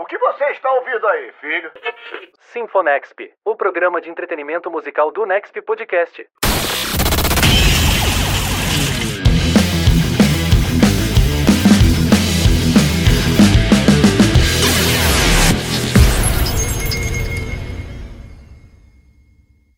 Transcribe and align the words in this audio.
O 0.00 0.06
que 0.06 0.16
você 0.16 0.46
está 0.46 0.72
ouvindo 0.72 1.06
aí, 1.06 1.30
filho? 1.42 1.70
Sinfonexp, 2.40 3.34
o 3.44 3.54
programa 3.54 4.00
de 4.00 4.08
entretenimento 4.08 4.70
musical 4.70 5.12
do 5.12 5.26
Nexp 5.26 5.60
Podcast. 5.60 6.26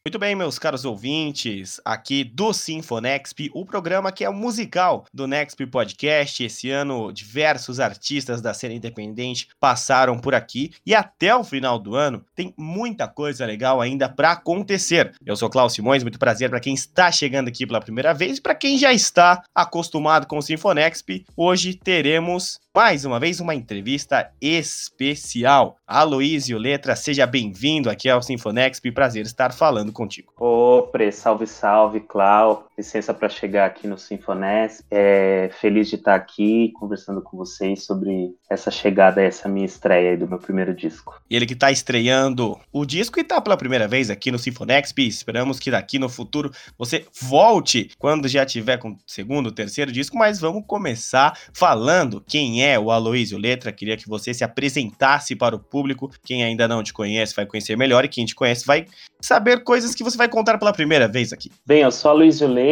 Muito 0.05 0.19
bem, 0.19 0.35
meus 0.35 0.59
caros 0.59 0.85
ouvintes, 0.85 1.81
aqui 1.85 2.25
do 2.25 2.53
Sinfonexp, 2.53 3.53
o 3.55 3.65
programa 3.65 4.11
que 4.11 4.25
é 4.25 4.29
o 4.29 4.35
musical 4.35 5.05
do 5.15 5.29
Nexp 5.29 5.65
Podcast. 5.65 6.43
Esse 6.43 6.71
ano, 6.71 7.13
diversos 7.13 7.79
artistas 7.79 8.43
da 8.43 8.53
cena 8.53 8.75
independente 8.75 9.47
passaram 9.61 10.19
por 10.19 10.35
aqui 10.35 10.73
e 10.85 10.93
até 10.93 11.33
o 11.37 11.45
final 11.45 11.79
do 11.79 11.95
ano 11.95 12.27
tem 12.35 12.53
muita 12.59 13.07
coisa 13.07 13.47
legal 13.47 13.81
ainda 13.81 14.09
para 14.09 14.33
acontecer. 14.33 15.15
Eu 15.25 15.37
sou 15.37 15.49
Cláudio 15.49 15.77
Simões, 15.77 16.03
muito 16.03 16.19
prazer 16.19 16.51
para 16.51 16.59
quem 16.59 16.75
está 16.75 17.13
chegando 17.13 17.47
aqui 17.47 17.65
pela 17.65 17.81
primeira 17.81 18.13
vez 18.13 18.39
e 18.39 18.43
para 18.43 18.57
quem 18.57 18.77
já 18.77 18.93
está 18.93 19.45
acostumado 19.55 20.27
com 20.27 20.39
o 20.39 20.43
Sinfonexp. 20.43 21.25
Hoje 21.37 21.75
teremos 21.75 22.59
mais 22.75 23.05
uma 23.05 23.21
vez 23.21 23.39
uma 23.39 23.55
entrevista 23.55 24.33
especial. 24.41 25.77
Aloísio 25.87 26.57
Letra, 26.57 26.97
seja 26.97 27.27
bem-vindo 27.27 27.91
aqui 27.91 28.09
ao 28.09 28.23
Sinfonexp, 28.23 28.91
prazer 28.93 29.27
estar 29.27 29.53
falando 29.53 29.93
contigo. 29.93 30.33
Ô, 30.39 30.89
Pre, 30.91 31.13
salve, 31.13 31.47
salve, 31.47 32.01
Clau. 32.01 32.67
Licença 32.83 33.15
para 33.15 33.29
chegar 33.29 33.67
aqui 33.67 33.87
no 33.87 33.97
Sinfonexp. 33.97 34.85
É, 34.91 35.49
feliz 35.61 35.89
de 35.89 35.95
estar 35.95 36.17
aqui 36.17 36.73
conversando 36.75 37.23
com 37.23 37.37
vocês 37.37 37.85
sobre 37.85 38.35
essa 38.51 38.73
chegada, 38.73 39.23
essa 39.23 39.49
minha 39.49 39.65
estreia 39.65 40.11
aí 40.11 40.17
do 40.17 40.27
meu 40.27 40.39
primeiro 40.39 40.75
disco. 40.75 41.23
Ele 41.31 41.47
que 41.47 41.53
está 41.53 41.71
estreando 41.71 42.59
o 42.73 42.85
disco 42.85 43.21
e 43.21 43.23
está 43.23 43.41
pela 43.41 43.57
primeira 43.57 43.87
vez 43.87 44.11
aqui 44.11 44.33
no 44.33 44.39
Sinfonexp. 44.39 44.99
Esperamos 44.99 45.61
que 45.61 45.71
daqui 45.71 45.97
no 45.97 46.09
futuro 46.09 46.51
você 46.77 47.07
volte 47.21 47.89
quando 48.01 48.27
já 48.27 48.45
tiver 48.45 48.79
com 48.79 48.91
o 48.91 48.97
segundo, 49.07 49.53
terceiro 49.53 49.93
disco, 49.93 50.19
mas 50.19 50.41
vamos 50.41 50.65
começar 50.67 51.39
falando 51.55 52.21
quem 52.27 52.67
é 52.67 52.77
o 52.77 52.91
Aloysio 52.91 53.39
Letra. 53.39 53.71
Queria 53.71 53.97
que 53.97 54.09
você 54.09 54.35
se 54.35 54.43
apresentasse 54.43 55.37
para 55.37 55.55
o 55.55 55.61
público. 55.61 56.11
Quem 56.25 56.43
ainda 56.43 56.67
não 56.67 56.83
te 56.83 56.93
conhece 56.93 57.33
vai 57.33 57.47
conhecer 57.47 57.77
melhor 57.77 58.05
e 58.05 58.09
quem 58.09 58.27
te 58.27 58.35
conhece 58.35 58.67
vai 58.67 58.87
saber 59.21 59.63
coisas 59.63 59.95
que 59.95 60.03
você 60.03 60.19
vai 60.19 60.29
contar 60.29 60.59
pela 60.59 60.73
primeira 60.73 61.07
vez 61.07 61.33
aqui. 61.33 61.51
Bem, 61.65 61.83
eu 61.83 61.93
sou 61.93 62.11
Aloysio 62.11 62.49
Letra, 62.49 62.72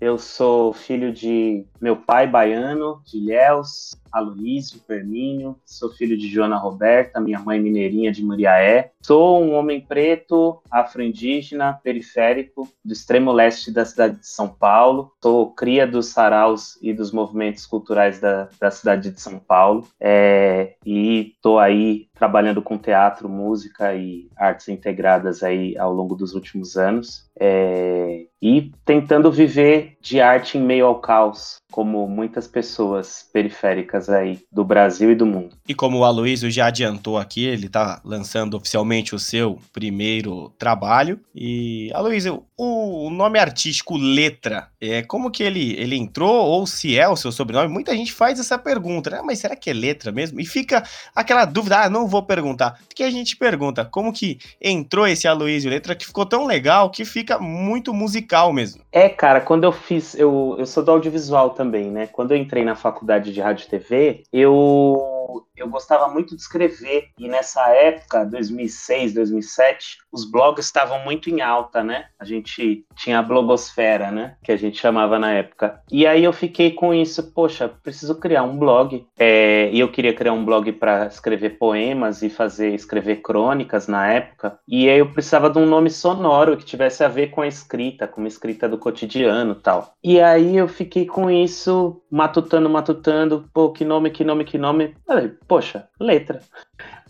eu 0.00 0.16
sou 0.16 0.72
filho 0.72 1.12
de 1.12 1.66
meu 1.80 1.96
pai 1.96 2.26
baiano, 2.26 3.02
de 3.04 3.18
Ilhéus, 3.18 3.96
Aloysio 4.14 4.80
Perminho, 4.86 5.56
sou 5.64 5.90
filho 5.90 6.16
de 6.16 6.28
Joana 6.28 6.56
Roberta, 6.56 7.20
minha 7.20 7.40
mãe 7.40 7.60
mineirinha 7.60 8.12
de 8.12 8.24
Muriaé. 8.24 8.92
Sou 9.02 9.42
um 9.42 9.54
homem 9.54 9.80
preto, 9.80 10.62
afro-indígena, 10.70 11.78
periférico, 11.82 12.68
do 12.84 12.92
extremo 12.92 13.32
leste 13.32 13.72
da 13.72 13.84
cidade 13.84 14.20
de 14.20 14.26
São 14.28 14.48
Paulo. 14.48 15.12
Sou 15.20 15.50
cria 15.50 15.84
dos 15.86 16.06
saraus 16.06 16.78
e 16.80 16.92
dos 16.92 17.10
movimentos 17.10 17.66
culturais 17.66 18.20
da, 18.20 18.48
da 18.60 18.70
cidade 18.70 19.10
de 19.10 19.20
São 19.20 19.38
Paulo. 19.38 19.86
É, 20.00 20.76
e 20.86 21.32
estou 21.34 21.58
aí 21.58 22.06
trabalhando 22.14 22.62
com 22.62 22.78
teatro, 22.78 23.28
música 23.28 23.94
e 23.94 24.28
artes 24.36 24.68
integradas 24.68 25.42
aí 25.42 25.76
ao 25.76 25.92
longo 25.92 26.14
dos 26.14 26.34
últimos 26.34 26.76
anos. 26.76 27.28
É, 27.38 28.26
e 28.40 28.70
tentando 28.84 29.32
viver 29.32 29.93
de 30.04 30.20
arte 30.20 30.58
em 30.58 30.60
meio 30.60 30.84
ao 30.84 31.00
caos, 31.00 31.56
como 31.72 32.06
muitas 32.06 32.46
pessoas 32.46 33.26
periféricas 33.32 34.10
aí 34.10 34.38
do 34.52 34.62
Brasil 34.62 35.10
e 35.10 35.14
do 35.14 35.24
mundo. 35.24 35.56
E 35.66 35.74
como 35.74 35.98
o 35.98 36.04
Aloysio 36.04 36.50
já 36.50 36.66
adiantou 36.66 37.16
aqui, 37.16 37.44
ele 37.44 37.66
está 37.66 38.02
lançando 38.04 38.54
oficialmente 38.54 39.14
o 39.14 39.18
seu 39.18 39.58
primeiro 39.72 40.50
trabalho. 40.58 41.18
E, 41.34 41.90
Aloysio, 41.94 42.44
o 42.56 43.10
nome 43.10 43.38
artístico 43.38 43.96
Letra, 43.96 44.68
é 44.80 45.02
como 45.02 45.30
que 45.30 45.42
ele, 45.42 45.74
ele 45.78 45.96
entrou 45.96 46.32
ou 46.32 46.66
se 46.66 46.96
é 46.96 47.08
o 47.08 47.16
seu 47.16 47.32
sobrenome? 47.32 47.72
Muita 47.72 47.94
gente 47.96 48.12
faz 48.12 48.38
essa 48.38 48.56
pergunta, 48.56 49.10
né? 49.10 49.22
Mas 49.24 49.40
será 49.40 49.56
que 49.56 49.70
é 49.70 49.72
letra 49.72 50.12
mesmo? 50.12 50.40
E 50.40 50.46
fica 50.46 50.82
aquela 51.14 51.44
dúvida, 51.44 51.82
ah, 51.82 51.90
não 51.90 52.06
vou 52.06 52.22
perguntar. 52.22 52.78
Que 52.94 53.02
a 53.02 53.10
gente 53.10 53.36
pergunta, 53.36 53.84
como 53.84 54.12
que 54.12 54.38
entrou 54.60 55.06
esse 55.06 55.26
Aloysio 55.26 55.70
Letra 55.70 55.96
que 55.96 56.06
ficou 56.06 56.24
tão 56.24 56.46
legal 56.46 56.90
que 56.90 57.04
fica 57.04 57.38
muito 57.38 57.92
musical 57.92 58.52
mesmo? 58.52 58.82
É, 58.92 59.08
cara, 59.08 59.40
quando 59.40 59.64
eu 59.64 59.72
fiz, 59.72 60.14
eu, 60.14 60.54
eu 60.58 60.66
sou 60.66 60.84
do 60.84 60.92
audiovisual 60.92 61.50
também, 61.50 61.90
né? 61.90 62.06
Quando 62.06 62.32
eu 62.32 62.36
entrei 62.36 62.64
na 62.64 62.76
faculdade 62.76 63.32
de 63.32 63.40
rádio 63.40 63.64
e 63.66 63.70
TV, 63.70 64.22
eu 64.32 65.13
eu 65.56 65.68
gostava 65.68 66.08
muito 66.08 66.34
de 66.34 66.42
escrever 66.42 67.08
e 67.18 67.28
nessa 67.28 67.68
época, 67.68 68.24
2006, 68.24 69.14
2007, 69.14 69.98
os 70.12 70.30
blogs 70.30 70.66
estavam 70.66 71.00
muito 71.04 71.30
em 71.30 71.40
alta, 71.40 71.82
né? 71.82 72.06
A 72.18 72.24
gente 72.24 72.84
tinha 72.94 73.18
a 73.18 73.22
blogosfera, 73.22 74.10
né? 74.10 74.36
Que 74.42 74.52
a 74.52 74.56
gente 74.56 74.80
chamava 74.80 75.18
na 75.18 75.32
época. 75.32 75.80
E 75.90 76.06
aí 76.06 76.24
eu 76.24 76.32
fiquei 76.32 76.72
com 76.72 76.92
isso, 76.92 77.32
poxa, 77.32 77.68
preciso 77.68 78.14
criar 78.16 78.42
um 78.42 78.58
blog. 78.58 79.06
É, 79.18 79.70
e 79.72 79.80
eu 79.80 79.90
queria 79.90 80.14
criar 80.14 80.32
um 80.32 80.44
blog 80.44 80.70
para 80.72 81.06
escrever 81.06 81.58
poemas 81.58 82.22
e 82.22 82.28
fazer 82.28 82.74
escrever 82.74 83.16
crônicas 83.16 83.88
na 83.88 84.06
época. 84.06 84.58
E 84.66 84.88
aí 84.88 84.98
eu 84.98 85.10
precisava 85.10 85.50
de 85.50 85.58
um 85.58 85.66
nome 85.66 85.90
sonoro 85.90 86.56
que 86.56 86.64
tivesse 86.64 87.04
a 87.04 87.08
ver 87.08 87.28
com 87.28 87.42
a 87.42 87.48
escrita, 87.48 88.06
com 88.06 88.22
a 88.22 88.28
escrita 88.28 88.68
do 88.68 88.78
cotidiano, 88.78 89.54
tal. 89.54 89.94
E 90.02 90.20
aí 90.20 90.56
eu 90.56 90.68
fiquei 90.68 91.06
com 91.06 91.30
isso 91.30 92.02
matutando, 92.10 92.70
matutando, 92.70 93.48
pô, 93.52 93.70
que 93.70 93.84
nome, 93.84 94.10
que 94.10 94.24
nome, 94.24 94.44
que 94.44 94.58
nome. 94.58 94.94
Falei, 95.14 95.32
poxa, 95.46 95.88
letra. 96.00 96.40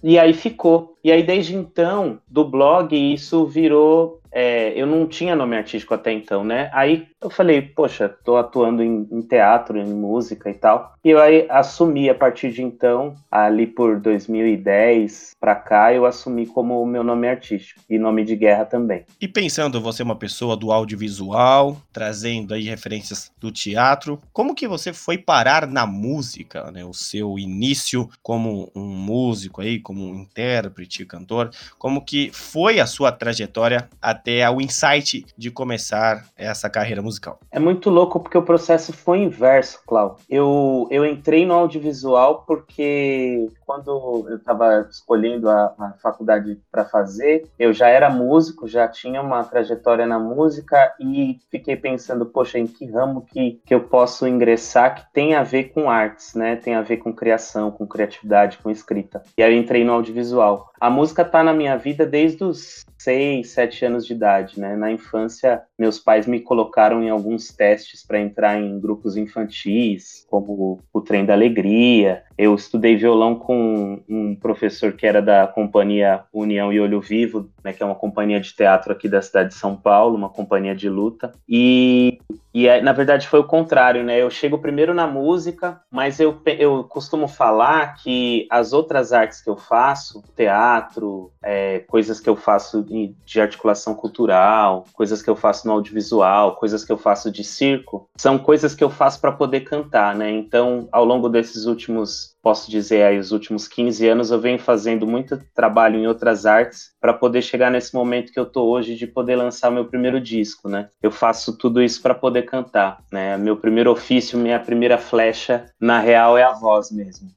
E 0.03 0.19
aí 0.19 0.35
ficou. 0.35 0.95
E 1.03 1.11
aí, 1.11 1.23
desde 1.23 1.55
então, 1.55 2.21
do 2.29 2.45
blog, 2.45 2.95
isso 2.95 3.47
virou 3.47 4.21
é, 4.37 4.73
eu 4.75 4.85
não 4.85 5.07
tinha 5.07 5.37
nome 5.37 5.57
artístico 5.57 5.95
até 5.95 6.11
então, 6.11 6.43
né? 6.43 6.69
Aí 6.73 7.07
eu 7.25 7.31
falei, 7.31 7.63
poxa, 7.63 8.09
tô 8.09 8.37
atuando 8.37 8.83
em, 8.83 9.09
em, 9.11 9.23
teatro, 9.23 9.79
em 9.79 9.87
música 9.87 10.51
e 10.51 10.55
tal. 10.55 10.95
E 11.03 11.11
eu 11.11 11.21
aí 11.21 11.47
assumi 11.49 12.11
a 12.11 12.15
partir 12.15 12.53
de 12.53 12.63
então, 12.63 13.15
ali 13.31 13.67
por 13.67 13.99
2010 13.99 15.35
pra 15.41 15.55
cá, 15.55 15.93
eu 15.93 16.05
assumi 16.05 16.47
como 16.47 16.81
o 16.81 16.87
meu 16.87 17.03
nome 17.03 17.29
artístico 17.29 17.81
e 17.89 17.99
nome 17.99 18.25
de 18.25 18.37
guerra 18.37 18.65
também. 18.65 19.05
E 19.21 19.27
pensando 19.27 19.81
você 19.81 20.03
é 20.03 20.05
uma 20.05 20.17
pessoa 20.17 20.57
do 20.57 20.71
audiovisual, 20.71 21.79
trazendo 21.93 22.53
aí 22.53 22.65
referências 22.65 23.33
do 23.41 23.51
teatro, 23.51 24.21
como 24.33 24.55
que 24.55 24.69
você 24.69 24.93
foi 24.93 25.17
parar 25.17 25.67
na 25.67 25.87
música, 25.87 26.71
né? 26.71 26.85
O 26.85 26.93
seu 26.93 27.39
início 27.39 28.09
como 28.23 28.71
um 28.75 28.87
músico 28.87 29.61
aí, 29.61 29.81
como 29.81 30.05
um 30.05 30.15
intérprete, 30.15 31.07
cantor, 31.07 31.51
como 31.79 32.05
que 32.05 32.31
foi 32.33 32.81
a 32.81 32.87
sua 32.87 33.11
trajetória 33.11 33.89
até 34.01 34.49
o 34.51 34.61
insight 34.61 35.25
de 35.37 35.51
começar 35.51 36.27
essa 36.37 36.69
carreira 36.69 37.01
musical? 37.01 37.14
É 37.51 37.59
muito 37.59 37.91
louco 37.91 38.21
porque 38.21 38.39
o 38.39 38.43
processo 38.43 38.93
foi 38.93 39.19
inverso, 39.19 39.81
Clau. 39.87 40.19
Eu, 40.29 40.87
eu 40.91 41.05
entrei 41.05 41.47
no 41.47 41.55
audiovisual 41.55 42.45
porque 42.47 43.49
quando 43.67 44.25
eu 44.29 44.37
estava 44.37 44.87
escolhendo 44.91 45.49
a, 45.49 45.75
a 45.79 45.95
faculdade 46.03 46.59
para 46.71 46.85
fazer, 46.85 47.47
eu 47.59 47.73
já 47.73 47.89
era 47.89 48.11
músico, 48.11 48.69
já 48.69 48.87
tinha 48.89 49.21
uma 49.21 49.43
trajetória 49.45 50.07
na 50.07 50.19
música 50.19 50.95
e 51.01 51.39
fiquei 51.51 51.77
pensando, 51.77 52.27
poxa, 52.27 52.59
em 52.59 52.67
que 52.67 52.87
ramo 52.87 53.27
que, 53.27 53.61
que 53.65 53.75
eu 53.75 53.81
posso 53.81 54.27
ingressar 54.27 54.95
que 54.95 55.13
tem 55.13 55.35
a 55.35 55.43
ver 55.43 55.65
com 55.73 55.91
artes, 55.91 56.35
né? 56.35 56.57
Tem 56.57 56.75
a 56.75 56.83
ver 56.83 56.99
com 56.99 57.13
criação, 57.13 57.71
com 57.71 57.87
criatividade, 57.87 58.59
com 58.59 58.71
escrita. 58.71 59.23
E 59.37 59.43
aí 59.43 59.55
eu 59.55 59.61
entrei 59.61 59.85
no 59.85 59.93
audiovisual. 59.93 60.71
A 60.81 60.91
música 60.91 61.23
está 61.23 61.43
na 61.43 61.53
minha 61.53 61.77
vida 61.77 62.05
desde 62.05 62.45
os 62.45 62.85
seis, 63.05 63.51
sete 63.51 63.85
anos 63.85 64.07
de 64.07 64.15
idade, 64.15 64.59
né? 64.59 64.75
Na 64.75 64.91
infância, 64.91 65.63
meus 65.79 65.99
pais 65.99 66.27
me 66.27 66.41
colocaram 66.41 67.03
em 67.03 67.11
alguns 67.11 67.49
testes 67.49 68.05
para 68.05 68.19
entrar 68.19 68.59
em 68.59 68.81
grupos 68.81 69.17
infantis, 69.17 70.27
como 70.29 70.81
o 70.93 71.01
Trem 71.03 71.25
da 71.25 71.35
Alegria. 71.35 72.25
Eu 72.37 72.55
estudei 72.55 72.97
violão 72.97 73.37
com 73.37 74.03
um 74.09 74.35
professor 74.35 74.93
que 74.93 75.07
era 75.07 75.23
da 75.23 75.47
companhia 75.47 76.25
União 76.33 76.73
e 76.73 76.81
Olho 76.81 77.01
Vivo, 77.01 77.49
né, 77.63 77.73
que 77.73 77.83
é 77.83 77.87
uma 77.87 77.95
companhia 77.95 78.41
de 78.41 78.55
teatro 78.55 78.93
aqui 78.93 79.09
da 79.09 79.23
cidade 79.23 79.51
de 79.51 79.55
São 79.55 79.77
Paulo, 79.77 80.17
uma 80.17 80.29
companhia 80.29 80.75
de 80.75 80.89
luta. 80.89 81.33
E, 81.49 82.19
e 82.53 82.69
na 82.81 82.93
verdade 82.93 83.29
foi 83.29 83.41
o 83.41 83.45
contrário, 83.45 84.03
né? 84.03 84.21
Eu 84.21 84.31
chego 84.31 84.59
primeiro 84.59 84.93
na 84.93 85.07
música, 85.07 85.81
mas 85.91 86.19
eu, 86.19 86.41
eu 86.59 86.85
costumo 86.85 87.29
falar 87.29 87.95
que 87.95 88.47
as 88.51 88.73
outras 88.73 89.13
artes 89.13 89.41
que 89.41 89.49
eu 89.49 89.57
faço, 89.57 90.23
teatro, 90.37 91.31
é, 91.43 91.81
coisas 91.81 92.21
que 92.21 92.29
eu 92.29 92.37
faço 92.37 92.85
de 93.25 93.41
articulação 93.41 93.95
cultural, 93.95 94.85
coisas 94.93 95.23
que 95.23 95.31
eu 95.31 95.37
faço 95.37 95.67
no 95.67 95.75
audiovisual, 95.75 96.57
coisas 96.57 96.85
que 96.85 96.93
eu 96.93 96.99
faço 96.99 97.31
de 97.31 97.45
circo, 97.45 98.09
são 98.17 98.39
coisas 98.39 98.75
que 98.75 98.83
eu 98.83 98.91
faço 98.91 99.21
para 99.21 99.33
poder 99.33 99.61
cantar, 99.61 100.15
né? 100.15 100.31
Então, 100.31 100.89
ao 100.91 101.05
longo 101.05 101.29
desses 101.29 101.67
últimos, 101.67 102.24
posso 102.43 102.71
dizer 102.71 103.03
aí, 103.03 103.19
os 103.19 103.33
últimos 103.33 103.67
15 103.69 104.09
anos, 104.09 104.31
eu 104.31 104.41
venho 104.41 104.59
fazendo 104.59 105.07
muito 105.07 105.39
trabalho 105.55 105.99
em 105.99 106.07
outras 106.07 106.47
artes 106.47 106.91
para 107.01 107.13
poder 107.13 107.43
chegar 107.43 107.71
nesse 107.71 107.95
momento 107.95 108.33
que 108.33 108.39
eu 108.39 108.47
tô 108.47 108.65
hoje 108.65 108.95
de 108.95 109.07
poder 109.07 109.37
lançar 109.37 109.71
meu 109.71 109.85
primeiro 109.85 110.21
disco, 110.21 110.69
né? 110.69 110.89
Eu 111.03 111.11
faço 111.11 111.57
tudo 111.57 111.83
isso 111.83 112.01
para 112.03 112.15
poder 112.15 112.43
cantar, 112.43 113.03
né? 113.11 113.37
Meu 113.37 113.57
primeiro 113.57 113.91
ofício, 113.91 114.39
minha 114.39 114.61
primeira 114.61 114.99
flecha, 114.99 115.67
na 115.81 116.01
real, 116.01 116.37
é 116.37 116.43
a 116.43 116.53
voz 116.53 116.91
mesmo. 116.91 117.29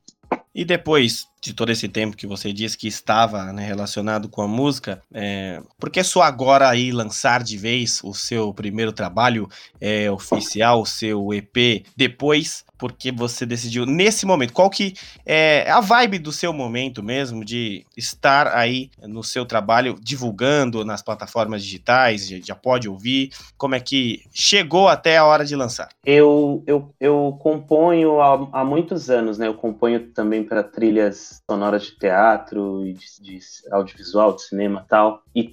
E 0.54 0.66
depois 0.66 1.26
de 1.42 1.54
todo 1.54 1.72
esse 1.72 1.88
tempo 1.88 2.18
que 2.18 2.28
você 2.28 2.52
disse 2.52 2.78
que 2.78 2.88
estava 2.88 3.52
né, 3.54 3.66
relacionado 3.66 4.28
com 4.30 4.42
a 4.42 4.48
música, 4.48 5.02
é, 5.14 5.62
por 5.80 5.90
que 5.90 6.04
só 6.04 6.22
agora 6.22 6.70
aí 6.70 6.92
lançar 6.92 7.44
de 7.44 7.58
vez 7.58 8.02
o 8.04 8.14
seu 8.14 8.54
primeiro 8.54 8.92
trabalho 8.92 9.48
é, 9.80 10.10
oficial, 10.12 10.82
o 10.82 10.86
seu 10.86 11.34
EP, 11.34 11.86
depois 11.96 12.66
porque 12.78 13.12
você 13.12 13.46
decidiu 13.46 13.86
nesse 13.86 14.26
momento? 14.26 14.54
Qual 14.54 14.70
que 14.70 14.94
é 15.26 15.70
a 15.70 15.80
vibe 15.80 16.20
do 16.20 16.32
seu 16.32 16.54
momento 16.54 17.02
mesmo 17.02 17.44
de 17.44 17.86
estar 17.96 18.56
aí 18.56 18.90
no 19.02 19.24
seu 19.24 19.46
trabalho 19.46 19.98
divulgando 20.00 20.86
nas 20.86 21.02
plataformas 21.02 21.64
digitais? 21.64 22.28
Já 22.28 22.56
pode 22.56 22.88
ouvir? 22.88 23.32
Como 23.58 23.76
é 23.76 23.80
que 23.80 24.22
chegou 24.32 24.88
até 24.88 25.18
a 25.18 25.26
hora 25.26 25.44
de 25.44 25.56
lançar? 25.56 25.90
Eu, 26.06 26.64
eu, 26.68 26.94
eu 27.00 27.38
componho 27.42 28.22
há, 28.22 28.62
há 28.62 28.64
muitos 28.64 29.10
anos, 29.10 29.38
né? 29.38 29.48
Eu 29.48 29.56
componho 29.56 30.12
também 30.12 30.44
para 30.44 30.64
trilhas 30.64 31.37
sonoras 31.50 31.84
de 31.84 31.98
teatro 31.98 32.86
e 32.86 32.94
de, 32.94 33.06
de 33.22 33.40
audiovisual, 33.72 34.36
de 34.36 34.44
cinema 34.44 34.86
tal. 34.88 35.24
E 35.38 35.48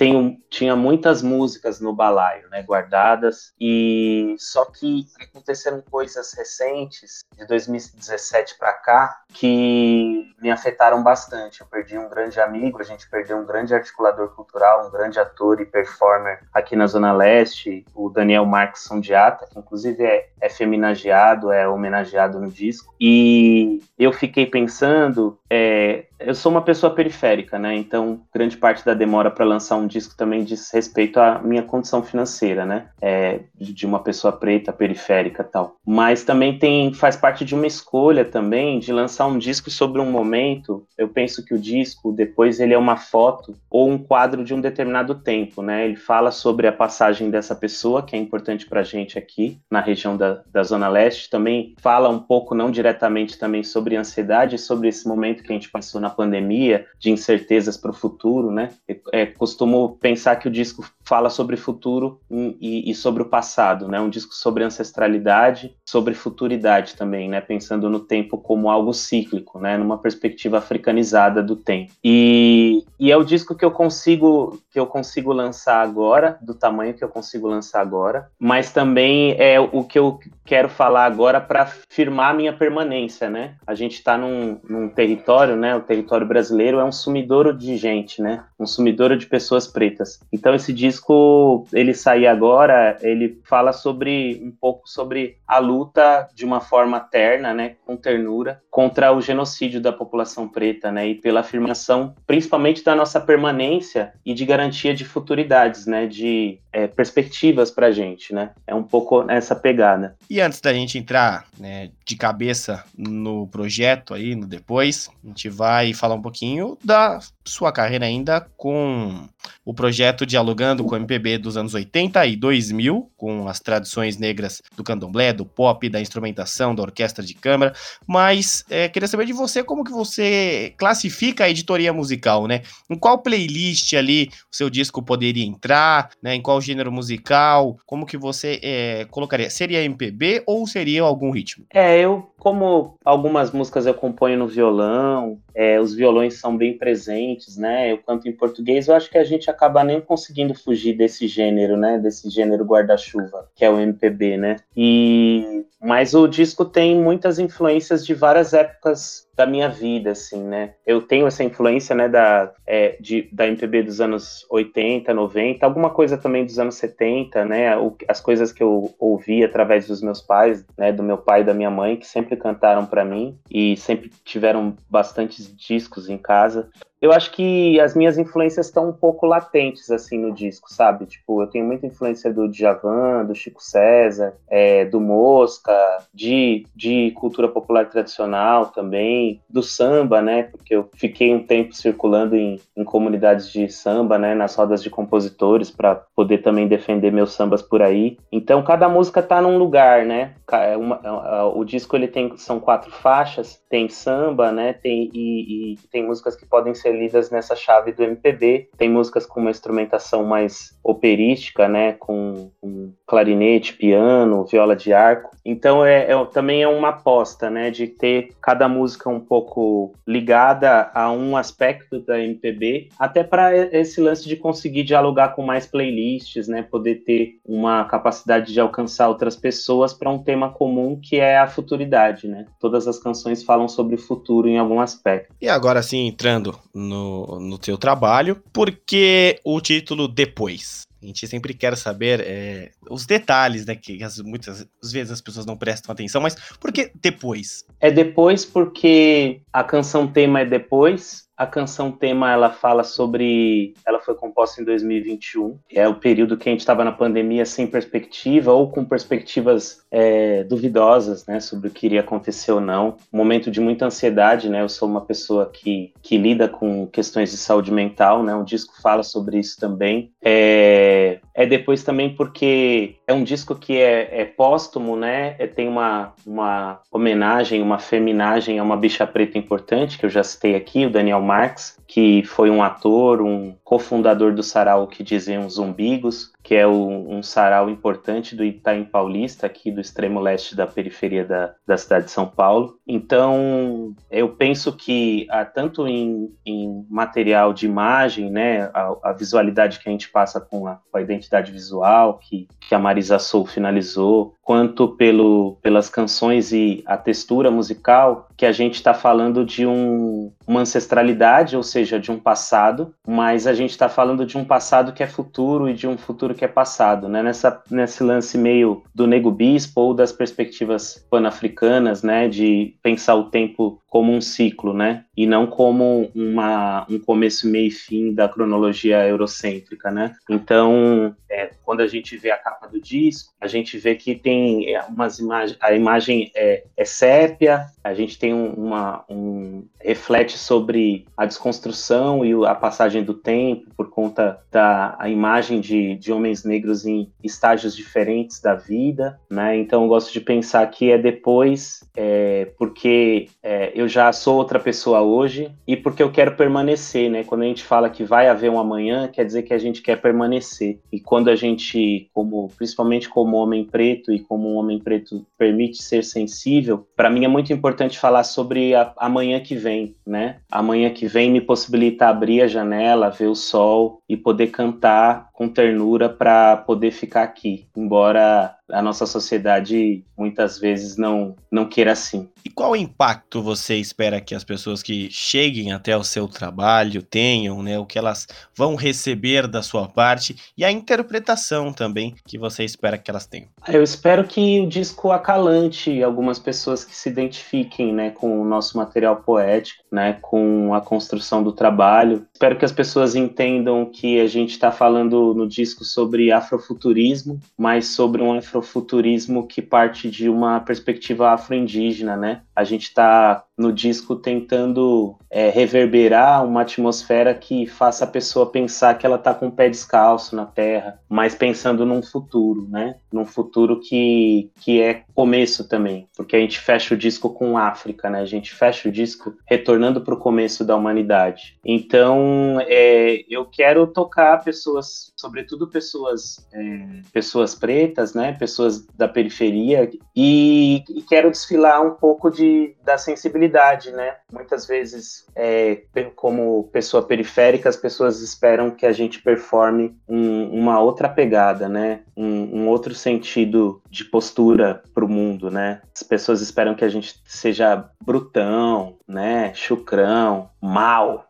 tinha 0.49 0.75
muitas 0.75 1.21
músicas 1.21 1.79
no 1.79 1.95
balaio, 1.95 2.49
né? 2.49 2.63
Guardadas. 2.63 3.53
E 3.61 4.35
só 4.39 4.65
que 4.65 5.05
aconteceram 5.21 5.83
coisas 5.83 6.33
recentes 6.33 7.23
de 7.37 7.47
2017 7.47 8.57
para 8.57 8.73
cá 8.73 9.21
que 9.29 10.33
me 10.41 10.51
afetaram 10.51 11.03
bastante. 11.03 11.61
Eu 11.61 11.67
perdi 11.67 11.99
um 11.99 12.09
grande 12.09 12.41
amigo, 12.41 12.81
a 12.81 12.83
gente 12.83 13.07
perdeu 13.11 13.37
um 13.37 13.45
grande 13.45 13.75
articulador 13.75 14.35
cultural, 14.35 14.89
um 14.89 14.91
grande 14.91 15.21
ator 15.21 15.61
e 15.61 15.67
performer 15.67 16.41
aqui 16.55 16.75
na 16.75 16.87
Zona 16.87 17.13
Leste, 17.13 17.85
o 17.95 18.09
Daniel 18.09 18.47
Marques 18.47 18.85
Sondiata, 18.85 19.47
que 19.53 19.59
inclusive 19.59 20.03
é, 20.03 20.31
é 20.41 20.49
feminagiado, 20.49 21.53
é 21.53 21.69
homenageado 21.69 22.41
no 22.41 22.51
disco. 22.51 22.95
E 22.99 23.83
eu 23.99 24.15
fiquei 24.15 24.47
pensando, 24.47 25.39
é, 25.51 26.07
eu 26.19 26.35
sou 26.35 26.51
uma 26.51 26.63
pessoa 26.63 26.95
periférica, 26.95 27.59
né? 27.59 27.75
Então, 27.77 28.21
grande 28.33 28.57
parte 28.57 28.85
da 28.85 28.95
demora 28.95 29.31
para 29.31 29.45
lançar 29.45 29.77
um 29.77 29.87
disco 29.87 30.17
também 30.17 30.45
diz 30.45 30.71
respeito 30.73 31.19
à 31.19 31.41
minha 31.41 31.63
condição 31.63 32.03
financeira, 32.03 32.65
né? 32.65 32.87
É, 33.01 33.41
de 33.59 33.87
uma 33.87 34.01
pessoa 34.01 34.33
preta, 34.33 34.73
periférica 34.73 35.43
tal. 35.43 35.77
Mas 35.87 36.25
também 36.25 36.59
tem 36.59 36.93
faz 36.95 37.17
parte 37.17 37.45
de 37.45 37.55
uma 37.55 37.67
escolha 37.67 38.25
também 38.25 38.79
de 38.79 38.93
lançar 38.93 39.27
um 39.27 39.39
disco 39.39 39.71
sobre 39.71 40.01
um 40.01 40.11
momento. 40.11 40.87
Eu 40.97 41.09
penso 41.09 41.45
que 41.45 41.55
o 41.55 41.59
disco, 41.59 42.13
depois, 42.13 42.61
ele 42.61 42.75
é 42.75 42.79
uma 42.79 42.97
foto 42.97 43.55
ou 43.69 43.91
um 43.91 43.99
quadro 43.99 44.45
de 44.45 44.55
um 44.55 44.61
determinado 44.61 45.17
tempo, 45.17 45.63
né? 45.63 45.85
Ele 45.85 45.97
fala 45.97 46.31
sobre 46.31 46.67
a 46.67 46.73
passagem 46.73 47.31
dessa 47.31 47.55
pessoa, 47.55 48.03
que 48.03 48.15
é 48.15 48.19
importante 48.19 48.67
para 48.67 48.83
gente 48.83 49.19
aqui, 49.19 49.59
na 49.71 49.81
região 49.81 50.17
da, 50.17 50.43
da 50.51 50.63
Zona 50.63 50.89
Leste. 50.89 51.29
Também 51.29 51.75
fala 51.81 52.09
um 52.09 52.21
pouco, 52.21 52.55
não 52.55 52.71
diretamente, 52.71 53.39
também 53.39 53.63
sobre 53.63 53.97
ansiedade, 53.97 54.59
sobre 54.59 54.89
esse 54.89 55.07
momento 55.09 55.43
que 55.43 55.53
a 55.53 55.55
gente 55.55 55.71
passou 55.71 56.01
na 56.05 56.11
pandemia, 56.11 56.87
de 56.99 57.11
incertezas 57.11 57.79
para 57.79 57.91
o 57.91 57.95
futuro, 57.95 58.51
né? 58.51 58.69
É, 59.11 59.25
costumo 59.25 59.97
pensar 59.99 60.37
que 60.37 60.47
o 60.47 60.51
disco 60.51 60.85
fala 61.03 61.31
sobre 61.31 61.57
futuro 61.57 62.21
e, 62.31 62.91
e, 62.91 62.95
sobre 62.95 63.23
o 63.23 63.27
passado, 63.27 63.89
né? 63.89 63.99
Um 63.99 64.11
disco 64.11 64.35
sobre 64.35 64.63
ancestralidade, 64.65 65.75
sobre 65.83 66.13
futuridade 66.13 66.95
também, 66.95 67.29
né? 67.29 67.41
Pensando 67.41 67.89
no 67.89 68.01
tempo 68.01 68.37
como 68.37 68.69
algo 68.69 68.93
cíclico, 68.93 69.59
né? 69.59 69.79
Numa 69.79 69.97
perspectiva 69.97 70.59
africanizada 70.59 71.43
do 71.43 71.57
tempo. 71.57 71.93
E, 72.05 72.85
e 73.01 73.11
é 73.11 73.17
o 73.17 73.25
disco 73.25 73.55
que 73.55 73.65
eu 73.65 73.71
consigo 73.71 74.59
que 74.71 74.79
eu 74.79 74.87
consigo 74.87 75.33
lançar 75.33 75.81
agora, 75.81 76.37
do 76.43 76.53
tamanho 76.53 76.95
que 76.95 77.05
eu 77.05 77.09
consigo 77.09 77.47
lançar 77.47 77.81
agora, 77.81 78.29
mas 78.39 78.73
também 78.73 79.37
é 79.39 79.59
o 79.61 79.85
que 79.85 79.99
eu 79.99 80.19
quero 80.45 80.69
falar 80.69 81.05
agora 81.05 81.41
para 81.41 81.67
firmar 81.89 82.31
a 82.31 82.35
minha 82.35 82.53
permanência, 82.53 83.31
né? 83.31 83.55
A 83.67 83.75
gente 83.75 83.95
está 83.95 84.19
num, 84.19 84.59
num 84.69 84.89
território, 84.89 85.55
né? 85.55 85.77
O 85.77 85.81
território 85.81 85.94
brasileiro 86.03 86.79
é 86.79 86.85
um 86.85 86.93
sumidouro 86.93 87.57
de 87.57 87.77
gente, 87.77 88.21
né? 88.21 88.45
Um 88.59 88.67
sumidouro 88.67 89.17
de 89.17 89.27
pessoas 89.27 89.67
pretas. 89.67 90.21
Então 90.33 90.55
esse 90.55 90.73
disco, 90.73 91.67
ele 91.73 91.95
sair 91.95 92.27
agora, 92.27 92.97
ele 93.01 93.41
fala 93.45 93.73
sobre 93.73 94.41
um 94.45 94.51
pouco 94.51 94.89
sobre 94.89 95.37
a 95.47 95.59
luta 95.59 96.29
de 96.35 96.45
uma 96.45 96.61
forma 96.61 97.01
terna, 97.01 97.53
né? 97.53 97.77
Com 97.85 97.97
ternura 97.97 98.63
contra 98.71 99.13
o 99.13 99.21
genocídio 99.21 99.81
da 99.81 99.93
população 99.93 100.49
preta, 100.49 100.91
né? 100.91 101.07
E 101.09 101.15
pela 101.15 101.41
afirmação, 101.41 102.15
principalmente 102.27 102.83
da 102.83 102.95
nossa 102.95 103.21
permanência 103.21 104.13
e 104.27 104.35
de 104.35 104.45
garantia 104.45 104.95
de 104.95 105.05
futuridades, 105.05 105.87
né? 105.87 106.07
De 106.07 106.59
é, 106.73 106.89
perspectivas 106.89 107.71
para 107.71 107.93
gente, 107.93 108.35
né? 108.35 108.51
É 108.67 108.75
um 108.75 108.83
pouco 108.83 109.31
essa 109.31 109.55
pegada. 109.55 110.17
E 110.29 110.41
antes 110.41 110.61
da 110.61 110.73
gente 110.73 110.99
entrar 110.99 111.47
né, 111.59 111.91
de 112.05 112.17
cabeça 112.17 112.85
no 112.97 113.47
projeto 113.47 114.13
aí, 114.13 114.35
no 114.35 114.47
depois, 114.47 115.09
a 115.23 115.29
gente 115.29 115.49
vai 115.49 115.84
falar 115.93 116.15
um 116.15 116.23
pouquinho 116.23 116.79
da 116.83 117.19
sua 117.45 117.73
carreira 117.73 118.07
ainda 118.07 118.41
com 118.57 119.29
o 119.65 119.75
projeto 119.75 120.25
Dialogando 120.25 120.85
com 120.85 120.95
o 120.95 120.97
MPB 120.97 121.39
dos 121.39 121.57
anos 121.57 121.75
80 121.75 122.27
e 122.27 122.37
2000, 122.37 123.11
com 123.17 123.49
as 123.49 123.61
tradições 123.61 124.17
negras 124.17 124.63
do 124.77 124.85
candomblé, 124.85 125.33
do 125.33 125.45
pop, 125.45 125.89
da 125.89 126.01
instrumentação, 126.01 126.75
da 126.75 126.83
orquestra 126.83 127.25
de 127.25 127.35
câmara, 127.35 127.73
mas 128.07 128.65
é, 128.71 128.89
queria 128.89 129.09
saber 129.09 129.27
de 129.27 129.33
você 129.33 129.63
como 129.63 129.85
que 129.85 129.93
você 129.93 130.75
classifica 130.77 131.45
a 131.45 131.51
editoria 131.51 131.93
musical, 131.93 132.47
né? 132.47 132.63
Em 132.89 132.99
qual 132.99 133.19
playlist 133.19 133.93
ali 133.95 134.31
o 134.51 134.57
seu 134.57 134.71
disco 134.71 135.03
poderia 135.03 135.45
entrar, 135.45 136.11
né? 136.23 136.35
Em 136.35 136.43
qual 136.43 136.61
gênero 136.61 136.93
musical, 136.93 137.77
como 137.87 138.07
que 138.07 138.17
você 138.17 138.61
é, 138.63 139.07
colocaria? 139.11 139.51
Seria 139.51 139.83
MPB 139.83 140.43
ou 140.47 140.67
seria 140.67 141.03
algum 141.03 141.31
ritmo? 141.31 141.67
É, 141.73 141.99
eu, 141.99 142.31
como 142.39 142.97
algumas 143.05 143.51
músicas 143.51 143.87
eu 143.87 143.95
componho 143.95 144.39
no 144.39 144.47
violão, 144.47 145.39
é, 145.55 145.74
os 145.81 145.95
violões 145.95 146.35
são 146.35 146.57
bem 146.57 146.77
presentes, 146.77 147.57
né? 147.57 147.91
Eu 147.93 147.99
canto 147.99 148.29
em 148.29 148.33
português, 148.33 148.89
eu 148.89 148.95
acho 148.95 149.11
que 149.11 149.19
a 149.19 149.25
gente 149.25 149.51
acaba 149.51 149.85
nem 149.85 150.01
conseguindo 150.01 150.55
fugir 150.55 150.95
desse 150.95 151.27
gênero, 151.27 151.77
né? 151.77 151.99
Desse 151.99 152.29
gênero 152.31 152.65
guarda-chuva, 152.65 153.49
que 153.55 153.65
é 153.65 153.71
o 153.71 153.79
MPB, 153.79 154.37
né? 154.37 154.57
E 154.77 155.65
mas 155.85 156.15
o 156.15 156.27
disco 156.27 156.65
tem 156.65 156.99
muitas 156.99 157.39
influências 157.39 158.07
de 158.07 158.15
várias 158.15 158.55
épocas 158.55 159.29
da 159.37 159.47
minha 159.47 159.69
vida, 159.69 160.13
assim, 160.13 160.43
né? 160.43 160.75
Eu 160.87 161.03
tenho 161.03 161.27
essa 161.27 161.43
influência, 161.43 161.95
né, 161.95 162.09
da, 162.09 162.53
é, 162.67 162.97
de, 163.01 163.29
da 163.33 163.47
MPB 163.47 163.83
dos 163.83 164.01
anos 164.01 164.47
80, 164.51 165.13
90, 165.13 165.65
alguma 165.67 165.91
coisa 165.91 166.17
também 166.17 166.45
dos 166.45 166.59
anos 166.59 166.77
70, 166.77 167.45
né? 167.45 167.77
O, 167.77 167.97
as 168.09 168.21
coisas 168.21 168.53
que 168.53 168.63
eu 168.63 168.95
ouvi 168.99 169.45
através 169.45 169.87
dos 169.87 170.03
meus 170.03 170.21
pais, 170.21 170.65
né, 170.77 170.93
do 170.93 171.03
meu 171.03 171.19
pai 171.19 171.41
e 171.41 171.45
da 171.45 171.55
minha 171.55 171.71
mãe, 171.71 171.97
que 171.97 172.07
sempre 172.07 172.37
cantaram 172.37 172.87
para 172.87 173.05
mim 173.05 173.37
e 173.51 173.77
sempre 173.77 174.11
tiveram 174.25 174.77
bastantes 174.89 175.55
discos 175.57 176.09
em 176.09 176.19
casa 176.19 176.69
eu 177.05 177.13
acho 177.13 177.33
que 177.33 177.79
as 177.81 177.95
minhas 177.95 178.17
influências 178.17 178.65
estão 178.65 178.89
um 178.89 178.93
pouco 178.93 179.27
latentes, 179.27 179.91
assim, 179.91 180.17
no 180.17 180.33
disco, 180.33 180.73
sabe? 180.73 181.05
Tipo, 181.05 181.43
eu 181.43 181.47
tenho 181.47 181.67
muita 181.67 181.87
influência 181.87 182.33
do 182.33 182.49
Djavan, 182.49 183.27
do 183.27 183.35
Chico 183.35 183.63
César, 183.63 184.33
é, 184.49 184.87
do 184.87 184.99
Mosca, 184.99 185.99
de, 186.15 186.67
de 186.75 187.11
cultura 187.11 187.47
popular 187.47 187.91
tradicional 187.91 188.69
também, 188.69 189.43
do 189.51 189.63
samba, 189.63 190.23
né? 190.23 190.45
Porque 190.45 190.75
eu 190.75 190.89
fiquei 190.95 191.35
um 191.35 191.47
tempo 191.47 191.75
circulando 191.75 192.37
em, 192.37 192.59
em 192.75 192.85
comunidades 192.85 193.53
de 193.53 193.69
samba, 193.69 194.17
né? 194.17 194.35
Nas 194.35 194.55
rodas 194.55 194.83
de 194.83 194.89
compositores, 194.89 195.71
para 195.71 195.97
poder 196.17 196.39
também 196.39 196.67
defender 196.67 197.13
meus 197.13 197.35
sambas 197.35 197.61
por 197.61 197.83
aí. 197.83 198.17
Então, 198.33 198.63
cada 198.63 198.89
música 198.89 199.23
tá 199.23 199.43
num 199.43 199.59
lugar, 199.59 200.07
né? 200.07 200.37
É 200.51 200.75
uma, 200.75 201.03
é, 201.05 201.43
o 201.43 201.63
disco, 201.65 201.97
ele 201.97 202.09
tem, 202.09 202.35
são 202.39 202.59
quatro 202.59 202.91
faixas, 202.91 203.63
tem 203.69 203.91
samba, 203.91 204.51
né? 204.51 204.73
Tem, 204.73 205.11
e, 205.13 205.75
e 205.75 205.79
tem 205.93 206.03
músicas 206.03 206.35
que 206.35 206.47
podem 206.47 206.73
ser 206.75 206.94
lidas 206.95 207.31
nessa 207.31 207.55
chave 207.55 207.93
do 207.93 208.03
MPB. 208.03 208.69
Tem 208.77 208.89
músicas 208.89 209.27
com 209.27 209.41
uma 209.41 209.51
instrumentação 209.51 210.25
mais 210.25 210.79
operística, 210.83 211.69
né, 211.69 211.93
com, 211.93 212.51
com 212.61 212.93
clarinete, 213.07 213.75
piano, 213.75 214.45
viola 214.45 214.77
de 214.77 214.93
arco. 214.93 215.31
Então 215.45 215.85
é, 215.85 216.11
é, 216.11 216.25
também 216.27 216.63
é 216.63 216.69
uma 216.69 216.89
aposta, 216.91 217.51
né, 217.51 217.71
de 217.71 217.87
ter 217.87 218.31
cada 218.41 218.69
música 218.69 219.09
um 219.11 219.21
pouco 219.21 219.93
ligada 220.07 220.91
a 220.95 221.11
um 221.11 221.37
aspecto 221.37 222.01
da 222.01 222.19
MPB, 222.19 222.89
até 222.99 223.23
para 223.23 223.55
esse 223.57 224.01
lance 224.01 224.29
de 224.29 224.37
conseguir 224.37 224.85
dialogar 224.85 225.31
com 225.31 225.43
mais 225.43 225.67
playlists, 225.67 226.49
né, 226.49 226.63
poder 226.63 226.97
ter 227.05 227.39
uma 227.45 227.85
capacidade 227.85 228.53
de 228.53 228.61
alcançar 228.61 229.09
outras 229.09 229.37
pessoas 229.37 229.93
para 229.93 230.11
um 230.11 230.19
tema 230.19 230.51
comum 230.51 230.99
que 231.01 231.17
é 231.17 231.39
a 231.39 231.47
futuridade, 231.47 232.27
né? 232.27 232.47
Todas 232.59 232.87
as 232.89 232.99
canções 232.99 233.43
falam 233.43 233.69
sobre 233.69 233.95
o 233.95 233.99
futuro 233.99 234.49
em 234.49 234.59
algum 234.59 234.81
aspecto. 234.81 235.35
E 235.41 235.49
agora 235.49 235.83
sim, 235.83 236.07
entrando 236.07 236.59
no, 236.75 237.39
no 237.41 237.59
teu 237.59 237.79
trabalho, 237.79 238.43
por 238.53 238.71
que 238.71 239.39
o 239.45 239.61
título 239.61 240.09
Depois? 240.09 240.83
A 241.05 241.07
gente 241.07 241.27
sempre 241.29 241.53
quer 241.53 241.77
saber 241.77 242.21
é, 242.21 242.71
os 242.89 243.05
detalhes, 243.05 243.67
né? 243.67 243.77
Que 243.77 244.03
as, 244.03 244.19
muitas 244.21 244.67
vezes 244.83 245.13
as 245.13 245.21
pessoas 245.21 245.45
não 245.45 245.57
prestam 245.57 245.93
atenção, 245.93 246.21
mas 246.21 246.35
por 246.59 246.73
que 246.73 246.91
depois? 247.01 247.65
É 247.79 247.91
depois 247.91 248.45
porque 248.47 249.43
a 249.53 249.63
canção 249.63 250.07
tema 250.07 250.41
é 250.41 250.47
depois, 250.47 251.25
a 251.37 251.47
canção 251.47 251.91
tema 251.91 252.31
ela 252.31 252.51
fala 252.51 252.85
sobre, 252.85 253.75
ela 253.87 254.01
foi 254.01 254.15
composta 254.15 254.61
em 254.61 254.65
2021, 254.65 255.59
é 255.71 255.87
o 255.89 255.95
período 255.95 256.37
que 256.37 256.49
a 256.49 256.53
gente 256.53 256.61
estava 256.61 256.85
na 256.85 256.93
pandemia 256.93 257.45
sem 257.45 257.67
perspectiva 257.67 258.53
ou 258.53 258.71
com 258.71 258.85
perspectivas 258.85 259.85
é, 259.91 260.45
duvidosas, 260.45 261.27
né, 261.27 261.41
sobre 261.41 261.69
o 261.69 261.71
que 261.71 261.87
iria 261.87 262.01
acontecer 262.01 262.53
ou 262.53 262.61
não. 262.61 262.97
Um 263.13 263.17
momento 263.17 263.51
de 263.51 263.61
muita 263.61 263.87
ansiedade, 263.87 264.49
né? 264.49 264.63
Eu 264.63 264.69
sou 264.69 264.89
uma 264.89 265.01
pessoa 265.01 265.51
que, 265.53 265.93
que 266.03 266.17
lida 266.17 266.49
com 266.49 266.87
questões 266.87 267.31
de 267.31 267.37
saúde 267.37 267.73
mental, 267.73 268.23
né? 268.23 268.35
Um 268.35 268.45
disco 268.45 268.75
fala 268.81 269.03
sobre 269.03 269.39
isso 269.39 269.59
também. 269.59 270.13
É, 270.23 271.21
é 271.35 271.45
depois 271.45 271.83
também 271.83 272.15
porque 272.15 272.95
é 273.07 273.13
um 273.13 273.25
disco 273.25 273.57
que 273.57 273.77
é, 273.77 274.21
é 274.21 274.25
póstumo, 274.25 274.97
né? 274.97 275.35
É, 275.39 275.47
tem 275.47 275.67
uma, 275.67 276.13
uma 276.25 276.81
homenagem, 276.93 277.61
uma 277.61 277.79
feminagem 277.79 278.59
a 278.59 278.63
uma 278.63 278.77
bicha 278.77 279.05
preta 279.07 279.37
importante 279.37 279.99
que 279.99 280.07
eu 280.07 280.11
já 280.11 280.23
citei 280.23 280.55
aqui, 280.55 280.87
o 280.87 280.91
Daniel 280.91 281.21
Marx, 281.21 281.77
que 281.89 282.23
foi 282.25 282.51
um 282.51 282.63
ator, 282.63 283.21
um 283.21 283.55
cofundador 283.65 284.33
do 284.33 284.43
sarau 284.43 284.87
que 284.87 285.03
dizem 285.03 285.39
os 285.39 285.59
umbigos, 285.59 286.33
que 286.45 286.55
é 286.55 286.67
o, 286.67 287.09
um 287.09 287.23
sarau 287.23 287.71
importante 287.71 288.37
do 288.37 288.45
Itaim 288.45 288.85
Paulista, 288.85 289.47
aqui 289.47 289.73
do 289.73 289.81
extremo 289.81 290.21
leste 290.21 290.55
da 290.55 290.67
periferia 290.67 291.25
da, 291.25 291.55
da 291.67 291.79
cidade 291.79 292.05
de 292.05 292.11
São 292.11 292.27
Paulo. 292.27 292.79
Então, 292.87 293.95
eu 294.11 294.29
penso 294.29 294.77
que, 294.77 295.27
ah, 295.31 295.47
tanto 295.47 295.89
em, 295.89 296.31
em, 296.45 296.87
material 296.91 297.55
de 297.55 297.65
imagem, 297.65 298.31
né, 298.31 298.71
a, 298.75 298.95
a, 299.05 299.13
visualidade 299.15 299.81
que 299.81 299.89
a 299.89 299.93
gente 299.93 300.11
passa 300.11 300.39
com 300.39 300.67
a, 300.67 300.79
com 300.93 300.99
a 300.99 301.01
identidade 301.01 301.51
visual, 301.51 302.19
que, 302.19 302.47
que 302.61 302.75
a 302.75 302.79
Marisa 302.79 303.19
Sou 303.19 303.47
finalizou, 303.47 304.35
quanto 304.43 304.89
pelo, 304.89 305.57
pelas 305.63 305.89
canções 305.89 306.53
e 306.53 306.85
a 306.85 306.99
textura 306.99 307.51
musical, 307.51 308.29
que 308.37 308.45
a 308.45 308.53
gente 308.53 308.75
está 308.75 308.93
falando 308.93 309.47
de 309.47 309.67
um, 309.67 310.31
uma 310.47 310.61
ancestralidade, 310.61 311.57
ou 311.57 311.63
seja, 311.63 311.99
de 311.99 312.11
um 312.11 312.19
passado, 312.19 312.95
mas 313.07 313.47
a 313.47 313.55
gente 313.55 313.71
está 313.71 313.89
falando 313.89 314.27
de 314.27 314.37
um 314.37 314.45
passado 314.45 314.93
que 314.93 315.03
é 315.03 315.07
futuro 315.07 315.69
e 315.69 315.75
de 315.75 315.87
um 315.87 315.97
futuro 315.97 316.35
que 316.35 316.45
é 316.45 316.49
passado, 316.49 317.09
né? 317.09 317.23
Nessa, 317.23 317.63
nesse 317.71 318.03
lance 318.03 318.37
meio 318.37 318.83
do 318.95 319.07
nego 319.07 319.31
bispo 319.31 319.81
ou 319.81 319.95
das 319.95 320.13
perspectivas 320.13 321.05
pan-africanas, 321.11 322.03
né? 322.03 322.29
De 322.29 322.77
pensar 322.83 323.15
o 323.15 323.31
tempo 323.31 323.81
como 323.95 324.13
um 324.13 324.21
ciclo, 324.21 324.75
né? 324.75 325.05
E 325.17 325.25
não 325.25 325.47
como 325.47 326.11
uma, 326.15 326.85
um 326.91 326.99
começo, 326.99 327.49
meio 327.49 327.69
e 327.69 327.71
fim 327.71 328.13
da 328.13 328.29
cronologia 328.29 329.07
eurocêntrica, 329.07 329.91
né? 329.91 330.15
Então, 330.29 331.15
é, 331.31 331.51
quando 331.65 331.81
a 331.81 331.87
gente 331.87 332.17
vê 332.17 332.31
a 332.31 332.37
capa 332.37 332.67
do 332.67 332.81
disco, 332.81 333.33
a 333.41 333.47
gente 333.47 333.79
vê 333.79 333.95
que 333.95 334.15
tem 334.15 334.75
é, 334.75 334.83
umas 334.83 335.19
imagens, 335.19 335.57
a 335.61 335.73
imagem 335.73 336.31
é, 336.35 336.65
é 336.77 336.85
sépia, 336.85 337.67
a 337.83 337.95
gente 337.95 338.19
tem 338.19 338.35
um, 338.35 338.53
uma, 338.55 339.05
um 339.09 339.65
reflete 339.81 340.34
sobre 340.39 341.07
a 341.17 341.27
desconstrução 341.27 342.25
e 342.25 342.33
a 342.47 342.55
passagem 342.55 343.03
do 343.03 343.15
tempo 343.15 343.67
por 343.77 343.91
conta 343.91 344.41
da 344.51 344.97
a 344.99 345.09
imagem 345.09 345.61
de, 345.61 345.97
de 345.97 346.13
homens 346.13 346.45
negros 346.45 346.87
em 346.87 347.11
estágios 347.23 347.77
diferentes 347.77 348.41
da 348.41 348.55
vida, 348.55 349.19
né? 349.31 349.57
Então, 349.59 349.83
eu 349.83 349.89
gosto 349.89 350.13
de 350.13 350.21
pensar 350.21 350.67
que 350.71 350.91
é 350.91 350.99
depois, 350.99 351.81
é, 351.97 352.53
porque 352.59 353.29
é, 353.43 353.73
eu 353.75 353.89
já 353.89 354.13
sou 354.13 354.37
outra 354.37 354.59
pessoa 354.59 355.03
hoje 355.03 355.51
e 355.67 355.77
porque 355.77 356.03
eu 356.03 356.11
quero 356.11 356.37
permanecer, 356.37 357.11
né? 357.11 357.25
Quando 357.25 357.43
a 357.43 357.47
gente 357.47 357.63
fala 357.63 357.91
que 357.91 358.05
vai 358.05 358.29
haver 358.29 358.51
um 358.51 358.59
amanhã, 358.59 359.09
quer 359.09 359.25
dizer 359.25 359.43
que 359.43 359.55
a 359.55 359.59
gente 359.59 359.83
quer 359.83 360.01
permanecer. 360.01 360.79
E 360.93 361.01
quando 361.01 361.29
a 361.29 361.37
gente, 361.37 362.09
como 362.13 362.49
principalmente 362.57 363.09
como 363.09 363.37
homem 363.37 363.65
preto 363.65 364.13
e 364.13 364.21
como 364.21 364.53
um 364.53 364.57
homem 364.57 364.79
preto 364.79 365.27
permite 365.37 365.83
ser 365.83 366.03
sensível, 366.05 366.87
para 366.97 367.11
mim 367.11 367.25
é 367.25 367.29
muito 367.29 367.53
importante 367.53 367.99
falar 367.99 368.25
sobre 368.25 368.75
a 368.75 368.93
amanhã 368.97 369.41
que 369.41 369.55
vem, 369.55 369.95
né? 370.07 370.24
Amanhã 370.51 370.91
que 370.91 371.07
vem 371.07 371.31
me 371.31 371.41
possibilita 371.41 372.09
abrir 372.09 372.43
a 372.43 372.49
janela, 372.49 373.11
ver 373.11 373.27
o 373.27 373.35
sol 373.35 374.03
e 374.09 374.17
poder 374.17 374.49
cantar 374.49 375.29
com 375.33 375.49
ternura 375.49 376.09
para 376.09 376.57
poder 376.59 376.91
ficar 376.91 377.23
aqui, 377.23 377.67
embora 377.77 378.55
a 378.71 378.83
nossa 378.83 379.07
sociedade 379.07 380.05
muitas 380.17 380.59
vezes 380.59 380.97
não, 380.97 381.35
não 381.51 381.69
queira 381.69 381.93
assim. 381.93 382.29
E 382.45 382.51
qual 382.51 382.77
impacto 382.77 383.43
você 383.43 383.77
espera 383.77 384.21
que 384.21 384.35
as 384.35 384.45
pessoas 384.45 384.83
que 384.83 385.09
cheguem 385.11 385.73
até 385.73 385.97
o 385.97 386.05
seu 386.05 386.29
trabalho 386.29 387.03
tenham, 387.03 387.63
né? 387.63 387.79
O 387.79 387.87
que 387.87 387.99
elas 387.99 388.29
vão 388.55 388.75
receber 388.75 389.49
da 389.49 389.63
sua 389.63 389.89
parte 389.89 390.37
e 390.57 390.63
a 390.63 390.71
interpretação 390.71 391.73
também 391.73 392.15
que 392.27 392.37
você 392.37 392.63
espera 392.63 392.99
que 392.99 393.11
elas 393.11 393.27
tenham? 393.27 393.49
Eu 393.67 393.83
espero 393.83 394.25
que 394.25 394.61
o 394.61 394.67
disco 394.69 395.11
acalante 395.11 396.03
algumas 396.03 396.39
pessoas 396.39 396.85
que 396.85 396.95
se 396.95 397.09
identifiquem, 397.09 397.95
né, 397.95 398.11
com 398.11 398.43
o 398.43 398.45
nosso 398.45 398.77
material 398.77 399.17
poético, 399.17 399.83
né, 399.91 400.19
com 400.21 400.75
a 400.75 400.83
construção 400.83 401.43
do 401.43 401.51
trabalho. 401.53 402.27
Espero 402.35 402.59
que 402.59 402.65
as 402.65 402.73
pessoas 402.73 403.17
entendam 403.17 403.87
que 403.87 404.21
a 404.21 404.27
gente 404.27 404.51
está 404.51 404.71
falando 404.71 405.33
no 405.33 405.49
disco 405.49 405.83
sobre 405.83 406.31
afrofuturismo, 406.31 407.41
mas 407.57 407.89
sobre 407.89 408.23
um 408.23 408.37
afrofuturismo 408.37 409.47
que 409.47 409.63
parte 409.63 410.11
de 410.11 410.29
uma 410.29 410.61
perspectiva 410.61 411.31
afro-indígena, 411.31 412.17
né? 412.17 412.34
A 412.55 412.65
gente 412.65 412.85
está 412.85 413.45
no 413.57 413.73
disco 413.73 414.17
tentando 414.17 415.17
é, 415.31 415.49
reverberar 415.49 416.45
uma 416.45 416.63
atmosfera 416.63 417.35
que 417.35 417.67
faça 417.67 418.05
a 418.05 418.09
pessoa 418.09 418.51
pensar 418.51 418.99
que 418.99 419.07
ela 419.07 419.17
está 419.17 419.33
com 419.33 419.47
o 419.47 419.53
pé 419.53 419.69
descalço 419.69 420.35
na 420.35 420.45
terra, 420.45 421.01
mas 421.09 421.35
pensando 421.35 421.87
num 421.87 422.03
futuro, 422.03 422.67
né? 422.69 422.97
Num 423.13 423.25
futuro 423.25 423.81
que, 423.81 424.51
que 424.61 424.81
é 424.81 425.05
começo 425.15 425.69
também, 425.69 426.09
porque 426.17 426.37
a 426.37 426.41
gente 426.41 426.59
fecha 426.59 426.95
o 426.95 426.99
disco 426.99 427.31
com 427.31 427.57
África, 427.57 428.11
né? 428.11 428.21
A 428.21 428.27
gente 428.27 428.53
fecha 428.53 428.89
o 428.89 428.93
disco 428.93 429.35
retornando 429.47 430.01
para 430.01 430.15
o 430.15 430.19
começo 430.19 430.65
da 430.65 430.77
humanidade. 430.77 431.59
Então, 431.65 432.59
é, 432.67 433.25
eu 433.29 433.45
quero 433.45 433.87
tocar 433.87 434.43
pessoas, 434.43 435.13
sobretudo 435.17 435.69
pessoas, 435.69 436.45
é, 436.53 437.01
pessoas 437.13 437.55
pretas, 437.55 438.15
né? 438.15 438.33
Pessoas 438.33 438.85
da 438.89 439.07
periferia 439.07 439.89
e, 440.15 440.83
e 440.89 441.03
quero 441.03 441.31
desfilar 441.31 441.85
um 441.85 441.93
pouco 441.93 442.31
de 442.31 442.75
da 442.85 442.99
sensibilidade 442.99 443.44
né? 443.91 444.17
Muitas 444.33 444.67
vezes, 444.67 445.27
é, 445.35 445.83
como 446.15 446.69
pessoa 446.73 447.03
periférica, 447.03 447.69
as 447.69 447.77
pessoas 447.77 448.21
esperam 448.21 448.71
que 448.71 448.87
a 448.87 448.93
gente 448.93 449.23
performe 449.23 449.97
um, 450.09 450.49
uma 450.51 450.81
outra 450.81 451.09
pegada, 451.09 451.69
né? 451.69 452.01
Um, 452.17 452.63
um 452.63 452.69
outro 452.69 452.95
sentido 452.95 453.83
de 453.91 454.05
postura 454.05 454.83
para 454.95 455.05
o 455.05 455.09
mundo, 455.09 455.51
né? 455.51 455.81
As 455.95 456.03
pessoas 456.03 456.41
esperam 456.41 456.75
que 456.75 456.85
a 456.85 456.89
gente 456.89 457.21
seja 457.27 457.89
brutão, 458.05 458.97
né? 459.07 459.53
Chucrão, 459.55 460.51
mal, 460.61 461.27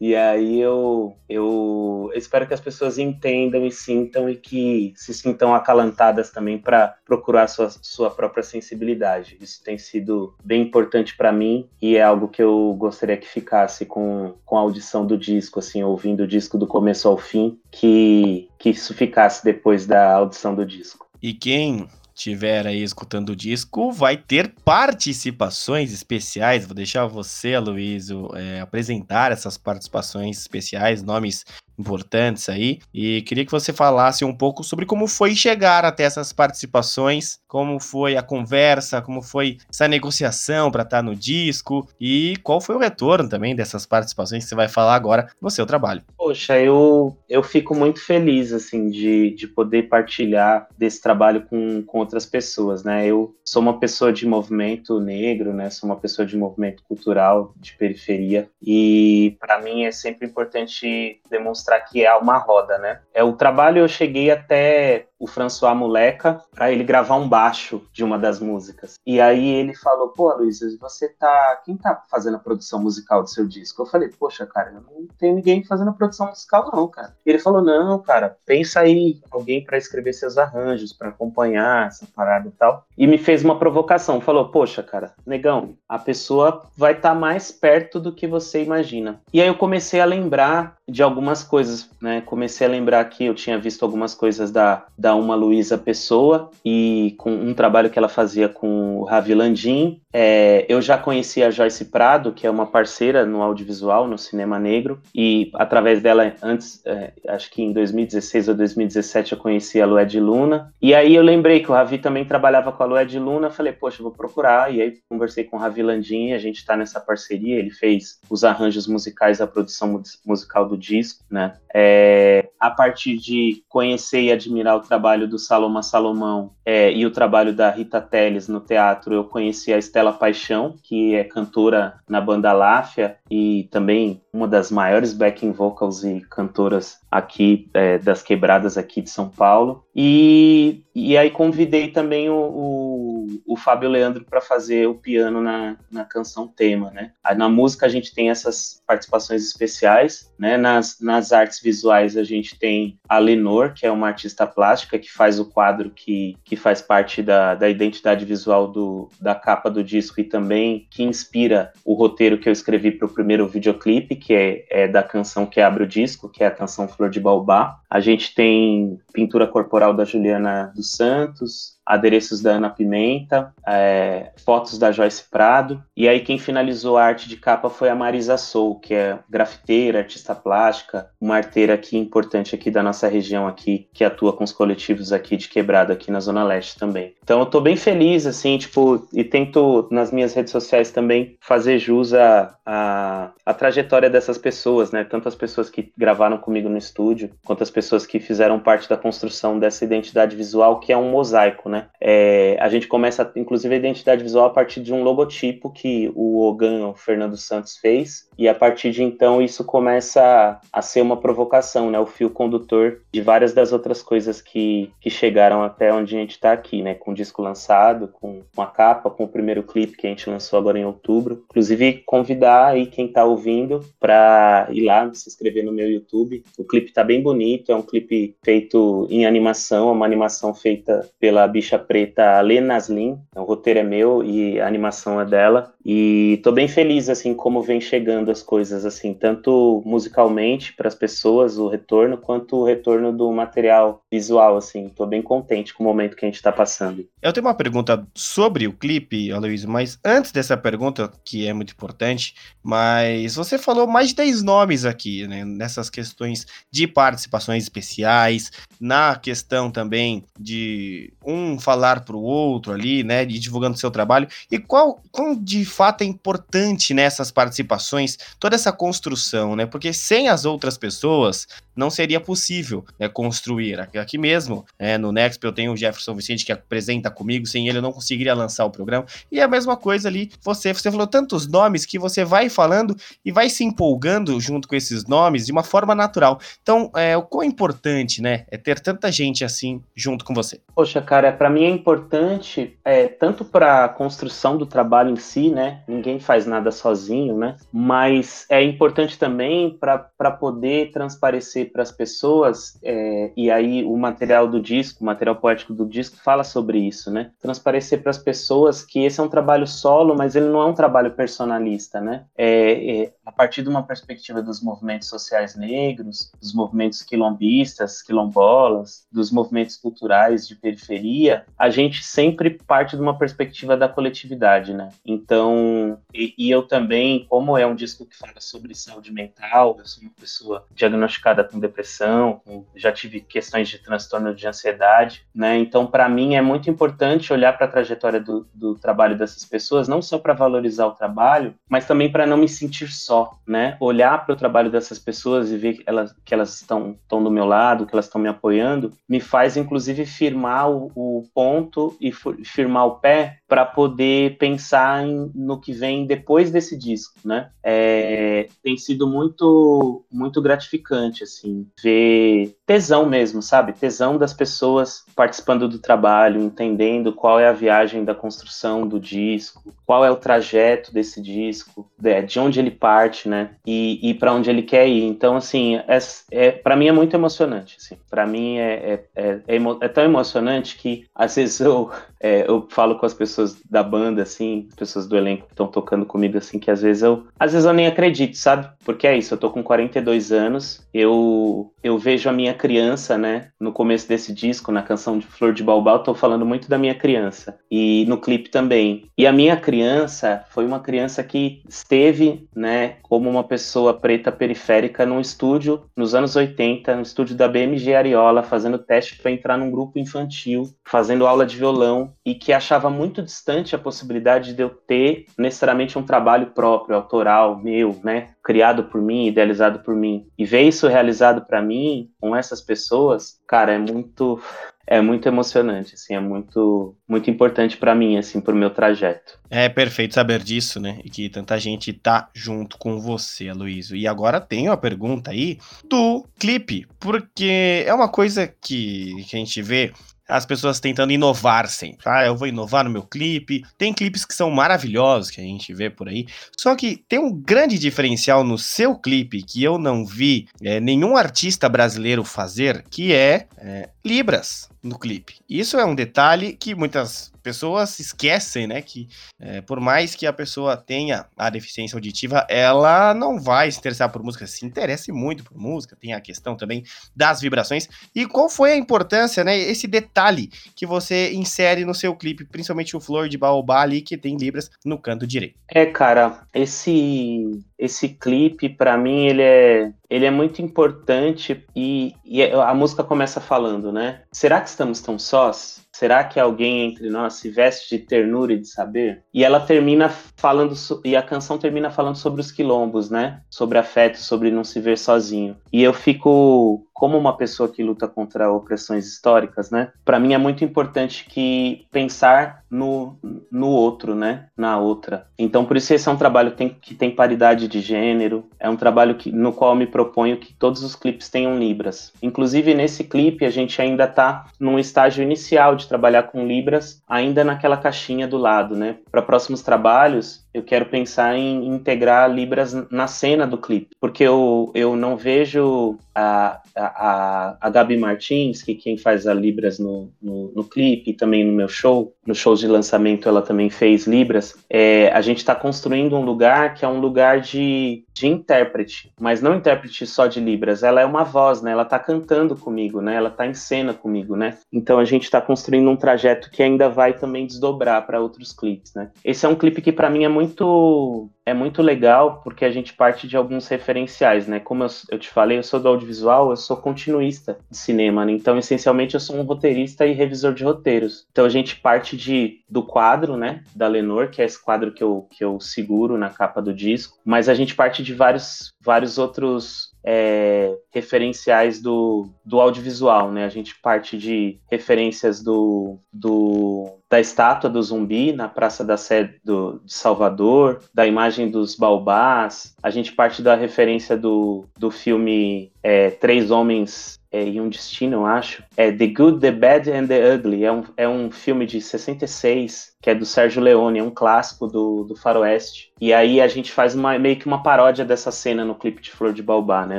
e 0.00 0.14
aí 0.14 0.60
eu, 0.60 1.16
eu 1.28 2.10
espero 2.14 2.46
que 2.46 2.54
as 2.54 2.60
pessoas 2.60 2.98
entendam 2.98 3.64
e 3.64 3.70
sintam 3.70 4.28
e 4.28 4.36
que 4.36 4.92
se 4.96 5.14
sintam 5.14 5.54
acalantadas 5.54 6.30
também 6.30 6.58
para 6.58 6.96
procurar 7.04 7.46
sua, 7.46 7.70
sua 7.70 8.10
própria 8.10 8.42
sensibilidade. 8.42 9.36
Isso 9.40 9.62
tem 9.62 9.78
sido 9.78 10.34
bem 10.44 10.62
importante 10.62 11.16
para 11.16 11.32
mim 11.32 11.68
e 11.80 11.96
é 11.96 12.02
algo 12.02 12.28
que 12.28 12.42
eu 12.42 12.74
gostaria 12.78 13.16
que 13.16 13.28
ficasse 13.28 13.86
com, 13.86 14.34
com 14.44 14.56
a 14.56 14.60
audição 14.60 15.06
do 15.06 15.16
disco, 15.16 15.58
assim, 15.58 15.82
ouvindo 15.82 16.24
o 16.24 16.28
disco 16.28 16.58
do 16.58 16.66
começo 16.66 17.08
ao 17.08 17.18
fim, 17.18 17.58
que, 17.70 18.48
que 18.58 18.70
isso 18.70 18.94
ficasse 18.94 19.44
depois 19.44 19.86
da 19.86 20.14
audição 20.14 20.54
do 20.54 20.64
disco. 20.64 21.06
E 21.22 21.32
quem 21.32 21.88
estiver 22.22 22.66
aí 22.66 22.82
escutando 22.82 23.30
o 23.30 23.36
disco, 23.36 23.90
vai 23.90 24.16
ter 24.16 24.54
participações 24.64 25.92
especiais. 25.92 26.64
Vou 26.64 26.74
deixar 26.74 27.06
você, 27.06 27.54
Aloysio, 27.54 28.30
é, 28.34 28.60
apresentar 28.60 29.32
essas 29.32 29.56
participações 29.58 30.38
especiais, 30.38 31.02
nomes 31.02 31.44
importantes 31.82 32.48
aí. 32.48 32.78
E 32.94 33.22
queria 33.22 33.44
que 33.44 33.50
você 33.50 33.72
falasse 33.72 34.24
um 34.24 34.34
pouco 34.34 34.62
sobre 34.62 34.86
como 34.86 35.08
foi 35.08 35.34
chegar 35.34 35.84
até 35.84 36.04
essas 36.04 36.32
participações, 36.32 37.40
como 37.48 37.80
foi 37.80 38.16
a 38.16 38.22
conversa, 38.22 39.02
como 39.02 39.20
foi 39.20 39.58
essa 39.68 39.88
negociação 39.88 40.70
para 40.70 40.84
estar 40.84 40.98
tá 40.98 41.02
no 41.02 41.16
disco 41.16 41.88
e 42.00 42.36
qual 42.42 42.60
foi 42.60 42.76
o 42.76 42.78
retorno 42.78 43.28
também 43.28 43.54
dessas 43.56 43.84
participações 43.84 44.44
que 44.44 44.48
você 44.48 44.54
vai 44.54 44.68
falar 44.68 44.94
agora 44.94 45.28
no 45.40 45.50
seu 45.50 45.66
trabalho. 45.66 46.02
Poxa, 46.16 46.58
eu, 46.60 47.16
eu 47.28 47.42
fico 47.42 47.74
muito 47.74 48.00
feliz 48.00 48.52
assim 48.52 48.88
de, 48.90 49.30
de 49.30 49.48
poder 49.48 49.88
partilhar 49.88 50.68
desse 50.78 51.02
trabalho 51.02 51.42
com, 51.42 51.82
com 51.82 51.98
outras 51.98 52.24
pessoas, 52.24 52.84
né? 52.84 53.06
Eu 53.06 53.34
sou 53.44 53.60
uma 53.60 53.78
pessoa 53.78 54.12
de 54.12 54.26
movimento 54.26 55.00
negro, 55.00 55.52
né? 55.52 55.68
Sou 55.70 55.88
uma 55.88 55.96
pessoa 55.96 56.24
de 56.24 56.36
movimento 56.36 56.82
cultural 56.84 57.52
de 57.56 57.76
periferia 57.76 58.48
e 58.62 59.36
para 59.40 59.60
mim 59.60 59.84
é 59.84 59.90
sempre 59.90 60.26
importante 60.26 61.20
demonstrar 61.30 61.71
mostrar 61.72 61.80
que 61.80 62.04
é 62.04 62.14
uma 62.14 62.38
roda, 62.38 62.78
né? 62.78 63.00
É 63.14 63.22
o 63.24 63.32
trabalho 63.32 63.78
eu 63.78 63.88
cheguei 63.88 64.30
até 64.30 65.06
o 65.22 65.26
François 65.28 65.76
Moleca 65.76 66.42
para 66.52 66.72
ele 66.72 66.82
gravar 66.82 67.14
um 67.14 67.28
baixo 67.28 67.80
de 67.92 68.02
uma 68.02 68.18
das 68.18 68.40
músicas. 68.40 68.98
E 69.06 69.20
aí 69.20 69.48
ele 69.50 69.72
falou: 69.72 70.08
pô, 70.08 70.34
Luiz, 70.34 70.58
você 70.80 71.08
tá. 71.08 71.62
Quem 71.64 71.76
tá 71.76 72.02
fazendo 72.10 72.34
a 72.34 72.40
produção 72.40 72.82
musical 72.82 73.22
do 73.22 73.30
seu 73.30 73.46
disco? 73.46 73.82
Eu 73.82 73.86
falei: 73.86 74.08
poxa, 74.08 74.44
cara, 74.44 74.72
não 74.72 75.06
tenho 75.16 75.36
ninguém 75.36 75.62
fazendo 75.62 75.90
a 75.90 75.92
produção 75.92 76.26
musical, 76.26 76.68
não, 76.74 76.88
cara. 76.88 77.14
E 77.24 77.30
ele 77.30 77.38
falou: 77.38 77.62
não, 77.62 78.00
cara, 78.00 78.36
pensa 78.44 78.80
aí, 78.80 79.20
alguém 79.30 79.64
para 79.64 79.78
escrever 79.78 80.12
seus 80.12 80.36
arranjos, 80.36 80.92
para 80.92 81.10
acompanhar 81.10 81.86
essa 81.86 82.04
parada 82.16 82.48
e 82.48 82.52
tal. 82.52 82.84
E 82.98 83.06
me 83.06 83.16
fez 83.16 83.44
uma 83.44 83.58
provocação: 83.58 84.20
falou, 84.20 84.48
poxa, 84.48 84.82
cara, 84.82 85.14
negão, 85.24 85.76
a 85.88 86.00
pessoa 86.00 86.64
vai 86.76 86.94
estar 86.94 87.10
tá 87.10 87.14
mais 87.14 87.52
perto 87.52 88.00
do 88.00 88.12
que 88.12 88.26
você 88.26 88.64
imagina. 88.64 89.20
E 89.32 89.40
aí 89.40 89.46
eu 89.46 89.54
comecei 89.54 90.00
a 90.00 90.04
lembrar 90.04 90.76
de 90.88 91.02
algumas 91.02 91.44
coisas, 91.44 91.88
né? 92.00 92.20
Comecei 92.22 92.66
a 92.66 92.70
lembrar 92.70 93.04
que 93.04 93.24
eu 93.24 93.34
tinha 93.34 93.58
visto 93.58 93.84
algumas 93.84 94.14
coisas 94.14 94.50
da, 94.50 94.84
da 94.98 95.11
uma 95.14 95.34
Luísa 95.34 95.78
Pessoa 95.78 96.50
e 96.64 97.14
com 97.16 97.32
um 97.32 97.54
trabalho 97.54 97.88
que 97.88 97.98
ela 97.98 98.08
fazia 98.08 98.48
com 98.48 98.98
o 98.98 99.04
Ravi 99.04 99.34
Landim. 99.34 100.01
É, 100.12 100.66
eu 100.68 100.82
já 100.82 100.98
conhecia 100.98 101.48
a 101.48 101.50
Joyce 101.50 101.86
Prado, 101.86 102.32
que 102.32 102.46
é 102.46 102.50
uma 102.50 102.66
parceira 102.66 103.24
no 103.24 103.42
audiovisual, 103.42 104.06
no 104.06 104.18
cinema 104.18 104.58
negro, 104.58 105.00
e 105.14 105.50
através 105.54 106.02
dela, 106.02 106.34
antes, 106.42 106.84
é, 106.84 107.12
acho 107.28 107.50
que 107.50 107.62
em 107.62 107.72
2016 107.72 108.48
ou 108.48 108.54
2017, 108.54 109.32
eu 109.32 109.38
conheci 109.38 109.80
a 109.80 109.86
Lued 109.86 110.20
Luna. 110.20 110.72
E 110.80 110.94
aí 110.94 111.14
eu 111.14 111.22
lembrei 111.22 111.60
que 111.60 111.70
o 111.70 111.74
Ravi 111.74 111.98
também 111.98 112.24
trabalhava 112.24 112.72
com 112.72 112.82
a 112.82 112.86
Lued 112.86 113.18
Luna, 113.18 113.50
falei, 113.50 113.72
poxa, 113.72 114.02
vou 114.02 114.12
procurar. 114.12 114.72
E 114.72 114.82
aí 114.82 114.98
conversei 115.08 115.44
com 115.44 115.56
o 115.56 115.60
Ravi 115.60 115.82
Landim, 115.82 116.32
a 116.32 116.38
gente 116.38 116.58
está 116.58 116.76
nessa 116.76 117.00
parceria, 117.00 117.58
ele 117.58 117.70
fez 117.70 118.18
os 118.28 118.44
arranjos 118.44 118.86
musicais, 118.86 119.40
a 119.40 119.46
produção 119.46 120.02
musical 120.26 120.68
do 120.68 120.76
disco, 120.76 121.24
né? 121.30 121.54
É, 121.74 122.48
a 122.60 122.70
partir 122.70 123.16
de 123.16 123.62
conhecer 123.68 124.20
e 124.20 124.32
admirar 124.32 124.76
o 124.76 124.80
trabalho 124.80 125.26
do 125.26 125.38
Saloma 125.38 125.82
Salomão 125.82 126.52
é, 126.66 126.92
e 126.92 127.06
o 127.06 127.10
trabalho 127.10 127.54
da 127.54 127.70
Rita 127.70 128.00
Teles 128.00 128.46
no 128.46 128.60
teatro, 128.60 129.14
eu 129.14 129.24
conheci 129.24 129.72
a 129.72 129.78
Estela 129.78 130.01
Paixão, 130.10 130.74
que 130.82 131.14
é 131.14 131.22
cantora 131.22 132.00
na 132.08 132.18
banda 132.18 132.50
Láfia 132.54 133.18
e 133.30 133.68
também 133.70 134.22
uma 134.32 134.48
das 134.48 134.70
maiores 134.70 135.12
backing 135.12 135.52
vocals 135.52 136.02
e 136.02 136.22
cantoras 136.22 137.01
aqui 137.12 137.68
é, 137.74 137.98
das 137.98 138.22
quebradas 138.22 138.78
aqui 138.78 139.02
de 139.02 139.10
São 139.10 139.28
Paulo. 139.28 139.84
E, 139.94 140.82
e 140.94 141.18
aí 141.18 141.30
convidei 141.30 141.88
também 141.88 142.30
o, 142.30 142.34
o, 142.34 143.26
o 143.46 143.56
Fábio 143.56 143.90
Leandro 143.90 144.24
para 144.24 144.40
fazer 144.40 144.88
o 144.88 144.94
piano 144.94 145.42
na, 145.42 145.76
na 145.90 146.06
canção 146.06 146.48
tema, 146.48 146.90
né? 146.90 147.12
Na 147.36 147.50
música 147.50 147.84
a 147.84 147.88
gente 147.90 148.14
tem 148.14 148.30
essas 148.30 148.82
participações 148.86 149.44
especiais, 149.44 150.32
né? 150.38 150.56
Nas, 150.56 150.98
nas 151.00 151.32
artes 151.32 151.60
visuais 151.60 152.16
a 152.16 152.24
gente 152.24 152.58
tem 152.58 152.98
a 153.06 153.18
Lenor, 153.18 153.74
que 153.74 153.84
é 153.84 153.90
uma 153.90 154.08
artista 154.08 154.46
plástica 154.46 154.98
que 154.98 155.12
faz 155.12 155.38
o 155.38 155.44
quadro 155.44 155.90
que, 155.90 156.38
que 156.42 156.56
faz 156.56 156.80
parte 156.80 157.22
da, 157.22 157.54
da 157.54 157.68
identidade 157.68 158.24
visual 158.24 158.66
do, 158.66 159.10
da 159.20 159.34
capa 159.34 159.70
do 159.70 159.84
disco 159.84 160.18
e 160.18 160.24
também 160.24 160.86
que 160.90 161.02
inspira 161.02 161.72
o 161.84 161.92
roteiro 161.92 162.38
que 162.38 162.48
eu 162.48 162.52
escrevi 162.52 162.90
para 162.90 163.06
o 163.06 163.12
primeiro 163.12 163.46
videoclipe, 163.46 164.16
que 164.16 164.32
é, 164.32 164.64
é 164.70 164.88
da 164.88 165.02
canção 165.02 165.44
que 165.44 165.60
abre 165.60 165.82
o 165.82 165.86
disco, 165.86 166.30
que 166.30 166.42
é 166.42 166.46
a 166.46 166.50
canção 166.50 166.88
de 167.10 167.20
Baobá. 167.20 167.81
A 167.92 168.00
gente 168.00 168.34
tem 168.34 168.98
pintura 169.12 169.46
corporal 169.46 169.92
da 169.92 170.06
Juliana 170.06 170.72
dos 170.74 170.92
Santos, 170.92 171.76
adereços 171.84 172.40
da 172.40 172.52
Ana 172.52 172.70
Pimenta, 172.70 173.52
é, 173.66 174.30
fotos 174.46 174.78
da 174.78 174.90
Joyce 174.90 175.24
Prado. 175.30 175.82
E 175.94 176.08
aí 176.08 176.20
quem 176.20 176.38
finalizou 176.38 176.96
a 176.96 177.04
arte 177.04 177.28
de 177.28 177.36
capa 177.36 177.68
foi 177.68 177.90
a 177.90 177.94
Marisa 177.94 178.38
Sou, 178.38 178.78
que 178.78 178.94
é 178.94 179.18
grafiteira, 179.28 179.98
artista 179.98 180.34
plástica, 180.34 181.10
uma 181.20 181.36
arteira 181.36 181.74
aqui 181.74 181.98
importante 181.98 182.54
aqui 182.54 182.70
da 182.70 182.82
nossa 182.82 183.08
região 183.08 183.46
aqui, 183.46 183.88
que 183.92 184.04
atua 184.04 184.32
com 184.32 184.42
os 184.42 184.52
coletivos 184.52 185.12
aqui 185.12 185.36
de 185.36 185.48
quebrado 185.48 185.92
aqui 185.92 186.10
na 186.10 186.20
Zona 186.20 186.44
Leste 186.44 186.78
também. 186.78 187.14
Então 187.22 187.40
eu 187.40 187.46
tô 187.46 187.60
bem 187.60 187.76
feliz, 187.76 188.24
assim, 188.26 188.56
tipo, 188.56 189.06
e 189.12 189.22
tento 189.22 189.86
nas 189.90 190.10
minhas 190.10 190.32
redes 190.32 190.50
sociais 190.50 190.90
também 190.90 191.36
fazer 191.40 191.78
jus 191.78 192.14
a, 192.14 192.56
a, 192.64 193.32
a 193.44 193.52
trajetória 193.52 194.08
dessas 194.08 194.38
pessoas, 194.38 194.92
né? 194.92 195.04
Tanto 195.04 195.28
as 195.28 195.34
pessoas 195.34 195.68
que 195.68 195.92
gravaram 195.98 196.38
comigo 196.38 196.70
no 196.70 196.78
estúdio, 196.78 197.30
quanto 197.44 197.62
as 197.62 197.70
pessoas 197.70 197.81
que 198.06 198.20
fizeram 198.20 198.58
parte 198.58 198.88
da 198.88 198.96
construção 198.96 199.58
dessa 199.58 199.84
identidade 199.84 200.36
visual, 200.36 200.80
que 200.80 200.92
é 200.92 200.96
um 200.96 201.10
mosaico, 201.10 201.68
né? 201.68 201.86
É, 202.00 202.56
a 202.60 202.68
gente 202.68 202.86
começa, 202.86 203.30
inclusive, 203.36 203.74
a 203.74 203.78
identidade 203.78 204.22
visual 204.22 204.46
a 204.46 204.50
partir 204.50 204.80
de 204.80 204.92
um 204.92 205.02
logotipo 205.02 205.70
que 205.70 206.10
o 206.14 206.42
Ogan, 206.42 206.88
o 206.88 206.94
Fernando 206.94 207.36
Santos, 207.36 207.76
fez, 207.76 208.28
e 208.38 208.48
a 208.48 208.54
partir 208.54 208.90
de 208.90 209.02
então 209.02 209.42
isso 209.42 209.64
começa 209.64 210.22
a, 210.22 210.60
a 210.72 210.82
ser 210.82 211.00
uma 211.00 211.16
provocação, 211.16 211.90
né? 211.90 211.98
O 211.98 212.06
fio 212.06 212.30
condutor 212.30 213.00
de 213.12 213.20
várias 213.20 213.52
das 213.52 213.72
outras 213.72 214.02
coisas 214.02 214.40
que, 214.40 214.90
que 215.00 215.10
chegaram 215.10 215.62
até 215.62 215.92
onde 215.92 216.16
a 216.16 216.20
gente 216.20 216.32
está 216.32 216.52
aqui, 216.52 216.82
né? 216.82 216.94
Com 216.94 217.12
o 217.12 217.14
disco 217.14 217.42
lançado, 217.42 218.08
com, 218.08 218.42
com 218.54 218.62
a 218.62 218.66
capa, 218.66 219.10
com 219.10 219.24
o 219.24 219.28
primeiro 219.28 219.62
clipe 219.62 219.96
que 219.96 220.06
a 220.06 220.10
gente 220.10 220.28
lançou 220.28 220.58
agora 220.58 220.78
em 220.78 220.84
outubro. 220.84 221.44
Inclusive, 221.50 222.02
convidar 222.06 222.68
aí 222.68 222.86
quem 222.86 223.06
está 223.06 223.24
ouvindo 223.24 223.80
para 224.00 224.68
ir 224.70 224.82
lá 224.82 225.12
se 225.12 225.28
inscrever 225.28 225.64
no 225.64 225.72
meu 225.72 225.90
YouTube. 225.90 226.44
O 226.58 226.64
clipe 226.64 226.88
está 226.88 227.02
bem 227.02 227.22
bonito, 227.22 227.71
é 227.72 227.76
um 227.76 227.82
clipe 227.82 228.36
feito 228.44 229.06
em 229.10 229.26
animação, 229.26 229.88
é 229.88 229.92
uma 229.92 230.06
animação 230.06 230.54
feita 230.54 231.08
pela 231.18 231.46
bicha 231.46 231.78
preta 231.78 232.40
Lê 232.40 232.60
Naslin. 232.60 233.18
O 233.34 233.42
roteiro 233.42 233.80
é 233.80 233.82
meu 233.82 234.22
e 234.22 234.60
a 234.60 234.66
animação 234.66 235.20
é 235.20 235.24
dela. 235.24 235.72
E 235.84 236.40
tô 236.42 236.52
bem 236.52 236.68
feliz, 236.68 237.08
assim, 237.08 237.34
como 237.34 237.62
vem 237.62 237.80
chegando 237.80 238.30
as 238.30 238.42
coisas, 238.42 238.84
assim, 238.84 239.12
tanto 239.12 239.82
musicalmente 239.84 240.72
para 240.74 240.86
as 240.86 240.94
pessoas, 240.94 241.58
o 241.58 241.68
retorno, 241.68 242.16
quanto 242.16 242.56
o 242.56 242.64
retorno 242.64 243.12
do 243.12 243.30
material 243.32 244.02
visual, 244.10 244.56
assim. 244.56 244.88
Tô 244.88 245.06
bem 245.06 245.20
contente 245.20 245.74
com 245.74 245.82
o 245.82 245.86
momento 245.86 246.16
que 246.16 246.24
a 246.24 246.28
gente 246.28 246.36
está 246.36 246.52
passando. 246.52 247.06
Eu 247.20 247.32
tenho 247.32 247.46
uma 247.46 247.54
pergunta 247.54 248.06
sobre 248.14 248.66
o 248.66 248.72
clipe, 248.72 249.32
Aloysio, 249.32 249.68
mas 249.68 249.98
antes 250.04 250.30
dessa 250.30 250.56
pergunta, 250.56 251.10
que 251.24 251.46
é 251.46 251.52
muito 251.52 251.72
importante, 251.72 252.34
mas 252.62 253.34
você 253.34 253.58
falou 253.58 253.86
mais 253.86 254.08
de 254.10 254.16
10 254.16 254.42
nomes 254.42 254.84
aqui, 254.84 255.26
né, 255.26 255.44
nessas 255.44 255.90
questões 255.90 256.46
de 256.70 256.86
participações 256.86 257.64
especiais, 257.64 258.50
na 258.80 259.16
questão 259.16 259.70
também 259.70 260.24
de 260.38 261.12
um 261.26 261.58
falar 261.58 262.04
para 262.04 262.16
o 262.16 262.22
outro 262.22 262.72
ali, 262.72 263.02
né, 263.02 263.24
de 263.24 263.38
divulgando 263.38 263.78
seu 263.78 263.90
trabalho, 263.90 264.28
e 264.50 264.58
qual, 264.58 265.00
qual 265.10 265.34
de 265.34 265.64
fato 265.64 266.02
é 266.02 266.04
importante 266.04 266.94
nessas 266.94 267.30
participações, 267.30 268.18
toda 268.38 268.54
essa 268.54 268.72
construção, 268.72 269.56
né? 269.56 269.66
Porque 269.66 269.92
sem 269.92 270.28
as 270.28 270.44
outras 270.44 270.76
pessoas 270.76 271.46
não 271.74 271.90
seria 271.90 272.20
possível 272.20 272.84
né, 272.98 273.08
construir. 273.08 273.80
Aqui 273.80 274.18
mesmo, 274.18 274.64
é, 274.78 274.98
no 274.98 275.12
Next, 275.12 275.42
eu 275.44 275.52
tenho 275.52 275.72
o 275.72 275.76
Jefferson 275.76 276.14
Vicente 276.14 276.44
que 276.44 276.52
apresenta 276.52 277.10
comigo, 277.10 277.46
sem 277.46 277.68
ele 277.68 277.78
eu 277.78 277.82
não 277.82 277.92
conseguiria 277.92 278.34
lançar 278.34 278.64
o 278.64 278.70
programa. 278.70 279.06
E 279.30 279.40
a 279.40 279.48
mesma 279.48 279.76
coisa 279.76 280.08
ali, 280.08 280.30
você, 280.42 280.72
você 280.72 280.90
falou 280.90 281.06
tantos 281.06 281.46
nomes 281.46 281.86
que 281.86 281.98
você 281.98 282.24
vai 282.24 282.48
falando 282.48 282.96
e 283.24 283.32
vai 283.32 283.48
se 283.48 283.64
empolgando 283.64 284.38
junto 284.40 284.68
com 284.68 284.74
esses 284.74 285.06
nomes 285.06 285.46
de 285.46 285.52
uma 285.52 285.62
forma 285.62 285.94
natural. 285.94 286.38
Então, 286.62 286.90
é, 286.94 287.16
o 287.16 287.22
quão 287.22 287.44
importante, 287.44 288.22
né, 288.22 288.44
é 288.50 288.56
ter 288.56 288.80
tanta 288.80 289.10
gente 289.10 289.44
assim 289.44 289.82
junto 289.94 290.24
com 290.24 290.34
você? 290.34 290.60
Poxa, 290.74 291.00
cara, 291.00 291.32
para 291.32 291.50
mim 291.50 291.64
é 291.64 291.70
importante, 291.70 292.78
é, 292.84 293.06
tanto 293.06 293.44
para 293.44 293.84
a 293.84 293.88
construção 293.88 294.56
do 294.56 294.66
trabalho 294.66 295.10
em 295.10 295.16
si, 295.16 295.50
né, 295.50 295.82
ninguém 295.86 296.18
faz 296.18 296.46
nada 296.46 296.70
sozinho, 296.70 297.36
né, 297.36 297.56
mas 297.72 298.46
é 298.48 298.62
importante 298.62 299.18
também 299.18 299.70
para 299.78 300.30
poder 300.30 300.90
transparecer 300.90 301.61
para 301.66 301.82
as 301.82 301.92
pessoas, 301.92 302.78
é, 302.82 303.32
e 303.36 303.50
aí 303.50 303.84
o 303.84 303.96
material 303.96 304.48
do 304.48 304.60
disco, 304.60 305.02
o 305.02 305.06
material 305.06 305.36
poético 305.36 305.74
do 305.74 305.86
disco 305.86 306.16
fala 306.22 306.44
sobre 306.44 306.78
isso, 306.78 307.10
né? 307.10 307.30
Transparecer 307.40 308.02
para 308.02 308.10
as 308.10 308.18
pessoas 308.18 308.84
que 308.84 309.04
esse 309.04 309.20
é 309.20 309.22
um 309.22 309.28
trabalho 309.28 309.66
solo, 309.66 310.14
mas 310.16 310.34
ele 310.36 310.48
não 310.48 310.60
é 310.60 310.66
um 310.66 310.74
trabalho 310.74 311.12
personalista, 311.12 312.00
né? 312.00 312.24
É, 312.36 313.02
é, 313.02 313.12
a 313.24 313.32
partir 313.32 313.62
de 313.62 313.68
uma 313.68 313.82
perspectiva 313.82 314.42
dos 314.42 314.62
movimentos 314.62 315.08
sociais 315.08 315.56
negros, 315.56 316.32
dos 316.40 316.54
movimentos 316.54 317.02
quilombistas, 317.02 318.02
quilombolas, 318.02 319.06
dos 319.10 319.30
movimentos 319.30 319.76
culturais 319.76 320.46
de 320.46 320.56
periferia, 320.56 321.44
a 321.58 321.70
gente 321.70 322.04
sempre 322.04 322.50
parte 322.50 322.96
de 322.96 323.02
uma 323.02 323.18
perspectiva 323.18 323.76
da 323.76 323.88
coletividade, 323.88 324.72
né? 324.72 324.90
Então, 325.04 325.98
e, 326.12 326.34
e 326.36 326.50
eu 326.50 326.62
também, 326.62 327.26
como 327.28 327.56
é 327.56 327.66
um 327.66 327.74
disco 327.74 328.06
que 328.06 328.16
fala 328.16 328.40
sobre 328.40 328.74
saúde 328.74 329.12
mental, 329.12 329.76
eu 329.78 329.86
sou 329.86 330.02
uma 330.02 330.12
pessoa 330.18 330.66
diagnosticada 330.74 331.44
com 331.52 331.60
depressão, 331.60 332.40
com, 332.44 332.64
já 332.74 332.90
tive 332.90 333.20
questões 333.20 333.68
de 333.68 333.78
transtorno 333.78 334.34
de 334.34 334.46
ansiedade, 334.46 335.24
né? 335.34 335.58
Então, 335.58 335.86
para 335.86 336.08
mim 336.08 336.34
é 336.34 336.40
muito 336.40 336.70
importante 336.70 337.32
olhar 337.32 337.52
para 337.56 337.66
a 337.66 337.70
trajetória 337.70 338.18
do, 338.18 338.48
do, 338.54 338.74
trabalho 338.74 339.16
dessas 339.16 339.44
pessoas, 339.44 339.86
não 339.86 340.00
só 340.00 340.18
para 340.18 340.32
valorizar 340.32 340.86
o 340.86 340.92
trabalho, 340.92 341.54
mas 341.68 341.86
também 341.86 342.10
para 342.10 342.26
não 342.26 342.36
me 342.36 342.48
sentir 342.48 342.88
só, 342.88 343.38
né? 343.46 343.76
Olhar 343.78 344.24
para 344.24 344.32
o 344.32 344.36
trabalho 344.36 344.70
dessas 344.70 344.98
pessoas 344.98 345.52
e 345.52 345.58
ver 345.58 345.74
que 345.74 345.82
elas, 345.86 346.14
que 346.24 346.32
elas 346.32 346.54
estão, 346.54 346.96
estão 347.02 347.22
do 347.22 347.30
meu 347.30 347.44
lado, 347.44 347.86
que 347.86 347.94
elas 347.94 348.06
estão 348.06 348.20
me 348.20 348.28
apoiando, 348.28 348.92
me 349.06 349.20
faz 349.20 349.56
inclusive 349.56 350.06
firmar 350.06 350.70
o, 350.70 350.90
o 350.94 351.24
ponto 351.34 351.94
e 352.00 352.10
firmar 352.12 352.86
o 352.86 352.96
pé 352.96 353.38
para 353.46 353.66
poder 353.66 354.38
pensar 354.38 355.06
em, 355.06 355.30
no 355.34 355.60
que 355.60 355.72
vem 355.72 356.06
depois 356.06 356.50
desse 356.50 356.78
disco, 356.78 357.14
né? 357.22 357.50
É, 357.62 358.48
tem 358.62 358.78
sido 358.78 359.06
muito, 359.06 360.04
muito 360.10 360.40
gratificante, 360.40 361.22
assim 361.22 361.41
assim, 361.42 361.66
ver 361.82 362.56
tesão 362.64 363.08
mesmo, 363.08 363.42
sabe? 363.42 363.72
Tesão 363.72 364.16
das 364.16 364.32
pessoas 364.32 365.04
participando 365.16 365.68
do 365.68 365.78
trabalho, 365.78 366.40
entendendo 366.40 367.12
qual 367.12 367.38
é 367.38 367.48
a 367.48 367.52
viagem 367.52 368.04
da 368.04 368.14
construção 368.14 368.86
do 368.86 369.00
disco, 369.00 369.74
qual 369.84 370.04
é 370.04 370.10
o 370.10 370.16
trajeto 370.16 370.92
desse 370.92 371.20
disco, 371.20 371.90
de 372.26 372.40
onde 372.40 372.58
ele 372.58 372.70
parte, 372.70 373.28
né? 373.28 373.50
E, 373.66 373.98
e 374.02 374.14
para 374.14 374.32
onde 374.32 374.50
ele 374.50 374.62
quer 374.62 374.88
ir. 374.88 375.04
Então, 375.04 375.36
assim, 375.36 375.76
é, 375.76 375.98
é 376.30 376.50
para 376.50 376.76
mim 376.76 376.88
é 376.88 376.92
muito 376.92 377.14
emocionante. 377.14 377.76
Assim. 377.78 377.96
Para 378.10 378.26
mim 378.26 378.58
é, 378.58 378.72
é, 378.72 379.04
é, 379.14 379.40
é, 379.46 379.56
é, 379.80 379.88
tão 379.88 380.04
emocionante 380.04 380.76
que 380.76 381.04
às 381.14 381.36
vezes 381.36 381.60
eu, 381.60 381.90
é, 382.20 382.44
eu 382.48 382.66
falo 382.70 382.98
com 382.98 383.06
as 383.06 383.14
pessoas 383.14 383.56
da 383.70 383.82
banda, 383.82 384.22
assim, 384.22 384.66
as 384.70 384.74
pessoas 384.74 385.06
do 385.06 385.16
elenco 385.16 385.46
que 385.46 385.52
estão 385.52 385.66
tocando 385.66 386.04
comigo, 386.04 386.38
assim, 386.38 386.58
que 386.58 386.70
às 386.70 386.82
vezes 386.82 387.02
eu, 387.02 387.24
às 387.38 387.52
vezes 387.52 387.66
eu 387.66 387.72
nem 387.72 387.86
acredito, 387.86 388.36
sabe? 388.36 388.68
Porque 388.84 389.06
é 389.06 389.16
isso, 389.16 389.34
eu 389.34 389.38
tô 389.38 389.50
com 389.50 389.62
42 389.62 390.32
anos, 390.32 390.86
eu, 390.92 391.72
eu 391.82 391.98
vejo 391.98 392.28
a 392.28 392.32
minha 392.32 392.54
criança, 392.54 393.16
né? 393.16 393.48
No 393.60 393.72
começo 393.72 394.08
desse 394.08 394.32
disco, 394.32 394.72
na 394.72 394.82
canção 394.82 395.18
de 395.18 395.26
Flor 395.26 395.52
de 395.52 395.62
Balbal, 395.62 396.02
tô 396.02 396.14
falando 396.14 396.44
muito 396.44 396.68
da 396.68 396.78
minha 396.78 396.94
criança. 396.94 397.58
E 397.70 398.04
no 398.06 398.18
clipe 398.18 398.50
também. 398.50 399.04
E 399.16 399.26
a 399.26 399.32
minha 399.32 399.56
criança 399.56 400.44
foi 400.50 400.64
uma 400.64 400.80
criança 400.80 401.22
que 401.22 401.62
esteve, 401.92 402.48
né, 402.56 402.96
como 403.02 403.28
uma 403.28 403.44
pessoa 403.44 403.92
preta 403.92 404.32
periférica 404.32 405.04
num 405.04 405.20
estúdio 405.20 405.84
nos 405.94 406.14
anos 406.14 406.34
80, 406.34 406.96
no 406.96 407.02
estúdio 407.02 407.36
da 407.36 407.46
BMG 407.46 407.94
Ariola, 407.94 408.42
fazendo 408.42 408.78
teste 408.78 409.18
para 409.18 409.30
entrar 409.30 409.58
num 409.58 409.70
grupo 409.70 409.98
infantil, 409.98 410.62
fazendo 410.86 411.26
aula 411.26 411.44
de 411.44 411.58
violão 411.58 412.14
e 412.24 412.34
que 412.34 412.50
achava 412.50 412.88
muito 412.88 413.22
distante 413.22 413.76
a 413.76 413.78
possibilidade 413.78 414.54
de 414.54 414.62
eu 414.62 414.70
ter 414.70 415.26
necessariamente 415.36 415.98
um 415.98 416.02
trabalho 416.02 416.46
próprio, 416.46 416.96
autoral, 416.96 417.60
meu, 417.62 418.00
né? 418.02 418.28
criado 418.42 418.84
por 418.84 419.00
mim, 419.00 419.26
idealizado 419.26 419.80
por 419.80 419.94
mim, 419.94 420.26
e 420.36 420.44
ver 420.44 420.62
isso 420.62 420.88
realizado 420.88 421.46
para 421.46 421.62
mim 421.62 422.10
com 422.20 422.34
essas 422.34 422.60
pessoas, 422.60 423.38
cara, 423.46 423.72
é 423.72 423.78
muito 423.78 424.40
é 424.86 425.00
muito 425.00 425.26
emocionante, 425.28 425.94
assim, 425.94 426.14
é 426.14 426.20
muito 426.20 426.96
muito 427.06 427.30
importante 427.30 427.76
para 427.76 427.94
mim, 427.94 428.16
assim, 428.16 428.40
pro 428.40 428.54
meu 428.54 428.70
trajeto. 428.70 429.38
É 429.50 429.68
perfeito 429.68 430.14
saber 430.14 430.42
disso, 430.42 430.80
né? 430.80 431.00
E 431.04 431.10
que 431.10 431.28
tanta 431.28 431.58
gente 431.58 431.92
tá 431.92 432.30
junto 432.34 432.78
com 432.78 432.98
você, 432.98 433.48
Aloysio. 433.48 433.96
E 433.96 434.06
agora 434.06 434.40
tenho 434.40 434.72
a 434.72 434.76
pergunta 434.76 435.30
aí 435.30 435.58
do 435.88 436.26
clipe, 436.38 436.86
porque 436.98 437.84
é 437.86 437.92
uma 437.94 438.08
coisa 438.08 438.46
que, 438.46 439.24
que 439.28 439.36
a 439.36 439.38
gente 439.38 439.60
vê 439.60 439.92
as 440.28 440.46
pessoas 440.46 440.80
tentando 440.80 441.12
inovar 441.12 441.68
sempre. 441.68 442.08
Ah, 442.08 442.24
eu 442.24 442.36
vou 442.36 442.48
inovar 442.48 442.84
no 442.84 442.90
meu 442.90 443.02
clipe. 443.02 443.64
Tem 443.76 443.92
clipes 443.92 444.24
que 444.24 444.34
são 444.34 444.50
maravilhosos 444.50 445.30
que 445.30 445.40
a 445.40 445.44
gente 445.44 445.72
vê 445.74 445.90
por 445.90 446.08
aí. 446.08 446.26
Só 446.56 446.74
que 446.74 446.96
tem 447.08 447.18
um 447.18 447.32
grande 447.32 447.78
diferencial 447.78 448.44
no 448.44 448.58
seu 448.58 448.96
clipe 448.96 449.42
que 449.42 449.62
eu 449.62 449.78
não 449.78 450.06
vi 450.06 450.48
é, 450.62 450.80
nenhum 450.80 451.16
artista 451.16 451.68
brasileiro 451.68 452.24
fazer, 452.24 452.84
que 452.90 453.12
é, 453.12 453.46
é 453.58 453.88
Libras 454.04 454.68
no 454.82 454.98
clipe. 454.98 455.36
Isso 455.48 455.78
é 455.78 455.84
um 455.84 455.94
detalhe 455.94 456.54
que 456.54 456.74
muitas 456.74 457.32
pessoas 457.42 457.98
esquecem, 457.98 458.66
né? 458.66 458.80
Que 458.80 459.08
é, 459.38 459.60
por 459.60 459.80
mais 459.80 460.14
que 460.14 460.26
a 460.26 460.32
pessoa 460.32 460.76
tenha 460.76 461.26
a 461.36 461.50
deficiência 461.50 461.96
auditiva, 461.96 462.46
ela 462.48 463.12
não 463.12 463.38
vai 463.38 463.70
se 463.70 463.78
interessar 463.78 464.10
por 464.10 464.22
música, 464.22 464.46
se 464.46 464.64
interesse 464.64 465.12
muito 465.12 465.44
por 465.44 465.56
música. 465.58 465.96
Tem 465.96 466.12
a 466.12 466.20
questão 466.20 466.56
também 466.56 466.84
das 467.14 467.40
vibrações. 467.40 467.88
E 468.14 468.26
qual 468.26 468.48
foi 468.48 468.72
a 468.72 468.76
importância, 468.76 469.44
né? 469.44 469.56
Esse 469.58 469.86
detalhe 469.86 470.50
que 470.76 470.86
você 470.86 471.32
insere 471.32 471.84
no 471.84 471.94
seu 471.94 472.14
clipe, 472.14 472.44
principalmente 472.44 472.96
o 472.96 473.00
Flor 473.00 473.28
de 473.28 473.36
Baobá 473.36 473.82
ali, 473.82 474.00
que 474.00 474.16
tem 474.16 474.36
libras 474.36 474.70
no 474.84 474.98
canto 474.98 475.26
direito. 475.26 475.58
É, 475.68 475.86
cara, 475.86 476.42
esse 476.54 477.62
esse 477.78 478.10
clipe 478.10 478.68
para 478.68 478.96
mim 478.96 479.26
ele 479.26 479.42
é 479.42 479.92
ele 480.08 480.26
é 480.26 480.30
muito 480.30 480.62
importante 480.62 481.64
e, 481.74 482.14
e 482.24 482.42
a 482.44 482.72
música 482.74 483.02
começa 483.02 483.40
falando, 483.40 483.90
né? 483.90 484.20
Será 484.30 484.60
que 484.60 484.68
estamos 484.68 485.00
tão 485.00 485.18
sós? 485.18 485.81
Será 485.94 486.24
que 486.24 486.40
alguém 486.40 486.90
entre 486.90 487.10
nós 487.10 487.34
se 487.34 487.50
veste 487.50 487.96
de 487.96 488.04
ternura 488.04 488.54
e 488.54 488.58
de 488.58 488.66
saber? 488.66 489.22
E 489.32 489.44
ela 489.44 489.60
termina 489.60 490.08
falando, 490.08 490.74
e 491.04 491.14
a 491.14 491.22
canção 491.22 491.58
termina 491.58 491.90
falando 491.90 492.16
sobre 492.16 492.40
os 492.40 492.50
quilombos, 492.50 493.10
né? 493.10 493.42
Sobre 493.50 493.78
afeto, 493.78 494.18
sobre 494.18 494.50
não 494.50 494.64
se 494.64 494.80
ver 494.80 494.96
sozinho. 494.96 495.56
E 495.72 495.82
eu 495.82 495.92
fico, 495.92 496.86
como 497.02 497.18
uma 497.18 497.36
pessoa 497.36 497.68
que 497.68 497.82
luta 497.82 498.06
contra 498.06 498.52
opressões 498.52 499.08
históricas, 499.08 499.72
né? 499.72 499.90
Para 500.04 500.20
mim 500.20 500.34
é 500.34 500.38
muito 500.38 500.64
importante 500.64 501.26
que 501.28 501.84
pensar 501.90 502.62
no, 502.70 503.18
no 503.50 503.66
outro, 503.66 504.14
né? 504.14 504.46
Na 504.56 504.78
outra. 504.78 505.26
Então, 505.36 505.64
por 505.64 505.76
isso 505.76 505.92
esse 505.92 506.08
é 506.08 506.12
um 506.12 506.16
trabalho 506.16 506.52
que 506.52 506.56
tem, 506.56 506.68
que 506.68 506.94
tem 506.94 507.10
paridade 507.10 507.66
de 507.66 507.80
gênero, 507.80 508.46
é 508.56 508.70
um 508.70 508.76
trabalho 508.76 509.16
que, 509.16 509.32
no 509.32 509.52
qual 509.52 509.72
eu 509.72 509.76
me 509.76 509.86
proponho 509.88 510.36
que 510.36 510.54
todos 510.54 510.84
os 510.84 510.94
clipes 510.94 511.28
tenham 511.28 511.58
libras. 511.58 512.12
Inclusive, 512.22 512.72
nesse 512.72 513.02
clipe, 513.02 513.44
a 513.44 513.50
gente 513.50 513.82
ainda 513.82 514.04
está 514.04 514.46
num 514.60 514.78
estágio 514.78 515.24
inicial 515.24 515.74
de 515.74 515.88
trabalhar 515.88 516.22
com 516.22 516.46
libras, 516.46 517.02
ainda 517.08 517.42
naquela 517.42 517.76
caixinha 517.76 518.28
do 518.28 518.38
lado, 518.38 518.76
né? 518.76 518.98
Para 519.10 519.22
próximos 519.22 519.60
trabalhos, 519.60 520.41
eu 520.54 520.62
quero 520.62 520.86
pensar 520.86 521.36
em 521.36 521.66
integrar 521.66 522.30
libras 522.30 522.74
na 522.90 523.06
cena 523.06 523.46
do 523.46 523.56
clipe, 523.56 523.96
porque 523.98 524.22
eu, 524.22 524.70
eu 524.74 524.94
não 524.94 525.16
vejo 525.16 525.98
a, 526.14 526.60
a, 526.76 527.56
a 527.60 527.70
Gabi 527.70 527.96
Martins, 527.96 528.62
que 528.62 528.74
quem 528.74 528.98
faz 528.98 529.26
a 529.26 529.32
libras 529.32 529.78
no, 529.78 530.12
no, 530.20 530.52
no 530.54 530.64
clipe 530.64 531.10
e 531.10 531.14
também 531.14 531.44
no 531.44 531.52
meu 531.52 531.68
show, 531.68 532.14
no 532.26 532.34
show 532.34 532.54
de 532.54 532.66
lançamento 532.66 533.28
ela 533.28 533.42
também 533.42 533.68
fez 533.68 534.06
libras, 534.06 534.54
é, 534.70 535.10
a 535.12 535.20
gente 535.20 535.38
está 535.38 535.54
construindo 535.54 536.16
um 536.16 536.24
lugar 536.24 536.74
que 536.74 536.84
é 536.84 536.88
um 536.88 537.00
lugar 537.00 537.40
de, 537.40 538.04
de 538.12 538.26
intérprete, 538.26 539.12
mas 539.20 539.42
não 539.42 539.56
intérprete 539.56 540.06
só 540.06 540.26
de 540.26 540.40
libras, 540.40 540.82
ela 540.82 541.00
é 541.00 541.04
uma 541.04 541.24
voz, 541.24 541.62
né? 541.62 541.72
Ela 541.72 541.82
está 541.82 541.98
cantando 541.98 542.56
comigo, 542.56 543.00
né? 543.00 543.16
Ela 543.16 543.28
está 543.28 543.46
em 543.46 543.54
cena 543.54 543.92
comigo, 543.92 544.36
né? 544.36 544.56
Então 544.72 544.98
a 544.98 545.04
gente 545.04 545.24
está 545.24 545.40
construindo 545.40 545.90
um 545.90 545.96
trajeto 545.96 546.50
que 546.50 546.62
ainda 546.62 546.88
vai 546.88 547.12
também 547.12 547.46
desdobrar 547.46 548.06
para 548.06 548.20
outros 548.20 548.52
clipes, 548.52 548.94
né? 548.94 549.10
Esse 549.24 549.44
é 549.44 549.48
um 549.48 549.56
clipe 549.56 549.82
que 549.82 549.92
para 549.92 550.10
mim 550.10 550.24
é 550.24 550.28
muito 550.28 551.28
é 551.44 551.52
muito 551.52 551.82
legal 551.82 552.40
porque 552.42 552.64
a 552.64 552.70
gente 552.70 552.92
parte 552.92 553.26
de 553.26 553.36
alguns 553.36 553.66
referenciais, 553.68 554.46
né? 554.46 554.60
Como 554.60 554.84
eu, 554.84 554.88
eu, 555.10 555.18
te 555.18 555.28
falei, 555.28 555.58
eu 555.58 555.62
sou 555.62 555.80
do 555.80 555.88
audiovisual, 555.88 556.50
eu 556.50 556.56
sou 556.56 556.76
continuista 556.76 557.58
de 557.70 557.76
cinema, 557.76 558.24
né? 558.24 558.32
então 558.32 558.56
essencialmente 558.58 559.14
eu 559.14 559.20
sou 559.20 559.36
um 559.36 559.42
roteirista 559.42 560.06
e 560.06 560.12
revisor 560.12 560.54
de 560.54 560.64
roteiros. 560.64 561.26
Então 561.32 561.44
a 561.44 561.48
gente 561.48 561.76
parte 561.76 562.16
de 562.16 562.60
do 562.68 562.82
quadro, 562.82 563.36
né, 563.36 563.62
da 563.74 563.86
Lenor, 563.86 564.30
que 564.30 564.40
é 564.40 564.44
esse 564.44 564.62
quadro 564.62 564.92
que 564.92 565.02
eu, 565.02 565.26
que 565.30 565.44
eu 565.44 565.60
seguro 565.60 566.16
na 566.16 566.30
capa 566.30 566.62
do 566.62 566.72
disco, 566.72 567.18
mas 567.24 567.48
a 567.48 567.54
gente 567.54 567.74
parte 567.74 568.02
de 568.02 568.14
vários 568.14 568.71
vários 568.82 569.16
outros 569.16 569.92
é, 570.04 570.76
referenciais 570.90 571.80
do, 571.80 572.28
do 572.44 572.60
audiovisual, 572.60 573.30
né? 573.30 573.44
A 573.44 573.48
gente 573.48 573.78
parte 573.80 574.18
de 574.18 574.58
referências 574.70 575.42
do, 575.42 575.98
do 576.12 576.98
da 577.08 577.20
estátua 577.20 577.70
do 577.70 577.82
zumbi 577.82 578.32
na 578.32 578.48
Praça 578.48 578.82
da 578.82 578.96
Sé 578.96 579.34
do, 579.44 579.80
de 579.84 579.92
Salvador, 579.92 580.82
da 580.92 581.06
imagem 581.06 581.50
dos 581.50 581.76
baobás. 581.76 582.74
A 582.82 582.90
gente 582.90 583.12
parte 583.12 583.42
da 583.42 583.54
referência 583.54 584.16
do, 584.16 584.66
do 584.78 584.90
filme 584.90 585.70
é, 585.82 586.10
Três 586.10 586.50
Homens 586.50 587.21
é, 587.32 587.48
e 587.48 587.58
um 587.58 587.68
Destino, 587.68 588.18
eu 588.18 588.26
acho. 588.26 588.62
É 588.76 588.92
The 588.92 589.06
Good, 589.06 589.40
The 589.40 589.50
Bad 589.50 589.90
and 589.90 590.06
The 590.06 590.34
Ugly. 590.34 590.64
É 590.64 590.72
um, 590.72 590.84
é 590.98 591.08
um 591.08 591.30
filme 591.30 591.64
de 591.64 591.80
66, 591.80 592.92
que 593.00 593.08
é 593.08 593.14
do 593.14 593.24
Sérgio 593.24 593.62
Leone, 593.62 593.98
é 593.98 594.02
um 594.02 594.10
clássico 594.10 594.66
do, 594.66 595.04
do 595.04 595.16
faroeste. 595.16 595.90
E 595.98 596.12
aí 596.12 596.40
a 596.40 596.46
gente 596.46 596.70
faz 596.70 596.94
uma, 596.94 597.18
meio 597.18 597.36
que 597.36 597.46
uma 597.46 597.62
paródia 597.62 598.04
dessa 598.04 598.30
cena 598.30 598.64
no 598.64 598.74
clipe 598.74 599.00
de 599.00 599.10
Flor 599.10 599.32
de 599.32 599.42
Baobá, 599.42 599.86
né? 599.86 599.98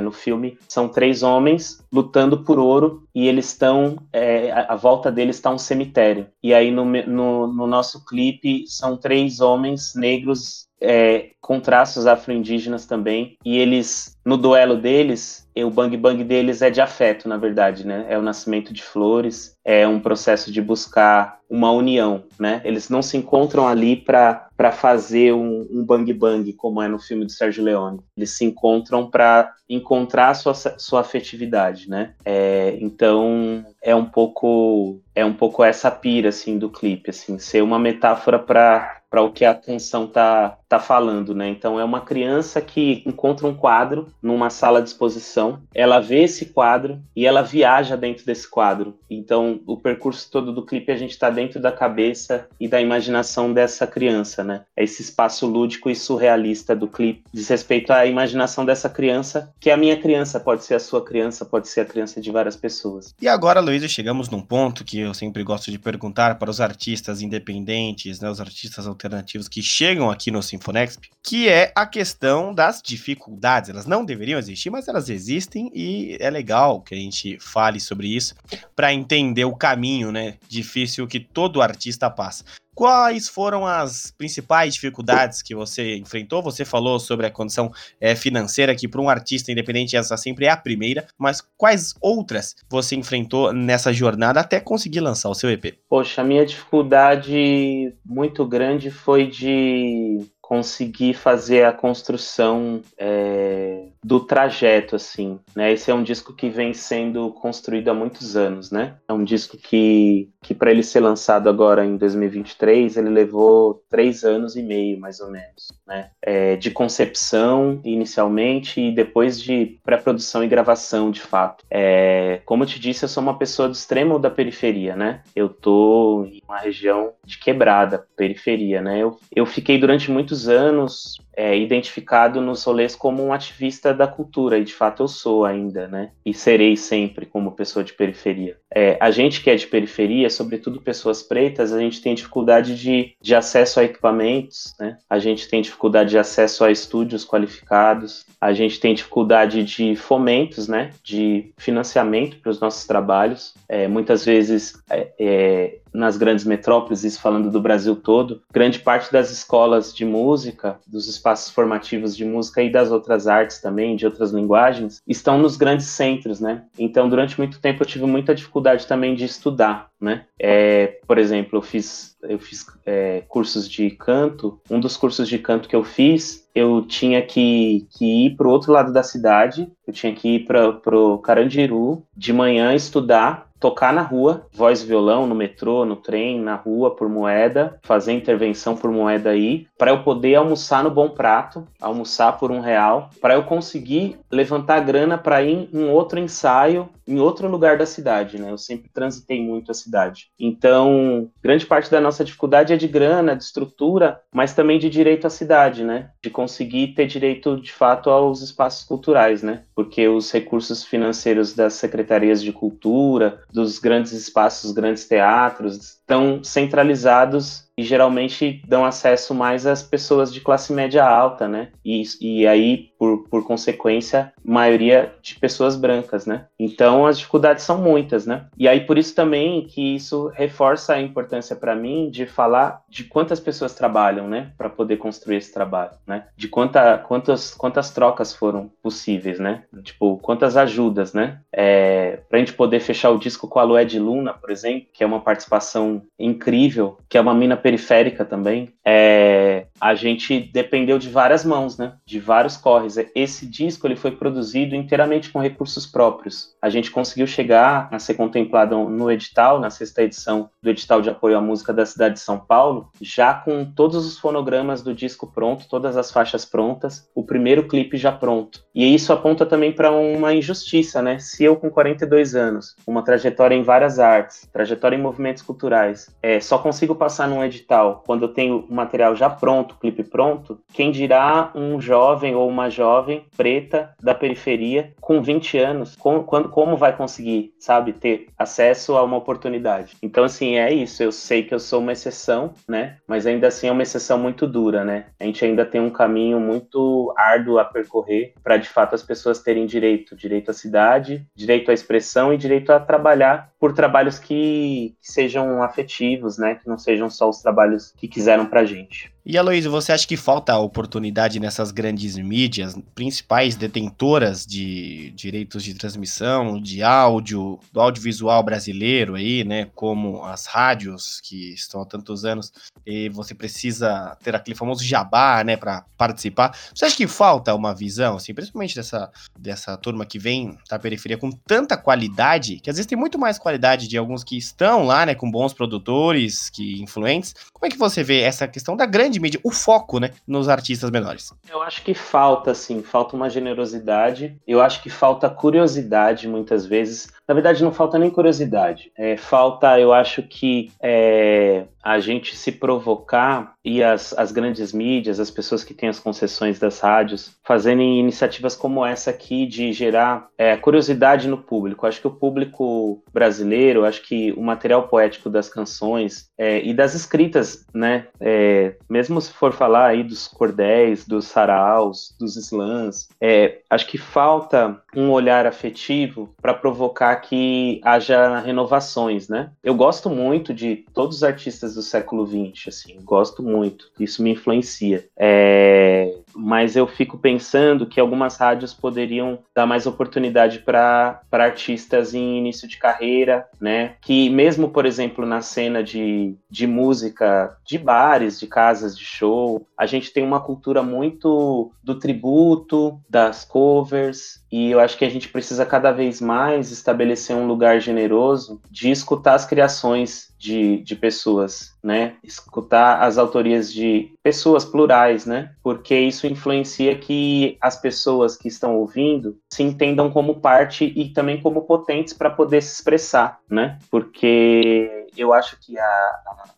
No 0.00 0.12
filme 0.12 0.56
são 0.68 0.88
três 0.88 1.24
homens 1.24 1.84
lutando 1.92 2.44
por 2.44 2.58
ouro 2.58 3.02
e 3.12 3.26
eles 3.26 3.46
estão, 3.46 3.96
é, 4.12 4.52
a, 4.52 4.76
volta 4.76 5.10
deles 5.10 5.36
está 5.36 5.50
um 5.50 5.58
cemitério. 5.58 6.28
E 6.42 6.54
aí 6.54 6.70
no, 6.70 6.84
no, 6.84 7.46
no 7.48 7.66
nosso 7.66 8.04
clipe 8.04 8.64
são 8.68 8.96
três 8.96 9.40
homens 9.40 9.94
negros 9.96 10.68
é, 10.84 11.30
com 11.40 11.60
traços 11.60 12.06
afro-indígenas 12.06 12.86
também, 12.86 13.36
e 13.44 13.58
eles, 13.58 14.16
no 14.24 14.36
duelo 14.36 14.76
deles, 14.76 15.48
o 15.56 15.70
bang 15.70 15.96
bang 15.96 16.22
deles 16.24 16.62
é 16.62 16.70
de 16.70 16.80
afeto, 16.80 17.28
na 17.28 17.36
verdade, 17.36 17.86
né? 17.86 18.06
É 18.08 18.18
o 18.18 18.22
nascimento 18.22 18.72
de 18.72 18.82
flores, 18.82 19.53
é 19.64 19.86
um 19.88 19.98
processo 19.98 20.52
de 20.52 20.60
buscar 20.60 21.40
uma 21.48 21.70
união, 21.70 22.24
né? 22.38 22.60
Eles 22.64 22.88
não 22.88 23.00
se 23.00 23.16
encontram 23.16 23.66
ali 23.66 23.96
para 23.96 24.72
fazer 24.72 25.32
um, 25.32 25.66
um 25.70 25.84
bang 25.84 26.12
bang, 26.12 26.52
como 26.52 26.82
é 26.82 26.88
no 26.88 26.98
filme 26.98 27.24
do 27.24 27.32
Sérgio 27.32 27.64
Leone. 27.64 28.00
Eles 28.16 28.30
se 28.30 28.44
encontram 28.44 29.08
para 29.08 29.52
encontrar 29.68 30.34
sua, 30.34 30.54
sua 30.54 31.00
afetividade, 31.00 31.88
né? 31.88 32.14
É, 32.24 32.76
então 32.80 33.64
é 33.82 33.94
um 33.94 34.04
pouco 34.04 35.00
é 35.14 35.24
um 35.24 35.32
pouco 35.32 35.62
essa 35.62 35.90
pira 35.90 36.30
assim 36.30 36.58
do 36.58 36.68
clipe, 36.68 37.10
assim, 37.10 37.38
ser 37.38 37.62
uma 37.62 37.78
metáfora 37.78 38.38
para 38.38 39.00
para 39.14 39.22
o 39.22 39.30
que 39.30 39.44
a 39.44 39.54
canção 39.54 40.08
tá, 40.08 40.58
tá 40.68 40.80
falando, 40.80 41.36
né? 41.36 41.48
Então 41.48 41.78
é 41.78 41.84
uma 41.84 42.00
criança 42.00 42.60
que 42.60 43.00
encontra 43.06 43.46
um 43.46 43.54
quadro 43.54 44.08
numa 44.20 44.50
sala 44.50 44.82
de 44.82 44.88
exposição, 44.88 45.60
ela 45.72 46.00
vê 46.00 46.24
esse 46.24 46.46
quadro 46.46 47.00
e 47.14 47.24
ela 47.24 47.40
viaja 47.40 47.96
dentro 47.96 48.26
desse 48.26 48.50
quadro. 48.50 48.98
Então 49.08 49.53
O 49.66 49.76
percurso 49.76 50.30
todo 50.30 50.52
do 50.52 50.64
clipe 50.64 50.92
a 50.92 50.96
gente 50.96 51.12
está 51.12 51.30
dentro 51.30 51.60
da 51.60 51.72
cabeça 51.72 52.48
e 52.58 52.68
da 52.68 52.80
imaginação 52.80 53.52
dessa 53.52 53.86
criança, 53.86 54.42
né? 54.42 54.62
É 54.76 54.84
esse 54.84 55.02
espaço 55.02 55.46
lúdico 55.46 55.90
e 55.90 55.94
surrealista 55.94 56.74
do 56.74 56.88
clipe 56.88 57.24
diz 57.32 57.48
respeito 57.48 57.92
à 57.92 58.06
imaginação 58.06 58.64
dessa 58.64 58.88
criança, 58.88 59.52
que 59.60 59.70
é 59.70 59.72
a 59.72 59.76
minha 59.76 59.96
criança, 59.96 60.38
pode 60.38 60.64
ser 60.64 60.74
a 60.74 60.80
sua 60.80 61.04
criança, 61.04 61.44
pode 61.44 61.68
ser 61.68 61.80
a 61.80 61.84
criança 61.84 62.20
de 62.20 62.30
várias 62.30 62.56
pessoas. 62.56 63.14
E 63.20 63.28
agora, 63.28 63.60
Luiz, 63.60 63.84
chegamos 63.90 64.28
num 64.28 64.40
ponto 64.40 64.84
que 64.84 65.00
eu 65.00 65.12
sempre 65.12 65.42
gosto 65.42 65.70
de 65.70 65.78
perguntar 65.78 66.38
para 66.38 66.50
os 66.50 66.60
artistas 66.60 67.20
independentes, 67.20 68.20
né, 68.20 68.30
os 68.30 68.40
artistas 68.40 68.86
alternativos 68.86 69.48
que 69.48 69.62
chegam 69.62 70.10
aqui 70.10 70.30
no 70.30 70.42
Sinfonexp, 70.42 71.10
que 71.22 71.48
é 71.48 71.72
a 71.74 71.86
questão 71.86 72.54
das 72.54 72.80
dificuldades. 72.82 73.70
Elas 73.70 73.86
não 73.86 74.04
deveriam 74.04 74.38
existir, 74.38 74.70
mas 74.70 74.88
elas 74.88 75.08
existem 75.08 75.70
e 75.74 76.16
é 76.20 76.30
legal 76.30 76.80
que 76.80 76.94
a 76.94 76.98
gente 76.98 77.38
fale 77.40 77.80
sobre 77.80 78.08
isso 78.08 78.34
para 78.76 78.92
entender 78.92 79.43
o 79.44 79.56
caminho, 79.56 80.10
né, 80.10 80.34
difícil 80.48 81.06
que 81.06 81.20
todo 81.20 81.62
artista 81.62 82.10
passa. 82.10 82.44
Quais 82.74 83.28
foram 83.28 83.64
as 83.64 84.10
principais 84.10 84.74
dificuldades 84.74 85.42
que 85.42 85.54
você 85.54 85.96
enfrentou? 85.96 86.42
Você 86.42 86.64
falou 86.64 86.98
sobre 86.98 87.24
a 87.24 87.30
condição 87.30 87.70
é, 88.00 88.16
financeira, 88.16 88.74
que 88.74 88.88
para 88.88 89.00
um 89.00 89.08
artista 89.08 89.52
independente 89.52 89.96
essa 89.96 90.16
sempre 90.16 90.46
é 90.46 90.50
a 90.50 90.56
primeira, 90.56 91.06
mas 91.16 91.40
quais 91.56 91.94
outras 92.00 92.56
você 92.68 92.96
enfrentou 92.96 93.52
nessa 93.52 93.92
jornada 93.92 94.40
até 94.40 94.58
conseguir 94.58 95.00
lançar 95.00 95.28
o 95.28 95.34
seu 95.34 95.50
EP? 95.50 95.78
Poxa, 95.88 96.22
a 96.22 96.24
minha 96.24 96.44
dificuldade 96.44 97.94
muito 98.04 98.44
grande 98.44 98.90
foi 98.90 99.28
de 99.28 100.26
conseguir 100.40 101.14
fazer 101.14 101.64
a 101.64 101.72
construção 101.72 102.82
é, 102.98 103.86
do 104.04 104.20
trajeto, 104.20 104.96
assim, 104.96 105.40
né? 105.56 105.72
Esse 105.72 105.90
é 105.90 105.94
um 105.94 106.02
disco 106.02 106.34
que 106.34 106.50
vem 106.50 106.74
sendo 106.74 107.32
construído 107.32 107.88
há 107.88 107.94
muitos 107.94 108.36
anos, 108.36 108.70
né? 108.70 108.98
É 109.08 109.14
um 109.14 109.24
disco 109.24 109.56
que, 109.56 110.30
que 110.42 110.54
para 110.54 110.70
ele 110.70 110.82
ser 110.82 111.00
lançado 111.00 111.48
agora 111.48 111.86
em 111.86 111.96
2023, 111.96 112.98
ele 112.98 113.08
levou 113.08 113.82
três 113.88 114.22
anos 114.22 114.56
e 114.56 114.62
meio, 114.62 115.00
mais 115.00 115.20
ou 115.20 115.30
menos, 115.30 115.72
né? 115.86 116.10
É, 116.22 116.56
de 116.56 116.70
concepção 116.70 117.80
inicialmente 117.84 118.80
e 118.80 118.92
depois 118.92 119.40
de 119.40 119.78
pré-produção 119.84 120.42
e 120.42 120.48
gravação, 120.48 121.10
de 121.10 121.20
fato. 121.20 121.64
É, 121.70 122.40
como 122.44 122.62
eu 122.62 122.66
te 122.66 122.80
disse, 122.80 123.04
eu 123.04 123.08
sou 123.08 123.22
uma 123.22 123.38
pessoa 123.38 123.68
do 123.68 123.74
extremo 123.74 124.18
da 124.18 124.30
periferia, 124.30 124.96
né? 124.96 125.22
Eu 125.34 125.48
tô 125.48 126.24
em 126.26 126.40
uma 126.46 126.58
região 126.58 127.12
de 127.24 127.38
quebrada, 127.38 128.06
periferia, 128.16 128.80
né? 128.80 128.98
Eu, 128.98 129.18
eu 129.34 129.46
fiquei 129.46 129.78
durante 129.78 130.10
muitos 130.10 130.48
anos 130.48 131.18
é, 131.36 131.56
identificado 131.56 132.40
nos 132.40 132.64
rolês 132.64 132.94
como 132.94 133.22
um 133.22 133.32
ativista 133.32 133.92
da 133.92 134.06
cultura, 134.06 134.58
e 134.58 134.64
de 134.64 134.74
fato 134.74 135.02
eu 135.02 135.08
sou 135.08 135.44
ainda, 135.44 135.88
né? 135.88 136.12
E 136.24 136.32
serei 136.32 136.76
sempre 136.76 137.26
como 137.26 137.52
pessoa 137.52 137.84
de 137.84 137.92
periferia. 137.92 138.58
É, 138.74 138.96
a 139.00 139.10
gente 139.10 139.40
que 139.40 139.48
é 139.48 139.54
de 139.54 139.66
periferia, 139.68 140.28
sobretudo 140.28 140.80
pessoas 140.80 141.22
pretas, 141.22 141.72
a 141.72 141.78
gente 141.78 142.02
tem 142.02 142.14
dificuldade 142.14 142.76
de, 142.76 143.14
de 143.20 143.34
acesso 143.34 143.78
a 143.78 143.84
equipamentos, 143.84 144.74
né? 144.80 144.98
A 145.08 145.18
gente 145.20 145.48
tem 145.48 145.62
dificuldade 145.62 146.10
de 146.10 146.18
acesso 146.18 146.64
a 146.64 146.72
estúdios 146.72 147.24
qualificados, 147.24 148.26
a 148.40 148.52
gente 148.52 148.80
tem 148.80 148.92
dificuldade 148.92 149.62
de 149.62 149.94
fomentos, 149.94 150.66
né? 150.66 150.90
De 151.04 151.52
financiamento 151.56 152.38
para 152.38 152.50
os 152.50 152.58
nossos 152.58 152.84
trabalhos. 152.84 153.54
É, 153.68 153.86
muitas 153.86 154.24
vezes 154.24 154.82
é, 154.90 155.12
é 155.18 155.78
nas 155.94 156.16
grandes 156.16 156.44
metrópoles, 156.44 157.04
isso 157.04 157.20
falando 157.20 157.50
do 157.50 157.60
Brasil 157.60 157.94
todo, 157.94 158.42
grande 158.52 158.80
parte 158.80 159.12
das 159.12 159.30
escolas 159.30 159.94
de 159.94 160.04
música, 160.04 160.78
dos 160.86 161.06
espaços 161.06 161.52
formativos 161.52 162.16
de 162.16 162.24
música 162.24 162.60
e 162.62 162.70
das 162.70 162.90
outras 162.90 163.28
artes 163.28 163.60
também, 163.60 163.94
de 163.94 164.04
outras 164.04 164.32
linguagens, 164.32 165.00
estão 165.06 165.38
nos 165.38 165.56
grandes 165.56 165.86
centros, 165.86 166.40
né? 166.40 166.64
Então, 166.76 167.08
durante 167.08 167.38
muito 167.38 167.60
tempo 167.60 167.82
eu 167.82 167.86
tive 167.86 168.04
muita 168.04 168.34
dificuldade 168.34 168.86
também 168.86 169.14
de 169.14 169.24
estudar, 169.24 169.88
né? 170.00 170.24
É, 170.38 170.98
por 171.06 171.16
exemplo, 171.16 171.58
eu 171.58 171.62
fiz, 171.62 172.16
eu 172.22 172.38
fiz 172.38 172.66
é, 172.84 173.22
cursos 173.28 173.68
de 173.68 173.90
canto. 173.90 174.60
Um 174.68 174.80
dos 174.80 174.96
cursos 174.96 175.28
de 175.28 175.38
canto 175.38 175.68
que 175.68 175.76
eu 175.76 175.84
fiz, 175.84 176.48
eu 176.54 176.82
tinha 176.82 177.22
que, 177.22 177.86
que 177.90 178.26
ir 178.26 178.36
para 178.36 178.48
o 178.48 178.50
outro 178.50 178.72
lado 178.72 178.92
da 178.92 179.02
cidade, 179.02 179.70
eu 179.86 179.92
tinha 179.92 180.14
que 180.14 180.36
ir 180.36 180.46
para 180.46 180.98
o 180.98 181.18
Carandiru 181.18 182.02
de 182.16 182.32
manhã 182.32 182.74
estudar 182.74 183.48
tocar 183.64 183.94
na 183.94 184.02
rua, 184.02 184.46
voz 184.52 184.82
e 184.82 184.86
violão, 184.86 185.26
no 185.26 185.34
metrô, 185.34 185.86
no 185.86 185.96
trem, 185.96 186.38
na 186.38 186.54
rua, 186.54 186.94
por 186.94 187.08
moeda, 187.08 187.78
fazer 187.82 188.12
intervenção 188.12 188.76
por 188.76 188.90
moeda 188.90 189.30
aí, 189.30 189.66
para 189.78 189.90
eu 189.90 190.02
poder 190.02 190.34
almoçar 190.34 190.84
no 190.84 190.90
Bom 190.90 191.08
Prato, 191.08 191.66
almoçar 191.80 192.38
por 192.38 192.50
um 192.50 192.60
real, 192.60 193.08
para 193.22 193.32
eu 193.32 193.44
conseguir 193.44 194.18
levantar 194.30 194.80
grana 194.80 195.16
para 195.16 195.42
ir 195.42 195.70
em 195.72 195.78
um 195.78 195.90
outro 195.90 196.18
ensaio 196.18 196.90
em 197.06 197.18
outro 197.18 197.48
lugar 197.48 197.76
da 197.76 197.86
cidade, 197.86 198.40
né? 198.40 198.50
Eu 198.50 198.58
sempre 198.58 198.90
transitei 198.92 199.40
muito 199.42 199.70
a 199.70 199.74
cidade. 199.74 200.28
Então, 200.38 201.30
grande 201.42 201.66
parte 201.66 201.90
da 201.90 202.00
nossa 202.00 202.24
dificuldade 202.24 202.72
é 202.72 202.76
de 202.76 202.88
grana, 202.88 203.36
de 203.36 203.44
estrutura, 203.44 204.20
mas 204.32 204.54
também 204.54 204.78
de 204.78 204.88
direito 204.88 205.26
à 205.26 205.30
cidade, 205.30 205.84
né? 205.84 206.10
De 206.22 206.30
conseguir 206.30 206.88
ter 206.88 207.06
direito, 207.06 207.60
de 207.60 207.72
fato, 207.72 208.10
aos 208.10 208.40
espaços 208.40 208.84
culturais, 208.84 209.42
né? 209.42 209.62
Porque 209.74 210.08
os 210.08 210.30
recursos 210.30 210.84
financeiros 210.84 211.54
das 211.54 211.74
secretarias 211.74 212.42
de 212.42 212.52
cultura, 212.52 213.42
dos 213.54 213.78
grandes 213.78 214.10
espaços, 214.10 214.72
grandes 214.72 215.06
teatros, 215.06 215.76
estão 215.76 216.42
centralizados 216.42 217.63
e 217.76 217.82
geralmente 217.82 218.62
dão 218.66 218.84
acesso 218.84 219.34
mais 219.34 219.66
às 219.66 219.82
pessoas 219.82 220.32
de 220.32 220.40
classe 220.40 220.72
média 220.72 221.04
alta, 221.04 221.48
né? 221.48 221.68
E, 221.84 222.02
e 222.20 222.46
aí, 222.46 222.90
por, 222.98 223.28
por 223.28 223.44
consequência, 223.44 224.32
maioria 224.44 225.12
de 225.20 225.34
pessoas 225.36 225.76
brancas, 225.76 226.26
né? 226.26 226.46
Então 226.58 227.06
as 227.06 227.18
dificuldades 227.18 227.64
são 227.64 227.78
muitas, 227.78 228.26
né? 228.26 228.46
E 228.56 228.68
aí 228.68 228.80
por 228.80 228.98
isso 228.98 229.14
também 229.14 229.66
que 229.66 229.94
isso 229.96 230.30
reforça 230.34 230.94
a 230.94 231.00
importância 231.00 231.56
para 231.56 231.74
mim 231.74 232.10
de 232.10 232.26
falar 232.26 232.82
de 232.88 233.04
quantas 233.04 233.40
pessoas 233.40 233.74
trabalham, 233.74 234.28
né? 234.28 234.52
Para 234.56 234.70
poder 234.70 234.96
construir 234.96 235.36
esse 235.36 235.52
trabalho, 235.52 235.92
né? 236.06 236.26
De 236.36 236.48
quanta, 236.48 236.98
quantas, 236.98 237.52
quantas 237.52 237.90
trocas 237.90 238.34
foram 238.34 238.70
possíveis, 238.82 239.38
né? 239.38 239.64
Tipo, 239.82 240.18
quantas 240.18 240.56
ajudas, 240.56 241.12
né? 241.12 241.40
É, 241.52 242.20
para 242.28 242.36
a 242.36 242.40
gente 242.40 242.52
poder 242.52 242.80
fechar 242.80 243.10
o 243.10 243.18
disco 243.18 243.48
com 243.48 243.58
a 243.58 243.64
Lué 243.64 243.84
de 243.84 243.98
Luna, 243.98 244.32
por 244.32 244.50
exemplo, 244.50 244.88
que 244.92 245.02
é 245.02 245.06
uma 245.06 245.20
participação 245.20 246.02
incrível, 246.18 246.98
que 247.08 247.18
é 247.18 247.20
uma 247.20 247.34
mina 247.34 247.56
periférica 247.64 248.26
também, 248.26 248.74
é, 248.84 249.64
a 249.80 249.94
gente 249.94 250.40
dependeu 250.40 250.98
de 250.98 251.08
várias 251.08 251.44
mãos, 251.44 251.76
né? 251.76 251.94
De 252.06 252.18
vários 252.18 252.56
corres. 252.56 252.96
Esse 253.14 253.46
disco 253.46 253.86
ele 253.86 253.96
foi 253.96 254.12
produzido 254.12 254.74
inteiramente 254.74 255.30
com 255.30 255.40
recursos 255.40 255.86
próprios. 255.86 256.54
A 256.60 256.70
gente 256.70 256.90
conseguiu 256.90 257.26
chegar 257.26 257.88
a 257.90 257.98
ser 257.98 258.14
contemplado 258.14 258.76
no 258.88 259.10
edital, 259.10 259.60
na 259.60 259.70
sexta 259.70 260.02
edição 260.02 260.48
do 260.62 260.70
edital 260.70 261.02
de 261.02 261.10
apoio 261.10 261.36
à 261.36 261.40
música 261.40 261.72
da 261.72 261.84
cidade 261.84 262.14
de 262.14 262.20
São 262.20 262.38
Paulo, 262.38 262.88
já 263.00 263.34
com 263.34 263.64
todos 263.64 264.06
os 264.06 264.18
fonogramas 264.18 264.82
do 264.82 264.94
disco 264.94 265.26
pronto, 265.26 265.68
todas 265.68 265.96
as 265.96 266.10
faixas 266.10 266.44
prontas, 266.44 267.08
o 267.14 267.22
primeiro 267.22 267.66
clipe 267.66 267.96
já 267.96 268.12
pronto. 268.12 268.64
E 268.74 268.94
isso 268.94 269.12
aponta 269.12 269.44
também 269.44 269.72
para 269.72 269.90
uma 269.90 270.32
injustiça, 270.34 271.02
né? 271.02 271.18
Se 271.18 271.44
eu 271.44 271.56
com 271.56 271.70
42 271.70 272.34
anos, 272.34 272.76
uma 272.86 273.02
trajetória 273.02 273.54
em 273.54 273.62
várias 273.62 273.98
artes, 273.98 274.48
trajetória 274.52 274.96
em 274.96 275.02
movimentos 275.02 275.42
culturais, 275.42 276.14
é, 276.22 276.40
só 276.40 276.58
consigo 276.58 276.94
passar 276.94 277.28
num 277.28 277.44
edital 277.44 278.02
quando 278.06 278.22
eu 278.22 278.28
tenho 278.28 278.66
o 278.68 278.74
material 278.74 279.14
já 279.14 279.28
pronto, 279.28 279.63
clipe 279.72 280.04
pronto, 280.04 280.60
quem 280.72 280.90
dirá 280.90 281.50
um 281.54 281.80
jovem 281.80 282.34
ou 282.34 282.48
uma 282.48 282.68
jovem 282.68 283.24
preta 283.36 283.94
da 284.02 284.14
periferia 284.14 284.92
com 285.00 285.22
20 285.22 285.58
anos, 285.58 285.96
com, 285.96 286.22
quando, 286.22 286.48
como 286.48 286.76
vai 286.76 286.96
conseguir, 286.96 287.54
sabe, 287.58 287.92
ter 287.92 288.28
acesso 288.38 288.96
a 288.96 289.02
uma 289.02 289.16
oportunidade? 289.16 289.96
Então, 290.02 290.24
assim, 290.24 290.56
é 290.56 290.72
isso. 290.72 291.02
Eu 291.02 291.12
sei 291.12 291.42
que 291.42 291.54
eu 291.54 291.60
sou 291.60 291.80
uma 291.80 291.92
exceção, 291.92 292.52
né? 292.68 292.98
Mas 293.06 293.26
ainda 293.26 293.48
assim 293.48 293.68
é 293.68 293.72
uma 293.72 293.82
exceção 293.82 294.18
muito 294.18 294.46
dura, 294.46 294.84
né? 294.84 295.06
A 295.18 295.24
gente 295.24 295.44
ainda 295.44 295.64
tem 295.64 295.80
um 295.80 295.90
caminho 295.90 296.40
muito 296.40 297.14
árduo 297.16 297.58
a 297.58 297.64
percorrer 297.64 298.34
para 298.42 298.56
de 298.56 298.68
fato 298.68 298.94
as 298.94 299.02
pessoas 299.02 299.42
terem 299.42 299.66
direito, 299.66 300.16
direito 300.16 300.50
à 300.50 300.54
cidade, 300.54 301.26
direito 301.34 301.70
à 301.70 301.74
expressão 301.74 302.32
e 302.32 302.38
direito 302.38 302.70
a 302.70 302.80
trabalhar 302.80 303.50
por 303.58 303.72
trabalhos 303.72 304.18
que, 304.18 304.94
que 305.00 305.12
sejam 305.12 305.62
afetivos, 305.62 306.38
né? 306.38 306.56
Que 306.56 306.68
não 306.68 306.78
sejam 306.78 307.08
só 307.08 307.28
os 307.28 307.40
trabalhos 307.40 307.92
que 307.96 308.08
quiseram 308.08 308.46
pra 308.46 308.64
gente. 308.64 309.13
E 309.26 309.38
Aloysio, 309.38 309.70
você 309.70 309.90
acha 309.90 310.06
que 310.06 310.18
falta 310.18 310.54
oportunidade 310.58 311.40
nessas 311.40 311.70
grandes 311.70 312.18
mídias, 312.18 312.76
principais 312.94 313.56
detentoras 313.56 314.44
de 314.44 315.12
direitos 315.12 315.64
de 315.64 315.72
transmissão, 315.72 316.60
de 316.60 316.82
áudio, 316.82 317.58
do 317.72 317.80
audiovisual 317.80 318.42
brasileiro 318.42 319.14
aí, 319.14 319.42
né, 319.42 319.70
como 319.74 320.22
as 320.24 320.44
rádios 320.44 321.22
que 321.22 321.54
estão 321.54 321.80
há 321.80 321.86
tantos 321.86 322.26
anos, 322.26 322.52
e 322.84 323.08
você 323.08 323.34
precisa 323.34 324.14
ter 324.22 324.36
aquele 324.36 324.54
famoso 324.54 324.84
jabá, 324.84 325.42
né, 325.42 325.56
para 325.56 325.86
participar. 325.96 326.54
Você 326.74 326.84
acha 326.84 326.94
que 326.94 327.06
falta 327.06 327.54
uma 327.54 327.74
visão, 327.74 328.16
assim, 328.16 328.34
principalmente 328.34 328.74
dessa, 328.74 329.10
dessa 329.38 329.74
turma 329.78 330.04
que 330.04 330.18
vem 330.18 330.58
da 330.68 330.78
periferia 330.78 331.16
com 331.16 331.30
tanta 331.30 331.78
qualidade, 331.78 332.60
que 332.60 332.68
às 332.68 332.76
vezes 332.76 332.86
tem 332.86 332.98
muito 332.98 333.18
mais 333.18 333.38
qualidade 333.38 333.88
de 333.88 333.96
alguns 333.96 334.22
que 334.22 334.36
estão 334.36 334.84
lá, 334.84 335.06
né, 335.06 335.14
com 335.14 335.30
bons 335.30 335.54
produtores, 335.54 336.50
que 336.50 336.82
influentes. 336.82 337.34
Como 337.54 337.64
é 337.64 337.70
que 337.70 337.78
você 337.78 338.02
vê 338.02 338.20
essa 338.20 338.46
questão 338.46 338.76
da 338.76 338.84
grande 338.84 339.13
grande 339.14 339.20
mídia, 339.20 339.40
o 339.42 339.50
foco, 339.50 339.98
né, 339.98 340.10
nos 340.26 340.48
artistas 340.48 340.90
menores? 340.90 341.32
Eu 341.48 341.62
acho 341.62 341.82
que 341.82 341.94
falta, 341.94 342.50
assim, 342.50 342.82
falta 342.82 343.16
uma 343.16 343.30
generosidade. 343.30 344.36
Eu 344.46 344.60
acho 344.60 344.82
que 344.82 344.90
falta 344.90 345.28
curiosidade 345.28 346.28
muitas 346.28 346.66
vezes. 346.66 347.12
Na 347.26 347.34
verdade, 347.34 347.64
não 347.64 347.72
falta 347.72 347.98
nem 347.98 348.10
curiosidade. 348.10 348.92
É, 348.96 349.16
falta, 349.16 349.78
eu 349.80 349.92
acho 349.92 350.22
que 350.22 350.70
é, 350.82 351.64
a 351.82 351.98
gente 351.98 352.36
se 352.36 352.52
provocar 352.52 353.54
e 353.64 353.82
as, 353.82 354.12
as 354.16 354.32
grandes 354.32 354.72
mídias, 354.72 355.20
as 355.20 355.30
pessoas 355.30 355.64
que 355.64 355.74
têm 355.74 355.88
as 355.88 355.98
concessões 355.98 356.58
das 356.58 356.80
rádios, 356.80 357.36
fazerem 357.42 357.98
iniciativas 357.98 358.54
como 358.54 358.84
essa 358.84 359.10
aqui 359.10 359.46
de 359.46 359.72
gerar 359.72 360.28
é, 360.36 360.56
curiosidade 360.56 361.28
no 361.28 361.38
público. 361.38 361.86
Acho 361.86 362.00
que 362.00 362.06
o 362.06 362.14
público 362.14 363.02
brasileiro, 363.12 363.84
acho 363.84 364.02
que 364.02 364.32
o 364.32 364.42
material 364.42 364.88
poético 364.88 365.30
das 365.30 365.48
canções 365.48 366.28
é, 366.38 366.62
e 366.62 366.74
das 366.74 366.94
escritas, 366.94 367.66
né, 367.72 368.06
é, 368.20 368.74
mesmo 368.88 369.20
se 369.20 369.32
for 369.32 369.52
falar 369.52 369.86
aí 369.86 370.02
dos 370.02 370.28
cordéis, 370.28 371.06
dos 371.06 371.26
saraus, 371.26 372.14
dos 372.18 372.36
slams, 372.36 373.08
é, 373.20 373.58
acho 373.70 373.86
que 373.86 373.98
falta 373.98 374.78
um 374.94 375.10
olhar 375.10 375.46
afetivo 375.46 376.34
para 376.40 376.54
provocar 376.54 377.13
que 377.16 377.80
haja 377.84 378.38
renovações, 378.40 379.28
né? 379.28 379.50
Eu 379.62 379.74
gosto 379.74 380.08
muito 380.10 380.52
de 380.52 380.84
todos 380.92 381.16
os 381.16 381.22
artistas 381.22 381.74
do 381.74 381.82
século 381.82 382.26
XX, 382.26 382.68
assim, 382.68 383.00
gosto 383.02 383.42
muito, 383.42 383.90
isso 383.98 384.22
me 384.22 384.30
influencia. 384.30 385.06
É, 385.16 386.14
mas 386.34 386.76
eu 386.76 386.86
fico 386.86 387.18
pensando 387.18 387.86
que 387.86 388.00
algumas 388.00 388.36
rádios 388.36 388.74
poderiam 388.74 389.38
dar 389.54 389.66
mais 389.66 389.86
oportunidade 389.86 390.60
para 390.60 391.20
artistas 391.32 392.14
em 392.14 392.38
início 392.38 392.68
de 392.68 392.78
carreira, 392.78 393.46
né? 393.60 393.96
Que 394.00 394.28
mesmo, 394.30 394.68
por 394.68 394.86
exemplo, 394.86 395.26
na 395.26 395.40
cena 395.40 395.82
de, 395.82 396.36
de 396.50 396.66
música, 396.66 397.56
de 397.64 397.78
bares, 397.78 398.38
de 398.38 398.46
casas 398.46 398.96
de 398.96 399.04
show, 399.04 399.66
a 399.78 399.86
gente 399.86 400.12
tem 400.12 400.24
uma 400.24 400.40
cultura 400.40 400.82
muito 400.82 401.72
do 401.82 401.98
tributo, 401.98 403.00
das 403.08 403.44
covers, 403.44 404.44
e 404.50 404.70
eu 404.70 404.80
acho 404.80 404.96
que 404.96 405.04
a 405.04 405.10
gente 405.10 405.28
precisa 405.28 405.66
cada 405.66 405.90
vez 405.90 406.20
mais 406.20 406.70
estabelecer 406.70 407.34
um 407.34 407.46
lugar 407.46 407.80
generoso 407.80 408.60
de 408.70 408.90
escutar 408.90 409.34
as 409.34 409.44
criações 409.44 410.33
de, 410.44 410.78
de 410.82 410.94
pessoas, 410.94 411.74
né? 411.82 412.16
Escutar 412.22 413.02
as 413.02 413.16
autorias 413.16 413.72
de 413.72 414.12
pessoas 414.22 414.62
plurais, 414.62 415.24
né? 415.24 415.52
Porque 415.62 415.98
isso 415.98 416.26
influencia 416.26 416.94
que 416.96 417.56
as 417.60 417.80
pessoas 417.80 418.36
que 418.36 418.46
estão 418.46 418.76
ouvindo 418.76 419.38
se 419.50 419.62
entendam 419.62 420.10
como 420.10 420.40
parte 420.40 420.92
e 420.94 421.08
também 421.08 421.40
como 421.40 421.62
potentes 421.62 422.12
para 422.12 422.28
poder 422.28 422.62
se 422.62 422.74
expressar, 422.74 423.40
né? 423.48 423.78
Porque 423.90 425.03
eu 425.20 425.32
acho 425.32 425.58
que 425.60 425.78
a, 425.78 425.84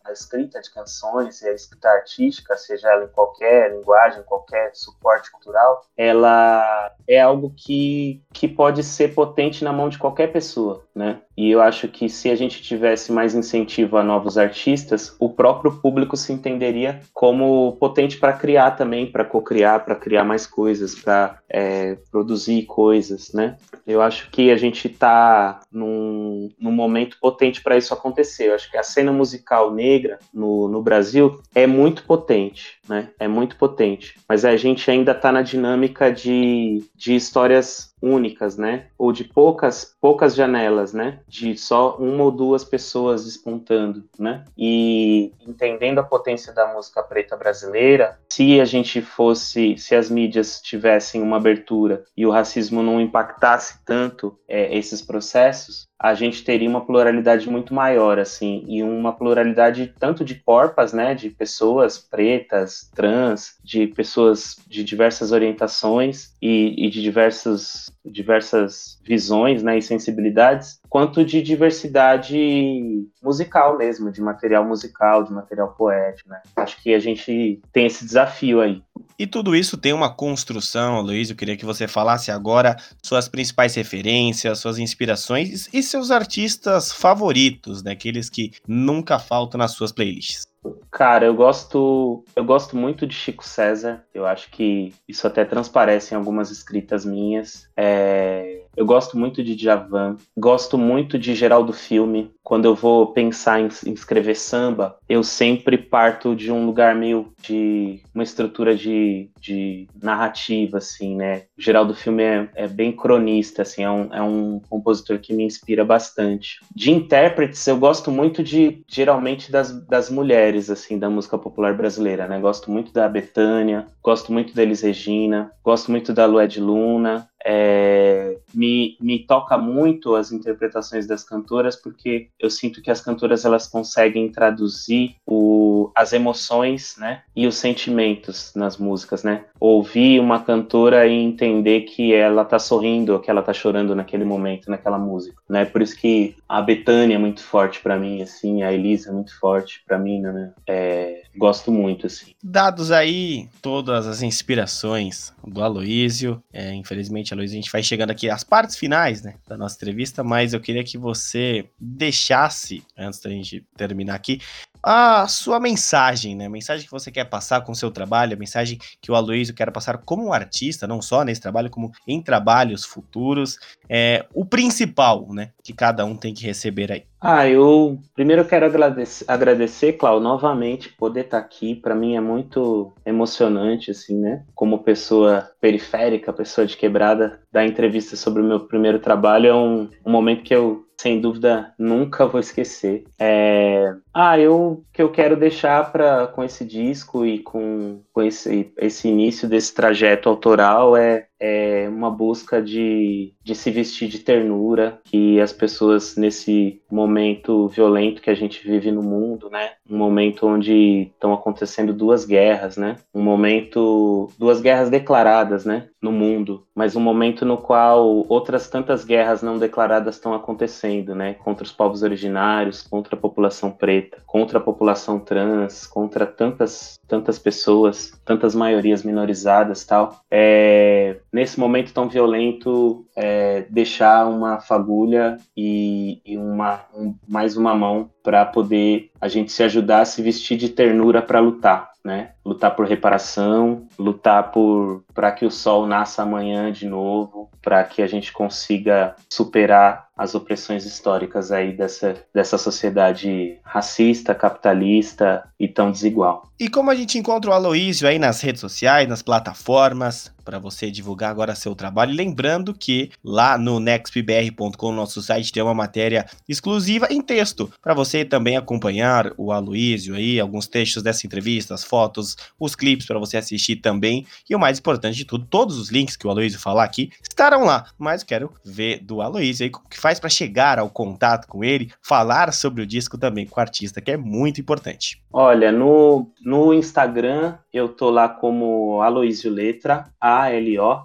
a, 0.05 0.11
escrita 0.11 0.61
de 0.61 0.71
canções 0.71 1.41
e 1.41 1.47
a 1.47 1.53
escrita 1.53 1.89
artística, 1.89 2.55
seja 2.57 2.89
ela 2.89 3.05
em 3.05 3.09
qualquer 3.09 3.71
linguagem, 3.71 4.23
qualquer 4.23 4.71
suporte 4.73 5.31
cultural, 5.31 5.85
ela 5.95 6.91
é 7.07 7.21
algo 7.21 7.53
que, 7.55 8.21
que 8.33 8.47
pode 8.47 8.83
ser 8.83 9.13
potente 9.13 9.63
na 9.63 9.73
mão 9.73 9.89
de 9.89 9.97
qualquer 9.97 10.31
pessoa, 10.31 10.83
né? 10.95 11.21
E 11.37 11.51
eu 11.51 11.61
acho 11.61 11.87
que 11.87 12.09
se 12.09 12.31
a 12.31 12.35
gente 12.35 12.63
tivesse 12.63 13.11
mais 13.11 13.35
incentivo 13.35 13.97
a 13.97 14.03
novos 14.03 14.39
artistas, 14.39 15.15
o 15.19 15.29
próprio 15.29 15.71
público 15.79 16.17
se 16.17 16.33
entenderia 16.33 16.99
como 17.13 17.77
potente 17.79 18.17
para 18.17 18.33
criar 18.33 18.71
também, 18.71 19.11
para 19.11 19.23
co-criar, 19.23 19.85
para 19.85 19.95
criar 19.95 20.23
mais 20.23 20.47
coisas, 20.47 20.95
para 20.95 21.37
é, 21.47 21.95
produzir 22.09 22.63
coisas, 22.65 23.31
né? 23.33 23.55
Eu 23.85 24.01
acho 24.01 24.31
que 24.31 24.49
a 24.49 24.57
gente 24.57 24.87
está 24.87 25.59
num, 25.71 26.49
num 26.59 26.71
momento 26.71 27.17
potente 27.21 27.61
para 27.61 27.77
isso 27.77 27.93
acontecer. 27.93 28.46
Eu 28.47 28.55
acho 28.55 28.69
que 28.69 28.77
a 28.77 28.83
cena 28.83 29.11
musical 29.11 29.71
negra 29.73 30.19
no, 30.33 30.67
no 30.67 30.81
Brasil 30.81 31.41
é 31.53 31.67
muito 31.67 32.03
potente, 32.03 32.77
né? 32.87 33.09
É 33.19 33.27
muito 33.27 33.55
potente. 33.55 34.15
Mas 34.27 34.45
a 34.45 34.55
gente 34.55 34.89
ainda 34.89 35.11
está 35.11 35.31
na 35.31 35.41
dinâmica 35.41 36.11
de, 36.11 36.83
de 36.95 37.15
histórias 37.15 37.93
únicas, 38.01 38.57
né? 38.57 38.87
Ou 38.97 39.11
de 39.11 39.23
poucas 39.23 39.95
poucas 39.99 40.35
janelas, 40.35 40.93
né? 40.93 41.19
De 41.27 41.57
só 41.57 41.97
uma 41.97 42.23
ou 42.23 42.31
duas 42.31 42.63
pessoas 42.63 43.25
despontando, 43.25 44.03
né? 44.17 44.45
E 44.57 45.31
entendendo 45.45 45.99
a 45.99 46.03
potência 46.03 46.53
da 46.53 46.73
música 46.73 47.01
preta 47.03 47.35
brasileira, 47.35 48.19
se 48.29 48.59
a 48.59 48.65
gente 48.65 49.01
fosse, 49.01 49.77
se 49.77 49.95
as 49.95 50.09
mídias 50.09 50.61
tivessem 50.61 51.21
uma 51.21 51.37
abertura 51.37 52.03
e 52.15 52.25
o 52.25 52.31
racismo 52.31 52.83
não 52.83 53.01
impactasse 53.01 53.83
tanto 53.85 54.37
é, 54.47 54.75
esses 54.77 55.01
processos, 55.01 55.87
a 55.99 56.13
gente 56.13 56.43
teria 56.43 56.69
uma 56.69 56.85
pluralidade 56.85 57.49
muito 57.49 57.73
maior, 57.73 58.19
assim, 58.19 58.63
e 58.67 58.83
uma 58.83 59.11
pluralidade 59.11 59.93
tanto 59.99 60.23
de 60.23 60.35
corpas, 60.35 60.93
né, 60.93 61.15
de 61.15 61.29
pessoas 61.29 61.97
pretas, 61.97 62.89
trans, 62.95 63.55
de 63.63 63.87
pessoas 63.87 64.57
de 64.67 64.83
diversas 64.83 65.31
orientações 65.31 66.33
e, 66.41 66.85
e 66.85 66.89
de 66.89 67.01
diversos, 67.01 67.86
diversas 68.05 68.99
visões, 69.03 69.63
né, 69.63 69.77
e 69.77 69.81
sensibilidades, 69.81 70.79
quanto 70.89 71.23
de 71.23 71.41
diversidade 71.41 73.05
musical 73.21 73.77
mesmo, 73.77 74.11
de 74.11 74.21
material 74.21 74.65
musical, 74.65 75.23
de 75.23 75.31
material 75.31 75.73
poético, 75.73 76.29
né. 76.29 76.41
Acho 76.55 76.81
que 76.81 76.93
a 76.93 76.99
gente 76.99 77.61
tem 77.71 77.85
esse 77.85 78.05
desafio 78.05 78.61
aí. 78.61 78.81
E 79.19 79.25
tudo 79.25 79.55
isso 79.55 79.77
tem 79.77 79.93
uma 79.93 80.13
construção, 80.13 81.01
Luiz. 81.01 81.29
Eu 81.29 81.35
queria 81.35 81.57
que 81.57 81.65
você 81.65 81.87
falasse 81.87 82.29
agora 82.29 82.75
suas 83.01 83.27
principais 83.27 83.73
referências, 83.73 84.59
suas 84.59 84.77
inspirações 84.77 85.67
e 85.73 85.81
seus 85.81 86.11
artistas 86.11 86.91
favoritos, 86.91 87.81
né? 87.81 87.91
Aqueles 87.91 88.29
que 88.29 88.51
nunca 88.67 89.17
faltam 89.17 89.57
nas 89.57 89.71
suas 89.71 89.91
playlists. 89.91 90.47
Cara, 90.91 91.25
eu 91.25 91.33
gosto, 91.33 92.23
eu 92.35 92.43
gosto 92.43 92.75
muito 92.75 93.05
de 93.05 93.13
Chico 93.13 93.45
César. 93.45 94.03
Eu 94.13 94.25
acho 94.25 94.49
que 94.51 94.93
isso 95.07 95.27
até 95.27 95.45
transparece 95.45 96.13
em 96.13 96.17
algumas 96.17 96.51
escritas 96.51 97.05
minhas. 97.05 97.69
É, 97.75 98.61
eu 98.75 98.85
gosto 98.85 99.17
muito 99.17 99.43
de 99.43 99.55
Djavan, 99.55 100.17
gosto 100.37 100.77
muito 100.77 101.17
de 101.17 101.33
Geraldo 101.33 101.73
Filme. 101.73 102.31
Quando 102.43 102.65
eu 102.65 102.75
vou 102.75 103.07
pensar 103.07 103.59
em, 103.59 103.69
em, 103.85 103.93
escrever 103.93 104.35
samba, 104.35 104.97
eu 105.09 105.23
sempre 105.23 105.77
parto 105.77 106.35
de 106.35 106.51
um 106.51 106.65
lugar 106.65 106.95
meio 106.95 107.33
de 107.41 107.99
uma 108.13 108.23
estrutura 108.23 108.75
de, 108.75 109.29
de 109.39 109.87
narrativa, 110.01 110.77
assim, 110.77 111.15
né? 111.15 111.43
O 111.57 111.61
Geraldo 111.61 111.93
Filme 111.93 112.23
é, 112.23 112.49
é 112.55 112.67
bem 112.67 112.91
cronista, 112.91 113.61
assim, 113.61 113.83
é 113.83 113.89
um, 113.89 114.13
é 114.13 114.21
um 114.21 114.59
compositor 114.69 115.19
que 115.19 115.33
me 115.33 115.43
inspira 115.43 115.83
bastante. 115.83 116.59
De 116.75 116.91
intérpretes, 116.91 117.65
eu 117.67 117.77
gosto 117.77 118.11
muito 118.11 118.43
de, 118.43 118.83
geralmente, 118.87 119.51
das, 119.51 119.71
das 119.85 120.09
mulheres, 120.09 120.69
assim, 120.69 120.97
da 120.97 121.09
música 121.09 121.37
popular 121.37 121.75
brasileira, 121.75 122.27
né? 122.27 122.39
Gosto 122.39 122.71
muito 122.71 122.91
da 122.91 123.07
Betânia, 123.07 123.87
gosto 124.03 124.31
muito 124.31 124.53
da 124.53 124.63
Elis 124.63 124.81
Regina, 124.81 125.51
gosto 125.63 125.91
muito 125.91 126.13
da 126.13 126.25
Lued 126.25 126.59
Luna, 126.59 127.27
é, 127.49 128.37
me, 128.53 128.97
me 128.99 129.19
toca 129.19 129.57
muito 129.57 130.15
as 130.15 130.33
interpretações 130.33 131.07
das 131.07 131.23
cantoras 131.23 131.77
porque 131.77 132.29
eu 132.37 132.49
sinto 132.49 132.81
que 132.81 132.91
as 132.91 132.99
cantoras 132.99 133.45
elas 133.45 133.67
conseguem 133.67 134.29
traduzir 134.29 135.15
o, 135.25 135.89
as 135.95 136.11
emoções 136.11 136.95
né 136.97 137.21
e 137.33 137.47
os 137.47 137.55
sentimentos 137.55 138.51
nas 138.53 138.77
músicas 138.77 139.23
né 139.23 139.36
ouvir 139.59 140.19
uma 140.19 140.39
cantora 140.43 141.07
e 141.07 141.13
entender 141.13 141.81
que 141.81 142.13
ela 142.13 142.45
tá 142.45 142.59
sorrindo 142.59 143.19
que 143.19 143.29
ela 143.29 143.41
tá 143.41 143.53
chorando 143.53 143.95
naquele 143.95 144.23
momento 144.23 144.69
naquela 144.69 144.97
música 144.97 145.41
né? 145.49 145.65
Por 145.65 145.81
isso 145.81 145.95
que 145.97 146.35
a 146.47 146.61
Betânia 146.61 147.15
é 147.15 147.17
muito 147.17 147.41
forte 147.41 147.81
para 147.81 147.97
mim 147.97 148.21
assim 148.21 148.63
a 148.63 148.71
Elisa 148.71 149.09
é 149.09 149.13
muito 149.13 149.37
forte 149.39 149.83
para 149.87 149.97
mim 149.97 150.21
né? 150.21 150.51
É, 150.67 151.21
gosto 151.35 151.71
muito 151.71 152.07
assim. 152.07 152.33
Dados 152.43 152.91
aí 152.91 153.49
todas 153.61 154.07
as 154.07 154.21
inspirações 154.21 155.33
do 155.45 155.63
Aloísio 155.63 156.41
é, 156.53 156.73
infelizmente 156.73 157.33
Luiz, 157.33 157.51
a 157.51 157.55
gente 157.55 157.71
vai 157.71 157.83
chegando 157.83 158.11
aqui 158.11 158.29
às 158.29 158.43
partes 158.43 158.75
finais 158.75 159.21
né, 159.21 159.35
da 159.47 159.57
nossa 159.57 159.75
entrevista, 159.75 160.23
mas 160.23 160.53
eu 160.53 160.59
queria 160.59 160.83
que 160.83 160.97
você 160.97 161.69
deixasse, 161.79 162.83
antes 162.97 163.19
da 163.19 163.29
gente 163.29 163.65
terminar 163.75 164.15
aqui, 164.15 164.39
a 164.81 165.27
sua 165.27 165.59
mensagem, 165.59 166.35
né? 166.35 166.45
A 166.45 166.49
mensagem 166.49 166.85
que 166.85 166.91
você 166.91 167.11
quer 167.11 167.25
passar 167.25 167.61
com 167.61 167.71
o 167.71 167.75
seu 167.75 167.91
trabalho, 167.91 168.33
a 168.33 168.39
mensagem 168.39 168.77
que 169.01 169.11
o 169.11 169.15
Aloysio 169.15 169.55
quer 169.55 169.71
passar 169.71 169.97
como 169.99 170.33
artista, 170.33 170.87
não 170.87 171.01
só 171.01 171.23
nesse 171.23 171.41
trabalho, 171.41 171.69
como 171.69 171.91
em 172.07 172.21
trabalhos 172.21 172.85
futuros. 172.85 173.59
É, 173.89 174.25
o 174.33 174.45
principal, 174.45 175.27
né? 175.31 175.51
Que 175.63 175.73
cada 175.73 176.05
um 176.05 176.15
tem 176.15 176.33
que 176.33 176.45
receber 176.45 176.91
aí. 176.91 177.03
Ah, 177.19 177.49
eu 177.49 177.99
primeiro 178.13 178.45
quero 178.45 178.67
agradecer, 178.67 179.25
agradecer, 179.27 179.93
Cláudio, 179.93 180.23
novamente 180.23 180.89
poder 180.89 181.25
estar 181.25 181.39
aqui. 181.39 181.73
Para 181.73 181.95
mim 181.95 182.15
é 182.15 182.21
muito 182.21 182.93
emocionante, 183.03 183.89
assim, 183.89 184.15
né? 184.15 184.43
Como 184.53 184.83
pessoa 184.83 185.49
periférica, 185.59 186.31
pessoa 186.31 186.67
de 186.67 186.77
quebrada, 186.77 187.39
dar 187.51 187.65
entrevista 187.65 188.15
sobre 188.15 188.41
o 188.41 188.45
meu 188.45 188.59
primeiro 188.61 188.99
trabalho 188.99 189.47
é 189.47 189.55
um, 189.55 189.89
um 190.05 190.11
momento 190.11 190.43
que 190.43 190.53
eu 190.53 190.86
sem 190.99 191.21
dúvida 191.21 191.73
nunca 191.77 192.25
vou 192.25 192.39
esquecer. 192.39 193.03
É... 193.19 193.95
Ah, 194.13 194.39
eu 194.39 194.83
que 194.91 195.01
eu 195.01 195.11
quero 195.11 195.37
deixar 195.37 195.91
para 195.91 196.27
com 196.27 196.43
esse 196.43 196.65
disco 196.65 197.25
e 197.25 197.39
com, 197.39 198.01
com 198.17 198.23
esse, 198.23 198.73
esse 198.77 199.07
início 199.07 199.47
desse 199.47 199.71
trajeto 199.75 200.27
autoral 200.27 200.97
é, 200.97 201.27
é 201.39 201.87
uma 201.87 202.09
busca 202.09 202.59
de, 202.59 203.31
de 203.43 203.53
se 203.53 203.69
vestir 203.69 204.07
de 204.07 204.17
ternura, 204.17 204.99
que 205.03 205.39
as 205.39 205.53
pessoas 205.53 206.15
nesse 206.15 206.81
momento 206.89 207.67
violento 207.67 208.19
que 208.19 208.31
a 208.31 208.35
gente 208.35 208.67
vive 208.67 208.91
no 208.91 209.03
mundo, 209.03 209.51
né? 209.51 209.73
Um 209.87 209.97
momento 209.97 210.47
onde 210.47 211.11
estão 211.13 211.31
acontecendo 211.31 211.93
duas 211.93 212.25
guerras, 212.25 212.75
né? 212.75 212.95
Um 213.13 213.21
momento, 213.21 214.31
duas 214.35 214.61
guerras 214.61 214.89
declaradas, 214.89 215.63
né? 215.63 215.89
No 216.01 216.11
mundo, 216.11 216.65
mas 216.73 216.95
um 216.95 216.99
momento 216.99 217.45
no 217.45 217.57
qual 217.57 218.25
outras 218.27 218.67
tantas 218.67 219.05
guerras 219.05 219.43
não 219.43 219.59
declaradas 219.59 220.15
estão 220.15 220.33
acontecendo, 220.33 221.13
né? 221.13 221.35
Contra 221.35 221.63
os 221.63 221.71
povos 221.71 222.01
originários, 222.01 222.81
contra 222.81 223.15
a 223.15 223.19
população 223.19 223.69
preta, 223.69 224.17
contra 224.25 224.57
a 224.57 224.61
população 224.61 225.19
trans, 225.19 225.85
contra 225.85 226.25
tantas 226.25 226.97
tantas 227.07 227.39
pessoas, 227.39 228.06
tantas 228.25 228.55
maiorias 228.55 229.03
minorizadas, 229.03 229.85
tal. 229.85 230.19
É, 230.29 231.17
nesse 231.31 231.59
momento 231.59 231.93
tão 231.93 232.07
violento, 232.07 233.05
é, 233.15 233.65
deixar 233.69 234.27
uma 234.27 234.59
fagulha 234.59 235.37
e, 235.55 236.21
e 236.25 236.37
uma 236.37 236.81
um, 236.95 237.15
mais 237.27 237.57
uma 237.57 237.75
mão 237.75 238.09
para 238.23 238.45
poder 238.45 239.09
a 239.19 239.27
gente 239.27 239.51
se 239.51 239.63
ajudar 239.63 240.01
a 240.01 240.05
se 240.05 240.21
vestir 240.21 240.57
de 240.57 240.69
ternura 240.69 241.21
para 241.21 241.39
lutar, 241.39 241.91
né? 242.03 242.31
Lutar 242.47 242.75
por 242.75 242.87
reparação, 242.87 243.85
lutar 243.99 244.51
por 244.51 245.03
para 245.13 245.31
que 245.31 245.45
o 245.45 245.51
sol 245.51 245.85
nasça 245.85 246.21
amanhã 246.21 246.71
de 246.71 246.87
novo, 246.87 247.49
para 247.61 247.83
que 247.83 248.01
a 248.01 248.07
gente 248.07 248.31
consiga 248.31 249.15
superar 249.29 250.07
as 250.15 250.33
opressões 250.33 250.85
históricas 250.85 251.51
aí 251.51 251.75
dessa, 251.75 252.15
dessa 252.33 252.57
sociedade 252.57 253.59
racista, 253.63 254.33
capitalista 254.33 255.43
e 255.59 255.67
tão 255.67 255.91
desigual. 255.91 256.47
E 256.59 256.69
como 256.69 256.89
a 256.89 256.95
gente 256.95 257.19
encontra 257.19 257.51
o 257.51 257.53
Aloísio 257.53 258.07
aí 258.07 258.17
nas 258.17 258.41
redes 258.41 258.61
sociais, 258.61 259.07
nas 259.07 259.21
plataformas, 259.21 260.31
para 260.47 260.57
você 260.57 260.89
divulgar 260.89 261.29
agora 261.29 261.53
seu 261.53 261.75
trabalho. 261.75 262.15
Lembrando 262.15 262.73
que 262.73 263.11
lá 263.21 263.57
no 263.57 263.81
nextbr.com, 263.81 264.93
nosso 264.93 265.21
site, 265.21 265.51
tem 265.51 265.61
uma 265.61 265.73
matéria 265.73 266.25
exclusiva 266.47 267.07
em 267.11 267.21
texto 267.21 267.69
para 267.83 267.93
você 267.93 268.23
também 268.23 268.55
acompanhar 268.55 269.33
o 269.37 269.51
Aloísio 269.51 270.15
aí, 270.15 270.39
alguns 270.39 270.65
textos 270.65 271.03
dessa 271.03 271.27
entrevista, 271.27 271.73
as 271.73 271.83
fotos, 271.83 272.36
os 272.59 272.75
clipes 272.75 273.05
para 273.05 273.19
você 273.19 273.37
assistir 273.37 273.77
também. 273.77 274.25
E 274.49 274.55
o 274.55 274.59
mais 274.59 274.79
importante 274.79 275.15
de 275.15 275.25
tudo, 275.25 275.45
todos 275.45 275.77
os 275.77 275.89
links 275.89 276.15
que 276.15 276.27
o 276.27 276.29
Aloísio 276.29 276.59
falar 276.59 276.83
aqui 276.83 277.11
estarão 277.21 277.63
lá. 277.63 277.85
Mas 277.97 278.23
quero 278.23 278.51
ver 278.63 278.99
do 278.99 279.21
Aloísio 279.21 279.63
aí 279.63 279.69
como 279.69 279.87
que 279.89 279.99
faz 279.99 280.19
para 280.19 280.29
chegar 280.29 280.79
ao 280.79 280.89
contato 280.89 281.47
com 281.47 281.63
ele, 281.63 281.91
falar 282.01 282.53
sobre 282.53 282.81
o 282.81 282.87
disco 282.87 283.17
também 283.17 283.45
com 283.45 283.59
o 283.59 283.61
artista, 283.61 284.01
que 284.01 284.11
é 284.11 284.17
muito 284.17 284.61
importante. 284.61 285.21
Olha, 285.31 285.71
no, 285.71 286.31
no 286.43 286.73
Instagram 286.73 287.55
eu 287.77 287.89
tô 287.89 288.09
lá 288.09 288.27
como 288.27 289.01
Aloísio 289.01 289.51
Letra, 289.51 290.05
A-L-O-Y-S-I-O 290.19 290.97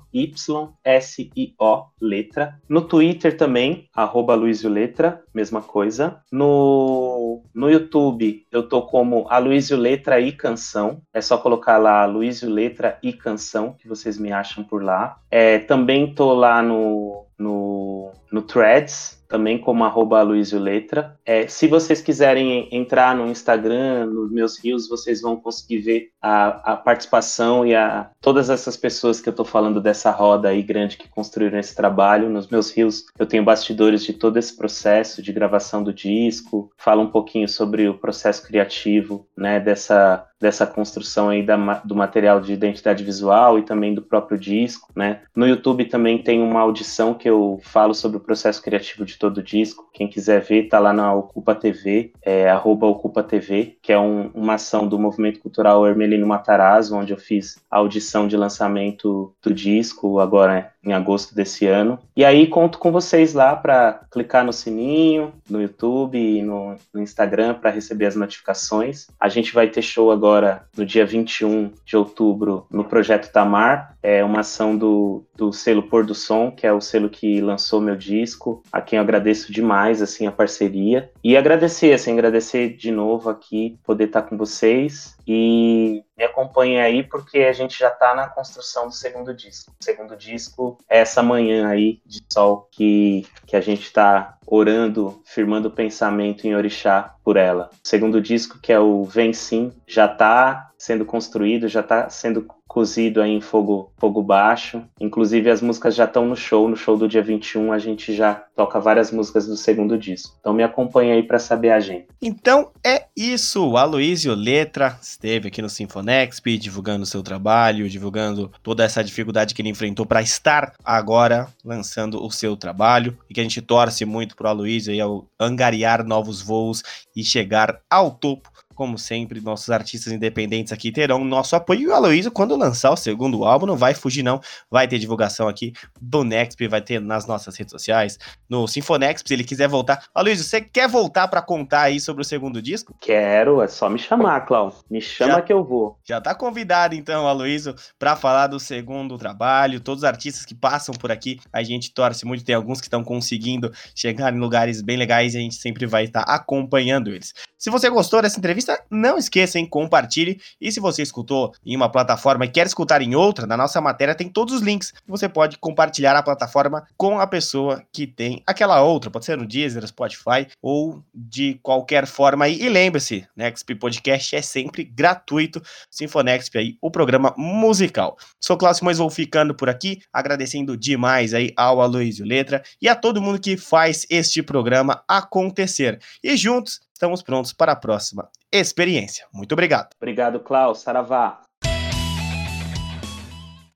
Letra. 2.01 2.59
No 2.69 2.81
Twitter 2.83 3.37
também, 3.37 3.89
arroba 3.95 4.35
Letra, 4.35 5.23
mesma 5.35 5.61
coisa. 5.63 6.21
No, 6.31 7.43
no 7.55 7.71
YouTube 7.71 8.47
eu 8.51 8.69
tô 8.69 8.83
como 8.83 9.27
Aloísio 9.29 9.77
Letra 9.77 10.21
e 10.21 10.33
Canção. 10.33 11.01
É 11.13 11.21
só 11.21 11.39
colocar 11.39 11.79
lá 11.79 12.03
Aloísio 12.03 12.51
Letra 12.51 12.99
e 13.03 13.13
Canção, 13.13 13.75
que 13.79 13.87
vocês 13.87 14.19
me 14.19 14.33
acham 14.33 14.65
por 14.65 14.83
lá. 14.83 15.19
É, 15.31 15.59
também 15.59 16.15
tô 16.15 16.35
lá 16.35 16.63
no, 16.63 17.27
no, 17.39 18.13
no 18.31 18.43
Threads, 18.43 19.22
também 19.33 19.57
como 19.57 19.83
arroba 19.83 20.23
Letra. 20.23 21.19
É, 21.25 21.47
se 21.47 21.67
vocês 21.67 22.03
quiserem 22.03 22.69
entrar 22.71 23.17
no 23.17 23.27
Instagram, 23.27 24.05
nos 24.05 24.31
meus 24.31 24.63
rios, 24.63 24.87
vocês 24.87 25.23
vão 25.23 25.37
conseguir 25.37 25.79
ver 25.79 26.11
a, 26.21 26.73
a 26.73 26.77
participação 26.77 27.65
e 27.65 27.75
a, 27.75 28.11
todas 28.21 28.51
essas 28.51 28.77
pessoas 28.77 29.23
que 29.23 29.31
eu 29.31 29.33
estou 29.33 29.47
falando 29.47 29.81
dessa 29.81 30.11
roda 30.11 30.51
aí 30.51 30.63
grande 30.63 30.99
que 30.99 31.09
construíram 31.09 31.59
esse 31.59 31.75
trabalho. 31.75 32.29
Nos 32.29 32.49
meus 32.49 32.71
rios 32.71 33.07
eu 33.19 33.25
tenho 33.25 33.43
bastidores 33.43 34.05
de 34.05 34.13
todo 34.13 34.37
esse 34.37 34.55
processo 34.55 35.23
de 35.23 35.33
gravação 35.33 35.83
do 35.83 35.95
disco, 35.95 36.71
falo 36.77 37.01
um 37.01 37.11
pouquinho 37.11 37.49
sobre 37.49 37.89
o 37.89 37.95
processo 37.95 38.47
criativo, 38.47 39.27
né, 39.35 39.59
dessa 39.59 40.29
dessa 40.43 40.67
construção 40.67 41.29
aí 41.29 41.41
da, 41.41 41.57
do 41.85 41.95
material 41.95 42.41
de 42.41 42.53
identidade 42.53 43.05
visual 43.05 43.61
e 43.61 43.63
também 43.63 43.95
do 43.95 44.03
próprio 44.03 44.37
disco, 44.37 44.91
né? 44.95 45.21
No 45.37 45.47
YouTube 45.47 45.85
também 45.85 46.19
tem 46.21 46.43
uma 46.43 46.61
audição 46.61 47.15
que 47.15 47.31
eu 47.31 47.61
falo 47.63 47.95
sobre 47.95 48.17
o 48.17 48.21
processo 48.21 48.61
criativo 48.61 49.05
de 49.05 49.17
todo 49.23 49.39
o 49.39 49.43
disco. 49.43 49.89
Quem 49.93 50.09
quiser 50.09 50.43
ver, 50.43 50.69
tá 50.69 50.81
lá 50.81 50.93
na 50.93 51.15
Ocupa 51.15 51.55
TV, 51.55 52.13
é, 52.21 52.51
arroba 52.51 52.89
Ocupa 52.89 53.23
TV, 53.23 53.79
que 53.81 53.93
é 53.93 53.99
um, 53.99 54.33
uma 54.35 54.55
ação 54.55 54.89
do 54.89 54.99
movimento 54.99 55.39
cultural 55.39 55.87
Hermelino 55.87 56.27
Matarazzo, 56.27 56.97
onde 56.97 57.13
eu 57.13 57.17
fiz 57.17 57.63
a 57.71 57.79
audição 57.79 58.27
de 58.27 58.37
lançamento 58.37 59.33
do 59.41 59.55
disco, 59.55 60.19
agora 60.19 60.72
em 60.85 60.93
agosto 60.93 61.35
desse 61.35 61.67
ano. 61.67 61.99
E 62.17 62.25
aí 62.25 62.47
conto 62.47 62.79
com 62.79 62.91
vocês 62.91 63.35
lá 63.35 63.55
para 63.55 64.01
clicar 64.11 64.45
no 64.45 64.53
sininho, 64.53 65.33
no 65.49 65.61
YouTube 65.61 66.19
e 66.19 66.43
no, 66.43 66.77
no 66.93 67.01
Instagram 67.01 67.55
para 67.55 67.71
receber 67.71 68.07
as 68.07 68.17
notificações. 68.17 69.07
A 69.19 69.29
gente 69.29 69.55
vai 69.55 69.69
ter 69.69 69.83
show 69.83 70.11
agora 70.11 70.65
no 70.77 70.85
dia 70.85 71.07
21 71.07 71.71
de 71.85 71.97
outubro 71.97 72.67
no 72.71 72.85
Projeto 72.85 73.33
Tamar, 73.33 73.97
é 74.03 74.25
uma 74.25 74.41
ação 74.41 74.77
do, 74.77 75.25
do 75.37 75.53
selo 75.53 75.85
Pôr 75.85 76.05
do 76.05 76.15
Som, 76.15 76.51
que 76.51 76.67
é 76.67 76.73
o 76.73 76.81
selo 76.81 77.09
que 77.09 77.41
lançou 77.41 77.81
meu 77.81 77.95
disco, 77.95 78.63
a 78.73 78.81
quem 78.81 78.97
eu 78.97 79.03
agradeço 79.03 79.53
demais 79.53 80.03
assim 80.03 80.27
a 80.27 80.33
parceria. 80.33 81.11
E 81.23 81.37
agradecer, 81.37 81.93
assim, 81.93 82.13
agradecer 82.13 82.77
de 82.77 82.91
novo 82.91 83.31
aqui 83.31 83.79
poder 83.85 84.05
estar 84.05 84.23
com 84.23 84.37
vocês 84.37 85.17
e 85.27 86.05
me 86.17 86.25
acompanhe 86.25 86.81
aí 86.81 87.03
porque 87.03 87.41
a 87.41 87.53
gente 87.53 87.79
já 87.79 87.89
está 87.89 88.15
na 88.15 88.29
construção 88.29 88.87
do 88.87 88.93
segundo 88.93 89.35
disco. 89.35 89.73
O 89.81 89.85
segundo 89.85 90.17
disco 90.17 90.79
é 90.89 90.99
essa 90.99 91.23
manhã 91.23 91.69
aí 91.69 92.01
de 92.05 92.21
sol 92.33 92.69
que, 92.71 93.27
que 93.47 93.57
a 93.57 93.61
gente 93.61 93.83
está 93.83 94.39
orando, 94.47 95.23
firmando 95.25 95.69
o 95.69 95.73
pensamento 95.73 96.47
em 96.47 96.55
orixá 96.55 97.15
por 97.25 97.37
ela. 97.37 97.71
O 97.85 97.89
segundo 97.89 98.21
disco, 98.21 98.59
que 98.61 98.73
é 98.73 98.79
o 98.79 99.05
Vem 99.05 99.33
Sim, 99.33 99.73
já 99.87 100.07
está 100.07 100.71
sendo 100.77 101.05
construído, 101.05 101.69
já 101.69 101.81
está 101.81 102.09
sendo 102.11 102.47
cozido 102.73 103.21
aí 103.21 103.31
em 103.31 103.41
fogo, 103.41 103.93
fogo 103.99 104.23
baixo. 104.23 104.83
Inclusive 104.99 105.51
as 105.51 105.61
músicas 105.61 105.95
já 105.95 106.07
estão 106.07 106.27
no 106.27 106.35
show, 106.35 106.67
no 106.67 106.75
show 106.75 106.97
do 106.97 107.07
dia 107.07 107.23
21 107.23 107.71
a 107.71 107.79
gente 107.79 108.15
já 108.15 108.35
toca 108.57 108.81
várias 108.81 109.13
músicas 109.13 109.47
do 109.47 109.59
segundo 109.59 109.99
disco. 109.99 110.35
Então 110.41 110.55
me 110.55 110.63
acompanha 110.63 111.13
aí 111.13 111.23
para 111.23 111.39
saber 111.39 111.71
a 111.71 111.77
agenda. 111.77 112.07
Então 112.21 112.71
é 112.83 113.05
isso, 113.15 113.69
o 113.69 113.77
Aloysio 113.77 114.35
Letra 114.35 114.99
esteve 115.03 115.49
aqui 115.49 115.61
no 115.61 115.69
Sinfonexp 115.69 116.57
divulgando 116.57 117.05
seu 117.05 117.23
trabalho, 117.23 117.91
divulgando 117.91 118.51
toda 118.63 118.85
essa 118.85 119.05
dificuldade 119.05 119.55
que 119.55 119.61
ele 119.61 119.69
enfrentou 119.69 120.07
para 120.07 120.23
estar 120.23 120.73
agora 120.83 121.49
lançando 121.63 122.25
o 122.25 122.31
seu 122.31 122.57
trabalho 122.57 123.19
e 123.29 123.35
que 123.35 123.41
a 123.41 123.43
gente 123.43 123.61
torce 123.61 124.07
muito 124.07 124.35
pro 124.35 124.49
Aloysio 124.49 124.95
aí 124.95 125.01
ao 125.01 125.27
angariar 125.39 126.03
novos 126.05 126.41
voos 126.41 126.83
e 127.15 127.23
chegar 127.23 127.81
ao 127.91 128.11
topo 128.11 128.52
como 128.83 128.99
sempre, 128.99 129.41
nossos 129.41 129.71
artistas 129.71 130.13
independentes 130.13 130.73
aqui 130.73 130.91
terão 130.91 131.25
nosso 131.25 131.55
apoio. 131.55 131.83
E 131.83 131.87
o 131.87 131.95
Aloysio, 131.95 132.33
quando 132.33 132.57
lançar 132.57 132.91
o 132.91 132.97
segundo 132.97 133.45
álbum, 133.45 133.65
não 133.65 133.77
vai 133.77 133.95
fugir, 133.95 134.25
não. 134.25 134.41
Vai 134.69 134.89
ter 134.89 134.99
divulgação 134.99 135.47
aqui 135.47 135.73
do 136.01 136.25
Nexp, 136.25 136.67
vai 136.67 136.81
ter 136.81 137.01
nas 137.01 137.25
nossas 137.25 137.57
redes 137.57 137.71
sociais, 137.71 138.19
no 138.51 138.67
Sinfonexp, 138.67 139.29
se 139.29 139.35
ele 139.35 139.45
quiser 139.45 139.69
voltar. 139.69 140.03
Aloysio, 140.13 140.45
você 140.45 140.61
quer 140.61 140.89
voltar 140.89 141.29
para 141.29 141.41
contar 141.41 141.83
aí 141.83 142.01
sobre 142.01 142.23
o 142.23 142.25
segundo 142.25 142.61
disco? 142.61 142.93
Quero, 143.01 143.63
é 143.63 143.69
só 143.69 143.89
me 143.89 144.01
chamar, 144.01 144.41
Cláudio. 144.47 144.81
Me 144.91 145.01
chama 145.01 145.35
já, 145.35 145.43
que 145.43 145.53
eu 145.53 145.63
vou. 145.63 145.97
Já 146.05 146.21
tá 146.21 146.35
convidado, 146.35 146.97
então, 146.97 147.29
Aloysio, 147.29 147.77
para 148.01 148.17
falar 148.17 148.49
do 148.49 148.59
segundo 148.59 149.17
trabalho. 149.17 149.79
Todos 149.79 150.03
os 150.03 150.09
artistas 150.09 150.45
que 150.45 150.57
passam 150.57 150.93
por 150.93 151.13
aqui, 151.13 151.39
a 151.53 151.63
gente 151.63 151.95
torce 151.95 152.27
muito. 152.27 152.45
Tem 152.45 152.57
alguns 152.57 152.81
que 152.81 152.89
estão 152.89 153.05
conseguindo 153.05 153.73
chegar 153.95 154.35
em 154.35 154.41
lugares 154.41 154.83
bem 154.83 154.97
legais 154.97 155.35
e 155.35 155.39
a 155.39 155.41
gente 155.41 155.55
sempre 155.55 155.87
vai 155.87 156.03
estar 156.03 156.23
acompanhando 156.23 157.11
eles. 157.11 157.33
Se 157.63 157.71
você 157.71 157.89
gostou 157.89 158.21
dessa 158.21 158.41
entrevista, 158.41 158.83
não 158.91 159.17
esqueça, 159.17 159.57
hein, 159.57 159.65
compartilhe. 159.65 160.41
E 160.61 160.73
se 160.73 160.81
você 160.81 161.01
escutou 161.01 161.55
em 161.65 161.77
uma 161.77 161.89
plataforma 161.89 162.45
e 162.45 162.49
quer 162.49 162.67
escutar 162.67 163.01
em 163.01 163.15
outra, 163.15 163.47
na 163.47 163.57
nossa 163.57 163.81
matéria 163.81 164.17
tem 164.17 164.29
todos 164.29 164.57
os 164.57 164.63
links. 164.63 164.93
Você 165.07 165.29
pode 165.29 165.57
compartilhar 165.59 166.17
a 166.17 166.25
plataforma 166.25 166.85
com 166.97 167.21
a 167.21 167.27
pessoa 167.29 167.81
que 167.93 168.05
tem 168.05 168.43
aquela 168.49 168.83
outra. 168.83 169.13
Pode 169.13 169.27
ser 169.27 169.39
no 169.39 169.47
Deezer, 169.47 169.87
Spotify 169.87 170.49
ou 170.61 171.05
de 171.15 171.55
qualquer 171.63 172.05
forma 172.05 172.47
aí. 172.47 172.61
E 172.61 172.69
lembre-se, 172.69 173.29
Nexp 173.37 173.77
Podcast 173.77 174.35
é 174.35 174.43
sempre 174.43 174.83
gratuito. 174.83 175.63
Sinfonexp 175.89 176.59
aí, 176.59 176.77
o 176.81 176.91
programa 176.91 177.33
musical. 177.39 178.19
Sou 178.41 178.57
Cláudio 178.57 178.85
mas 178.85 178.99
vou 178.99 179.09
ficando 179.09 179.55
por 179.55 179.69
aqui, 179.69 180.03
agradecendo 180.13 180.77
demais 180.77 181.33
aí 181.33 181.53
ao 181.57 181.81
Aloysio 181.81 182.27
Letra 182.27 182.61
e 182.81 182.89
a 182.89 182.97
todo 182.97 183.23
mundo 183.23 183.39
que 183.39 183.57
faz 183.57 184.05
este 184.11 184.43
programa 184.43 185.05
acontecer. 185.07 186.01
E 186.25 186.37
juntos 186.37 186.81
estamos 187.03 187.21
prontos 187.21 187.53
para 187.53 187.73
a 187.73 187.77
próxima 187.77 188.29
experiência. 188.53 189.27
Muito 189.35 189.53
obrigado. 189.53 189.89
Obrigado, 189.97 190.39
Klaus. 190.39 190.83
Saravá. 190.83 191.41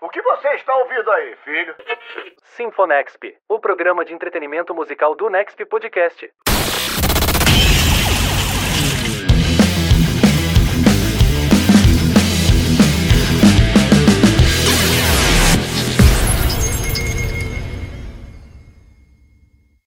O 0.01 0.09
que 0.09 0.23
você 0.23 0.49
está 0.55 0.77
ouvindo 0.77 1.11
aí, 1.11 1.37
filho? 1.45 1.75
Sinfonexp, 2.57 3.37
o 3.49 3.59
programa 3.59 4.05
de 4.05 4.15
entretenimento 4.15 4.73
musical 4.73 5.17
do 5.17 5.29
Nexp 5.29 5.65
Podcast. 5.67 6.31